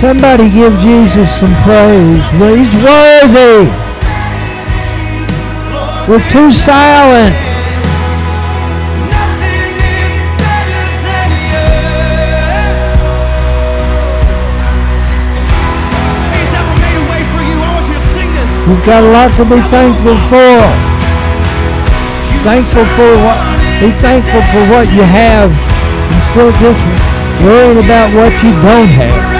Somebody 0.05 0.50
give 0.50 0.78
Jesus 0.80 1.30
some 1.40 1.55
praise. 1.64 2.20
He's 2.36 2.68
worthy. 2.84 3.64
We're 6.07 6.20
too 6.28 6.52
silent. 6.52 7.34
We've 18.68 18.84
got 18.84 19.02
a 19.02 19.09
lot 19.09 19.30
to 19.38 19.44
be 19.48 19.62
thankful 19.72 20.18
for. 20.28 20.61
Thankful 22.44 22.84
for 22.92 23.11
what, 23.24 23.40
be 23.80 23.90
thankful 24.05 24.42
for 24.52 24.68
what 24.68 24.86
you 24.92 25.00
have 25.00 25.48
instead 26.12 26.48
of 26.48 26.55
just 26.61 27.42
worrying 27.42 27.78
about 27.78 28.14
what 28.14 28.32
you 28.44 28.52
don't 28.61 28.88
have. 29.00 29.34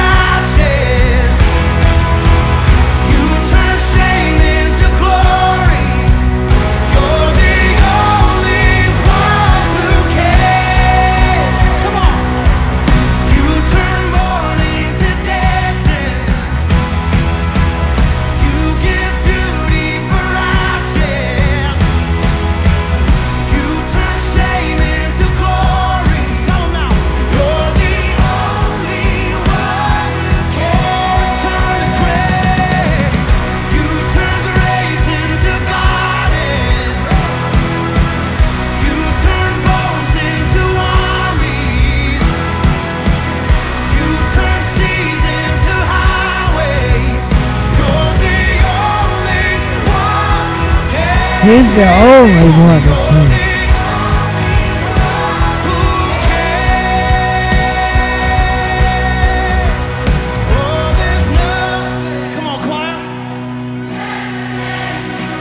He's 51.45 51.75
the 51.75 51.85
only 51.85 52.49
one 52.57 52.81
that 52.81 52.99
can. 53.11 53.29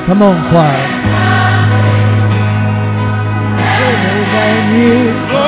Come 0.08 0.22
on, 0.24 0.36
choir. 0.49 0.89
Than 4.34 4.64
you. 4.82 5.42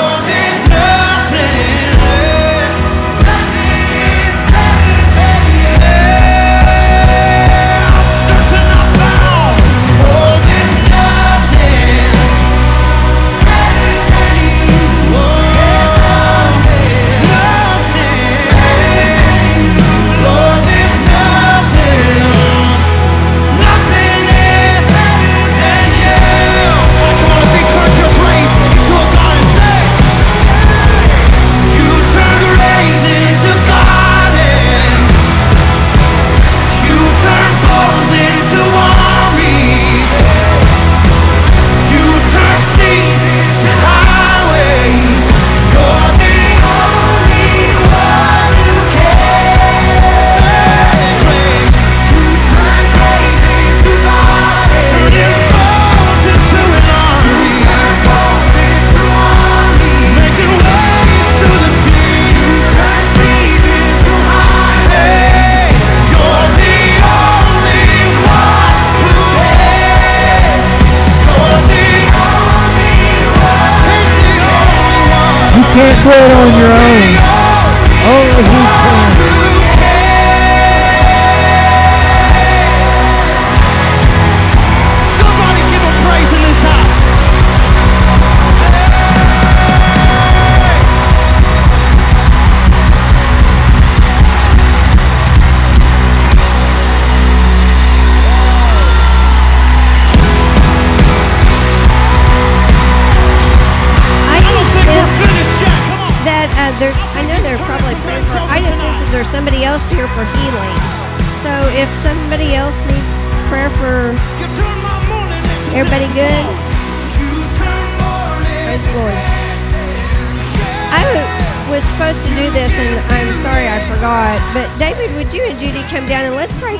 Can't 76.05 76.21
it 76.21 76.35
on 76.37 76.59
your 76.59 76.71
own. 76.71 76.84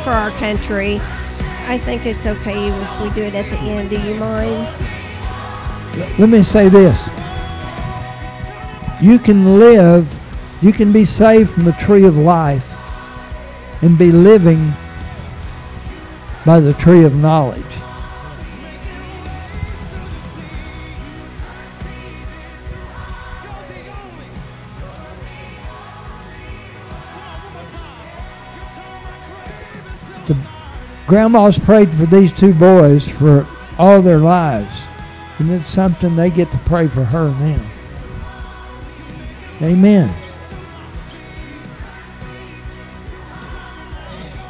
For 0.05 0.11
our 0.11 0.29
country? 0.37 1.01
I 1.67 1.79
think 1.79 2.05
it's 2.05 2.27
okay 2.27 2.67
if 2.67 3.01
we 3.01 3.09
do 3.09 3.23
it 3.23 3.33
at 3.33 3.49
the 3.49 3.57
end. 3.57 3.89
Do 3.89 3.99
you 3.99 4.13
mind? 4.19 4.71
Let 6.19 6.29
me 6.29 6.43
say 6.43 6.69
this. 6.69 7.09
You 9.01 9.17
can 9.17 9.57
live, 9.57 10.13
you 10.61 10.71
can 10.71 10.93
be 10.93 11.05
saved 11.05 11.49
from 11.49 11.65
the 11.65 11.71
tree 11.71 12.05
of 12.05 12.17
life 12.17 12.71
and 13.81 13.97
be 13.97 14.11
living 14.11 14.71
by 16.45 16.59
the 16.59 16.73
tree 16.73 17.03
of 17.03 17.15
knowledge. 17.15 17.74
Grandma's 31.15 31.57
prayed 31.57 31.95
for 31.95 32.05
these 32.07 32.33
two 32.33 32.53
boys 32.53 33.07
for 33.07 33.47
all 33.79 34.01
their 34.01 34.17
lives. 34.17 34.83
And 35.39 35.49
it's 35.49 35.69
something 35.69 36.13
they 36.13 36.29
get 36.29 36.51
to 36.51 36.57
pray 36.65 36.89
for 36.89 37.05
her 37.05 37.29
now. 37.39 37.65
Amen. 39.61 40.13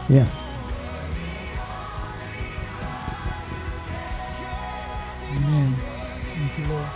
Yeah. 0.09 0.27
Amen. 5.35 5.75
Thank 6.33 6.57
you, 6.57 6.65
Lord. 6.73 6.89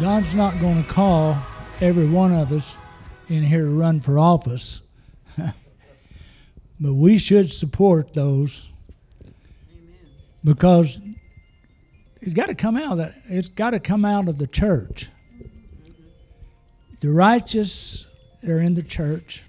God's 0.00 0.32
not 0.34 0.60
going 0.60 0.84
to 0.84 0.88
call 0.88 1.36
every 1.80 2.06
one 2.06 2.32
of 2.32 2.52
us 2.52 2.76
in 3.28 3.42
here 3.42 3.64
to 3.64 3.70
run 3.70 3.98
for 3.98 4.20
office, 4.20 4.82
but 6.80 6.94
we 6.94 7.18
should 7.18 7.50
support 7.50 8.12
those 8.12 8.66
because 10.44 10.98
it's 12.20 12.34
got 12.34 12.46
to 12.46 12.54
come 12.54 12.76
out. 12.76 12.98
Of, 13.00 13.14
it's 13.28 13.48
got 13.48 13.70
to 13.70 13.80
come 13.80 14.04
out 14.04 14.28
of 14.28 14.38
the 14.38 14.46
church. 14.46 15.08
The 17.00 17.10
righteous 17.10 18.06
are 18.46 18.58
in 18.60 18.74
the 18.74 18.82
church 18.82 19.44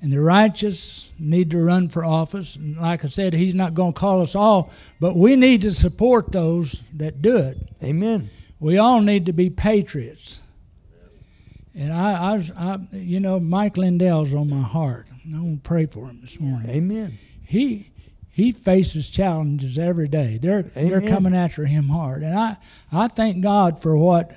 and 0.00 0.12
the 0.12 0.20
righteous 0.20 1.10
need 1.18 1.50
to 1.50 1.58
run 1.58 1.88
for 1.88 2.04
office. 2.04 2.56
And 2.56 2.76
like 2.76 3.04
I 3.04 3.08
said, 3.08 3.32
he's 3.32 3.54
not 3.54 3.74
going 3.74 3.92
to 3.92 3.98
call 3.98 4.22
us 4.22 4.34
all, 4.34 4.70
but 5.00 5.16
we 5.16 5.36
need 5.36 5.62
to 5.62 5.72
support 5.72 6.32
those 6.32 6.82
that 6.94 7.22
do 7.22 7.36
it. 7.36 7.58
Amen. 7.82 8.30
We 8.60 8.78
all 8.78 9.00
need 9.00 9.26
to 9.26 9.32
be 9.32 9.50
patriots. 9.50 10.40
And 11.74 11.92
I, 11.92 12.36
I, 12.36 12.52
I 12.56 12.78
you 12.92 13.20
know, 13.20 13.40
Mike 13.40 13.76
Lindell's 13.76 14.32
on 14.32 14.48
my 14.48 14.62
heart. 14.62 15.06
I 15.34 15.38
want 15.38 15.64
to 15.64 15.68
pray 15.68 15.86
for 15.86 16.06
him 16.06 16.20
this 16.20 16.38
morning. 16.38 16.70
Amen. 16.70 17.18
He 17.44 17.90
he 18.30 18.52
faces 18.52 19.08
challenges 19.08 19.78
every 19.78 20.08
day. 20.08 20.38
They're 20.40 20.62
they're 20.62 21.00
coming 21.00 21.34
after 21.34 21.64
him 21.64 21.88
hard, 21.88 22.22
and 22.22 22.38
I 22.38 22.56
I 22.92 23.08
thank 23.08 23.42
God 23.42 23.80
for 23.80 23.96
what 23.96 24.30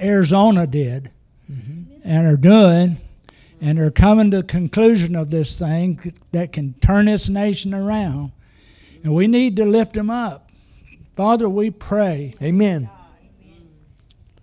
Arizona 0.00 0.66
did 0.66 1.10
mm-hmm. 1.50 2.00
and 2.02 2.26
are 2.26 2.36
doing, 2.36 2.96
and 3.60 3.78
are 3.78 3.90
coming 3.90 4.30
to 4.32 4.38
the 4.38 4.42
conclusion 4.42 5.14
of 5.14 5.30
this 5.30 5.58
thing 5.58 6.14
that 6.32 6.52
can 6.52 6.74
turn 6.80 7.06
this 7.06 7.28
nation 7.28 7.74
around, 7.74 8.32
and 9.02 9.14
we 9.14 9.26
need 9.26 9.56
to 9.56 9.64
lift 9.64 9.92
them 9.92 10.10
up. 10.10 10.50
Father, 11.14 11.48
we 11.48 11.70
pray. 11.70 12.34
Amen. 12.42 12.90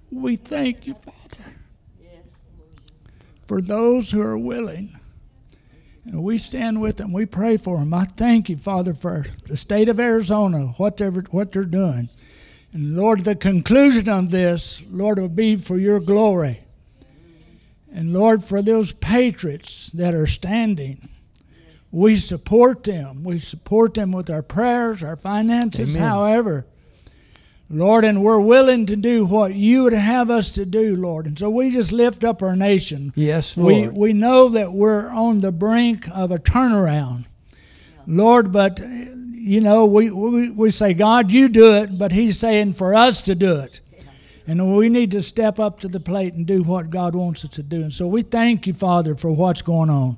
We 0.09 0.35
thank 0.35 0.87
you, 0.87 0.93
Father, 0.93 1.51
for 3.47 3.61
those 3.61 4.11
who 4.11 4.21
are 4.21 4.37
willing. 4.37 4.97
And 6.05 6.23
we 6.23 6.37
stand 6.37 6.81
with 6.81 6.97
them. 6.97 7.13
We 7.13 7.25
pray 7.25 7.57
for 7.57 7.77
them. 7.77 7.93
I 7.93 8.05
thank 8.05 8.49
you, 8.49 8.57
Father, 8.57 8.93
for 8.93 9.25
the 9.47 9.57
state 9.57 9.87
of 9.87 9.99
Arizona, 9.99 10.67
whatever 10.77 11.21
what 11.29 11.51
they're 11.51 11.63
doing. 11.63 12.09
And 12.73 12.95
Lord, 12.95 13.21
the 13.21 13.35
conclusion 13.35 14.09
of 14.09 14.31
this, 14.31 14.81
Lord, 14.89 15.19
will 15.19 15.27
be 15.29 15.57
for 15.57 15.77
your 15.77 15.99
glory. 15.99 16.61
And 17.93 18.13
Lord, 18.13 18.43
for 18.43 18.61
those 18.61 18.93
patriots 18.93 19.89
that 19.93 20.15
are 20.15 20.27
standing, 20.27 21.09
we 21.91 22.15
support 22.15 22.83
them. 22.83 23.23
We 23.23 23.37
support 23.37 23.93
them 23.93 24.13
with 24.13 24.29
our 24.29 24.41
prayers, 24.41 25.03
our 25.03 25.17
finances, 25.17 25.95
Amen. 25.95 26.07
however. 26.07 26.65
Lord, 27.73 28.03
and 28.03 28.21
we're 28.21 28.39
willing 28.39 28.85
to 28.87 28.95
do 28.95 29.25
what 29.25 29.55
you 29.55 29.83
would 29.83 29.93
have 29.93 30.29
us 30.29 30.51
to 30.51 30.65
do, 30.65 30.95
Lord. 30.95 31.25
And 31.25 31.39
so 31.39 31.49
we 31.49 31.71
just 31.71 31.91
lift 31.91 32.23
up 32.23 32.43
our 32.43 32.55
nation. 32.55 33.13
Yes, 33.15 33.55
We, 33.55 33.83
Lord. 33.83 33.93
we 33.93 33.99
we 33.99 34.13
know 34.13 34.49
that 34.49 34.73
we're 34.73 35.09
on 35.09 35.37
the 35.37 35.51
brink 35.51 36.07
of 36.11 36.31
a 36.31 36.37
turnaround. 36.37 37.25
Lord, 38.05 38.51
but 38.51 38.79
you 38.79 39.61
know, 39.61 39.85
we, 39.85 40.11
we 40.11 40.49
we 40.49 40.69
say, 40.71 40.93
God, 40.93 41.31
you 41.31 41.47
do 41.47 41.75
it, 41.75 41.97
but 41.97 42.11
He's 42.11 42.37
saying 42.37 42.73
for 42.73 42.93
us 42.93 43.21
to 43.23 43.35
do 43.35 43.57
it. 43.59 43.79
And 44.47 44.75
we 44.75 44.89
need 44.89 45.11
to 45.11 45.21
step 45.21 45.59
up 45.59 45.79
to 45.81 45.87
the 45.87 45.99
plate 45.99 46.33
and 46.33 46.45
do 46.45 46.63
what 46.63 46.89
God 46.89 47.15
wants 47.15 47.45
us 47.45 47.51
to 47.51 47.63
do. 47.63 47.83
And 47.83 47.93
so 47.93 48.07
we 48.07 48.21
thank 48.21 48.67
you, 48.67 48.73
Father, 48.73 49.15
for 49.15 49.31
what's 49.31 49.61
going 49.61 49.89
on. 49.89 50.17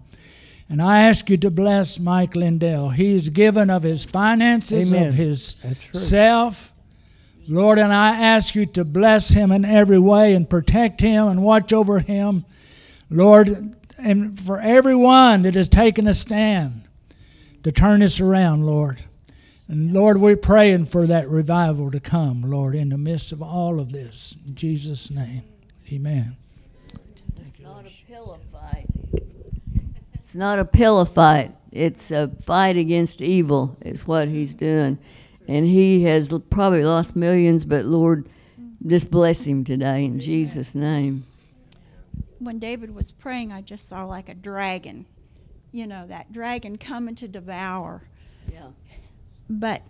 And 0.69 0.81
I 0.81 1.03
ask 1.03 1.29
you 1.29 1.37
to 1.37 1.51
bless 1.51 1.99
Mike 1.99 2.35
Lindell. 2.35 2.89
He's 2.89 3.29
given 3.29 3.69
of 3.69 3.83
his 3.83 4.05
finances, 4.05 4.91
Amen. 4.91 5.07
of 5.09 5.13
his 5.13 5.55
self. 5.91 6.72
Lord, 7.47 7.77
and 7.77 7.93
I 7.93 8.17
ask 8.17 8.55
you 8.55 8.65
to 8.67 8.85
bless 8.85 9.29
him 9.29 9.51
in 9.51 9.65
every 9.65 9.99
way 9.99 10.33
and 10.33 10.49
protect 10.49 11.01
him 11.01 11.27
and 11.27 11.43
watch 11.43 11.73
over 11.73 11.99
him. 11.99 12.45
Lord, 13.09 13.75
and 13.97 14.39
for 14.39 14.59
everyone 14.59 15.43
that 15.43 15.55
has 15.55 15.69
taken 15.69 16.07
a 16.07 16.13
stand 16.13 16.83
to 17.63 17.71
turn 17.71 17.99
this 17.99 18.19
around, 18.19 18.65
Lord. 18.65 18.99
And 19.67 19.93
Lord, 19.93 20.17
we're 20.17 20.35
praying 20.35 20.85
for 20.85 21.07
that 21.07 21.29
revival 21.29 21.89
to 21.91 21.99
come, 21.99 22.43
Lord, 22.43 22.75
in 22.75 22.89
the 22.89 22.97
midst 22.97 23.31
of 23.31 23.41
all 23.41 23.79
of 23.79 23.91
this. 23.91 24.35
In 24.45 24.55
Jesus' 24.55 25.09
name, 25.09 25.43
amen. 25.91 26.35
It's 27.47 27.59
not 27.59 27.85
a 27.85 27.91
pillow 28.07 28.39
fight. 28.51 28.87
It's 30.13 30.35
not 30.35 30.59
a 30.59 30.65
pillow 30.65 31.05
fight. 31.05 31.55
It's 31.71 32.11
a 32.11 32.29
fight 32.45 32.77
against 32.77 33.21
evil, 33.21 33.77
is 33.81 34.05
what 34.05 34.27
he's 34.27 34.53
doing. 34.53 34.99
And 35.47 35.65
he 35.65 36.03
has 36.03 36.33
probably 36.49 36.83
lost 36.83 37.15
millions, 37.15 37.65
but 37.65 37.85
Lord, 37.85 38.29
just 38.85 39.11
bless 39.11 39.43
him 39.43 39.63
today 39.63 40.05
in 40.05 40.19
Jesus' 40.19 40.73
name. 40.75 41.25
when 42.39 42.59
David 42.59 42.93
was 42.93 43.11
praying, 43.11 43.51
I 43.51 43.61
just 43.61 43.87
saw 43.87 44.03
like 44.05 44.29
a 44.29 44.33
dragon, 44.33 45.05
you 45.71 45.87
know, 45.87 46.05
that 46.07 46.33
dragon 46.33 46.77
coming 46.77 47.15
to 47.15 47.27
devour. 47.27 48.03
Yeah. 48.51 48.67
But 49.49 49.81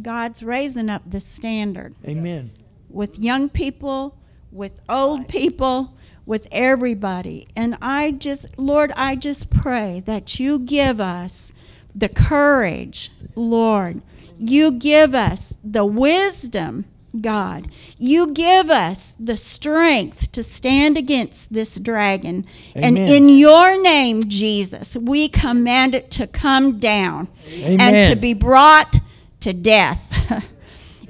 God's 0.00 0.42
raising 0.42 0.88
up 0.88 1.02
the 1.08 1.20
standard 1.20 1.94
Amen. 2.06 2.50
with 2.88 3.18
young 3.18 3.48
people, 3.48 4.16
with 4.50 4.80
old 4.88 5.28
people, 5.28 5.94
with 6.26 6.46
everybody. 6.50 7.46
And 7.54 7.76
I 7.80 8.12
just, 8.12 8.46
Lord, 8.58 8.92
I 8.96 9.16
just 9.16 9.50
pray 9.50 10.02
that 10.06 10.40
you 10.40 10.58
give 10.58 11.00
us 11.00 11.52
the 11.94 12.08
courage, 12.08 13.10
Lord. 13.34 14.02
You 14.38 14.72
give 14.72 15.14
us 15.14 15.54
the 15.62 15.84
wisdom, 15.84 16.86
God. 17.20 17.68
You 17.98 18.32
give 18.32 18.70
us 18.70 19.14
the 19.18 19.36
strength 19.36 20.32
to 20.32 20.42
stand 20.42 20.96
against 20.96 21.52
this 21.52 21.78
dragon. 21.78 22.46
And 22.74 22.98
in 22.98 23.28
your 23.28 23.80
name, 23.80 24.28
Jesus, 24.28 24.96
we 24.96 25.28
command 25.28 25.94
it 25.94 26.10
to 26.12 26.26
come 26.26 26.78
down 26.78 27.28
and 27.52 28.08
to 28.08 28.16
be 28.16 28.34
brought 28.34 28.96
to 29.40 29.52
death. 29.52 30.48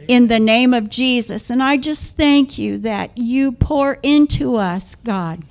in 0.08 0.26
the 0.26 0.40
name 0.40 0.74
of 0.74 0.90
Jesus. 0.90 1.48
And 1.50 1.62
I 1.62 1.76
just 1.76 2.16
thank 2.16 2.58
you 2.58 2.78
that 2.78 3.16
you 3.16 3.52
pour 3.52 3.98
into 4.02 4.56
us, 4.56 4.94
God, 4.96 5.44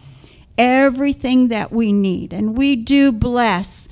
everything 0.57 1.47
that 1.47 1.71
we 1.71 1.91
need. 1.91 2.33
And 2.33 2.57
we 2.57 2.75
do 2.75 3.11
bless 3.11 3.87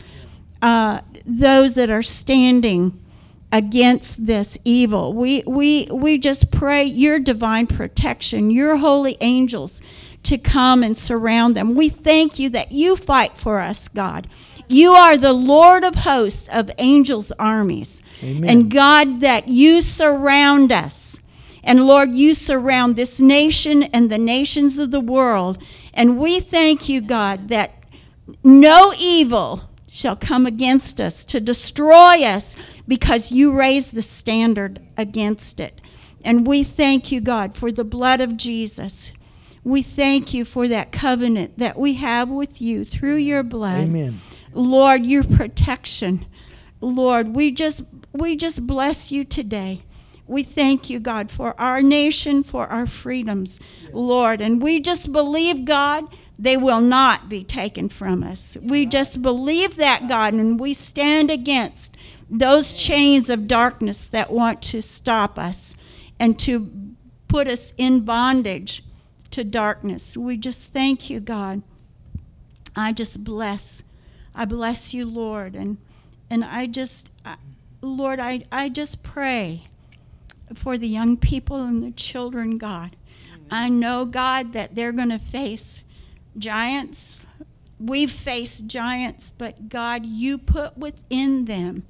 uh, 0.62 1.02
those 1.26 1.76
that 1.76 1.90
are 1.90 2.04
standing 2.04 3.00
against 3.52 4.26
this 4.26 4.58
evil. 4.64 5.14
We, 5.14 5.44
we, 5.48 5.88
we 5.92 6.18
just 6.18 6.52
pray 6.52 6.84
your 6.84 7.20
divine 7.20 7.68
protection, 7.68 8.52
your 8.52 8.78
holy 8.78 9.18
angels 9.22 9.82
to 10.24 10.38
come 10.38 10.84
and 10.84 10.98
surround 10.98 11.56
them. 11.56 11.76
We 11.76 11.90
thank 11.90 12.38
you 12.40 12.50
that 12.50 12.72
you 12.72 12.96
fight 12.96 13.36
for 13.38 13.60
us, 13.60 13.88
God. 13.88 14.28
You 14.68 14.94
are 14.94 15.18
the 15.18 15.34
Lord 15.34 15.84
of 15.84 15.96
hosts 15.96 16.48
of 16.52 16.70
angels' 16.78 17.32
armies. 17.40 18.04
Amen. 18.22 18.50
And 18.50 18.72
God, 18.72 19.22
that 19.22 19.48
you 19.48 19.82
surround 19.82 20.72
us. 20.72 21.20
And 21.64 21.88
Lord, 21.88 22.14
you 22.14 22.34
surround 22.36 22.96
this 22.96 23.20
nation 23.20 23.84
and 23.84 24.12
the 24.12 24.18
nations 24.18 24.78
of 24.78 24.92
the 24.92 25.00
world. 25.00 25.58
And 25.94 26.20
we 26.20 26.40
thank 26.40 26.88
you, 26.88 27.02
God, 27.02 27.48
that 27.50 27.84
no 28.44 28.94
evil 29.00 29.69
shall 29.90 30.16
come 30.16 30.46
against 30.46 31.02
us 31.02 31.26
to 31.26 31.40
destroy 31.40 32.24
us 32.24 32.56
because 32.88 33.32
you 33.32 33.58
raise 33.58 33.92
the 33.92 34.02
standard 34.02 34.80
against 34.98 35.60
it. 35.60 35.82
And 36.24 36.46
we 36.46 36.64
thank 36.64 37.12
you, 37.12 37.22
God, 37.22 37.56
for 37.56 37.72
the 37.72 37.84
blood 37.84 38.22
of 38.22 38.38
Jesus. 38.38 39.12
We 39.64 39.82
thank 39.82 40.34
you 40.34 40.46
for 40.46 40.68
that 40.68 40.92
covenant 40.92 41.58
that 41.58 41.78
we 41.78 41.96
have 41.96 42.30
with 42.30 42.62
you 42.62 42.84
through 42.84 43.18
your 43.18 43.44
blood. 43.44 43.84
Amen. 43.84 44.20
Lord, 44.54 45.06
your 45.06 45.24
protection. 45.24 46.26
Lord, 46.82 47.36
we 47.36 47.52
just 47.52 47.84
we 48.14 48.36
just 48.36 48.66
bless 48.66 49.12
you 49.12 49.24
today. 49.24 49.84
We 50.28 50.44
thank 50.44 50.90
you, 50.90 51.00
God, 51.00 51.32
for 51.32 51.60
our 51.60 51.82
nation, 51.82 52.44
for 52.44 52.68
our 52.68 52.86
freedoms, 52.86 53.60
Lord. 53.92 54.42
And 54.42 54.62
we 54.62 54.80
just 54.80 55.12
believe, 55.12 55.66
God, 55.66 56.06
they 56.42 56.56
will 56.56 56.80
not 56.80 57.28
be 57.28 57.44
taken 57.44 57.90
from 57.90 58.24
us. 58.24 58.58
We 58.62 58.86
just 58.86 59.22
believe 59.22 59.76
that, 59.76 60.08
God, 60.08 60.34
and 60.34 60.58
we 60.58 60.74
stand 60.74 61.30
against 61.30 61.98
those 62.30 62.74
chains 62.74 63.30
of 63.30 63.46
darkness 63.46 64.08
that 64.08 64.32
want 64.32 64.62
to 64.62 64.82
stop 64.82 65.38
us 65.38 65.76
and 66.18 66.40
to 66.40 66.96
put 67.28 67.48
us 67.48 67.74
in 67.78 68.02
bondage 68.02 68.86
to 69.32 69.44
darkness. 69.44 70.16
We 70.16 70.38
just 70.38 70.72
thank 70.72 71.10
you, 71.10 71.20
God. 71.20 71.62
I 72.74 72.94
just 72.94 73.22
bless. 73.26 73.84
I 74.34 74.46
bless 74.46 74.94
you, 74.94 75.06
Lord, 75.06 75.56
and 75.56 75.78
and 76.30 76.46
I 76.46 76.68
just, 76.68 77.10
I, 77.26 77.36
Lord, 77.82 78.20
I 78.22 78.46
I 78.50 78.70
just 78.70 79.04
pray 79.04 79.68
for 80.56 80.78
the 80.78 80.88
young 80.88 81.18
people 81.18 81.64
and 81.64 81.84
the 81.84 81.92
children, 81.92 82.58
God. 82.58 82.96
I 83.52 83.68
know, 83.68 84.06
God, 84.06 84.54
that 84.54 84.76
they're 84.76 84.92
going 84.94 85.10
to 85.10 85.20
face 85.20 85.84
giants. 86.40 87.22
We've 87.80 88.12
faced 88.12 88.68
giants, 88.68 89.32
but 89.32 89.70
God, 89.70 90.06
you 90.06 90.38
put 90.38 90.78
within 90.78 91.46
them, 91.46 91.86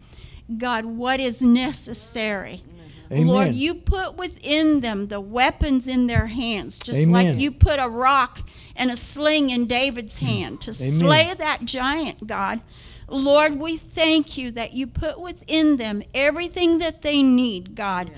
God, 0.58 0.86
what 0.86 1.20
is 1.20 1.42
necessary. 1.42 2.64
Amen. 3.12 3.28
Lord, 3.28 3.56
you 3.56 3.74
put 3.74 4.18
within 4.18 4.82
them 4.82 5.08
the 5.08 5.20
weapons 5.20 5.88
in 5.88 6.06
their 6.06 6.28
hands, 6.28 6.78
just 6.78 7.00
Amen. 7.00 7.12
like 7.12 7.42
you 7.42 7.52
put 7.52 7.80
a 7.80 7.90
rock 7.90 8.42
and 8.76 8.92
a 8.92 8.96
sling 8.96 9.50
in 9.50 9.66
David's 9.66 10.20
mm. 10.20 10.28
hand 10.28 10.62
to 10.62 10.72
Amen. 10.72 11.00
slay 11.00 11.34
that 11.34 11.66
giant, 11.66 12.28
God. 12.28 12.62
Lord, 13.08 13.60
we 13.60 13.78
thank 13.78 14.38
you 14.38 14.52
that 14.52 14.74
you 14.74 14.86
put 14.86 15.20
within 15.20 15.78
them 15.78 16.04
everything 16.14 16.78
that 16.78 17.02
they 17.02 17.24
need, 17.24 17.74
God, 17.76 18.12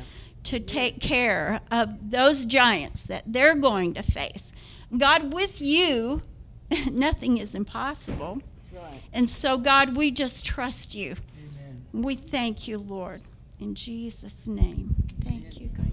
to 0.44 0.60
take 0.60 1.00
care 1.00 1.62
of 1.72 2.12
those 2.12 2.44
giants 2.44 3.06
that 3.06 3.24
they're 3.26 3.56
going 3.56 3.94
to 3.94 4.04
face. 4.04 4.52
God, 4.98 5.34
with 5.34 5.62
you, 5.62 6.22
nothing 6.92 7.38
is 7.38 7.56
impossible. 7.56 8.42
And 9.14 9.30
so, 9.30 9.58
God, 9.58 9.96
we 9.96 10.12
just 10.12 10.46
trust 10.46 10.96
you. 10.96 11.16
We 11.94 12.16
thank 12.16 12.68
you, 12.68 12.78
Lord. 12.78 13.22
In 13.60 13.76
Jesus' 13.76 14.48
name. 14.48 14.96
Thank 15.24 15.60
you, 15.60 15.70
God. 15.76 15.92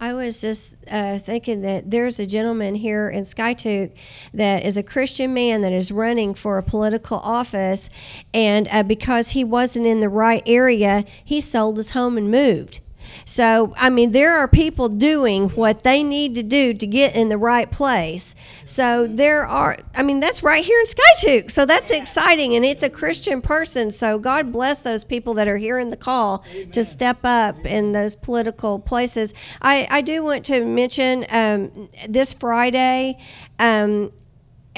I 0.00 0.14
was 0.14 0.40
just 0.40 0.76
uh, 0.90 1.18
thinking 1.18 1.62
that 1.62 1.90
there's 1.90 2.20
a 2.20 2.26
gentleman 2.26 2.76
here 2.76 3.08
in 3.08 3.24
Skiatook 3.24 3.90
that 4.32 4.64
is 4.64 4.76
a 4.76 4.82
Christian 4.82 5.34
man 5.34 5.62
that 5.62 5.72
is 5.72 5.90
running 5.90 6.34
for 6.34 6.56
a 6.56 6.62
political 6.62 7.18
office, 7.18 7.90
and 8.32 8.68
uh, 8.70 8.84
because 8.84 9.30
he 9.30 9.42
wasn't 9.42 9.86
in 9.86 9.98
the 9.98 10.08
right 10.08 10.42
area, 10.46 11.04
he 11.24 11.40
sold 11.40 11.78
his 11.78 11.90
home 11.90 12.16
and 12.16 12.30
moved. 12.30 12.78
So, 13.24 13.74
I 13.76 13.90
mean, 13.90 14.12
there 14.12 14.36
are 14.36 14.48
people 14.48 14.88
doing 14.88 15.50
what 15.50 15.82
they 15.82 16.02
need 16.02 16.34
to 16.36 16.42
do 16.42 16.74
to 16.74 16.86
get 16.86 17.14
in 17.14 17.28
the 17.28 17.38
right 17.38 17.70
place. 17.70 18.34
So, 18.64 19.06
there 19.06 19.46
are, 19.46 19.78
I 19.94 20.02
mean, 20.02 20.20
that's 20.20 20.42
right 20.42 20.64
here 20.64 20.78
in 20.80 20.86
Skiatook. 20.86 21.50
So, 21.50 21.66
that's 21.66 21.90
exciting. 21.90 22.54
And 22.54 22.64
it's 22.64 22.82
a 22.82 22.90
Christian 22.90 23.42
person. 23.42 23.90
So, 23.90 24.18
God 24.18 24.52
bless 24.52 24.80
those 24.80 25.04
people 25.04 25.34
that 25.34 25.48
are 25.48 25.58
hearing 25.58 25.90
the 25.90 25.96
call 25.96 26.44
to 26.72 26.84
step 26.84 27.18
up 27.24 27.64
in 27.64 27.92
those 27.92 28.14
political 28.14 28.78
places. 28.78 29.34
I, 29.60 29.86
I 29.90 30.00
do 30.00 30.22
want 30.22 30.44
to 30.46 30.64
mention 30.64 31.26
um, 31.30 31.88
this 32.08 32.32
Friday, 32.32 33.18
um, 33.58 34.12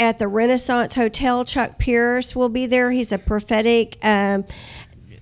at 0.00 0.18
the 0.18 0.26
Renaissance 0.26 0.94
Hotel. 0.94 1.44
Chuck 1.44 1.78
Pierce 1.78 2.34
will 2.34 2.48
be 2.48 2.66
there. 2.66 2.90
He's 2.90 3.12
a 3.12 3.18
prophetic. 3.18 3.98
Um, 4.02 4.44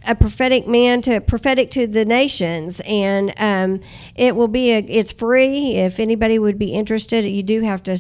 a 0.07 0.15
prophetic 0.15 0.67
man 0.67 1.03
to 1.03 1.21
prophetic 1.21 1.71
to 1.73 1.87
the 1.87 2.05
nations 2.05 2.81
and 2.87 3.33
um, 3.37 3.81
it 4.15 4.37
will 4.37 4.49
be 4.49 4.73
a 4.73 4.79
it's 4.79 5.13
free. 5.13 5.77
If 5.77 5.99
anybody 6.01 6.39
would 6.39 6.59
be 6.59 6.73
interested 6.73 7.25
you 7.25 7.43
do 7.43 7.63
have 7.63 7.83
to 7.85 7.99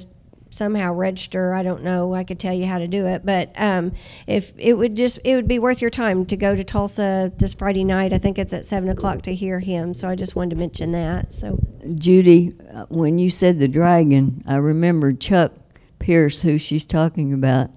somehow 0.50 0.92
register. 0.92 1.52
I 1.52 1.62
don't 1.62 1.82
know. 1.82 2.14
I 2.14 2.24
could 2.24 2.38
tell 2.38 2.54
you 2.54 2.66
how 2.66 2.78
to 2.78 2.88
do 2.88 3.06
it. 3.06 3.24
But 3.24 3.52
um, 3.56 3.92
if 4.26 4.52
it 4.58 4.74
would 4.74 4.96
just 4.96 5.18
it 5.24 5.34
would 5.34 5.48
be 5.48 5.58
worth 5.58 5.80
your 5.80 5.90
time 5.90 6.26
to 6.26 6.36
go 6.36 6.54
to 6.54 6.64
tulsa 6.64 7.32
this 7.36 7.54
friday 7.54 7.84
night. 7.84 8.12
I 8.12 8.18
think 8.18 8.38
it's 8.38 8.52
at 8.52 8.64
seven 8.64 8.88
o'clock 8.88 9.22
to 9.22 9.34
hear 9.34 9.60
him. 9.60 9.94
So 9.94 10.08
i 10.08 10.14
just 10.14 10.36
wanted 10.36 10.50
to 10.50 10.56
mention 10.56 10.92
that. 10.92 11.32
So 11.32 11.58
Judy, 11.94 12.54
uh, 12.72 12.86
when 12.88 13.18
you 13.18 13.30
said 13.30 13.58
the 13.58 13.68
dragon, 13.68 14.42
I 14.46 14.56
remember 14.56 15.12
Chuck 15.12 15.52
Pierce, 15.98 16.42
who 16.42 16.58
she's 16.58 16.86
talking 16.86 17.32
about. 17.32 17.70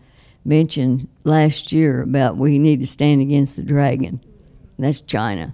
Mentioned 0.46 1.08
last 1.24 1.72
year 1.72 2.02
about 2.02 2.38
we 2.38 2.58
need 2.58 2.80
to 2.80 2.86
stand 2.86 3.22
against 3.22 3.56
the 3.56 3.64
dragon. 3.64 4.20
And 4.78 4.86
that's 4.86 5.02
China. 5.02 5.52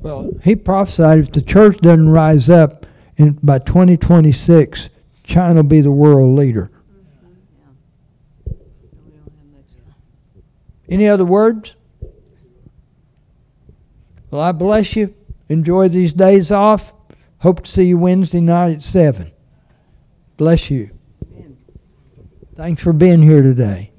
Well, 0.00 0.30
he 0.42 0.54
prophesied 0.54 1.18
if 1.18 1.32
the 1.32 1.42
church 1.42 1.78
doesn't 1.78 2.10
rise 2.10 2.48
up 2.48 2.86
in, 3.16 3.32
by 3.42 3.58
2026, 3.58 4.88
China 5.24 5.56
will 5.56 5.62
be 5.64 5.80
the 5.80 5.90
world 5.90 6.36
leader. 6.36 6.70
Any 10.88 11.08
other 11.08 11.24
words? 11.24 11.74
Well, 14.30 14.40
I 14.40 14.52
bless 14.52 14.94
you. 14.94 15.14
Enjoy 15.48 15.88
these 15.88 16.14
days 16.14 16.52
off. 16.52 16.92
Hope 17.38 17.64
to 17.64 17.70
see 17.70 17.84
you 17.84 17.98
Wednesday 17.98 18.40
night 18.40 18.76
at 18.76 18.82
7. 18.82 19.30
Bless 20.36 20.70
you. 20.70 20.95
Thanks 22.56 22.82
for 22.82 22.94
being 22.94 23.20
here 23.20 23.42
today. 23.42 23.92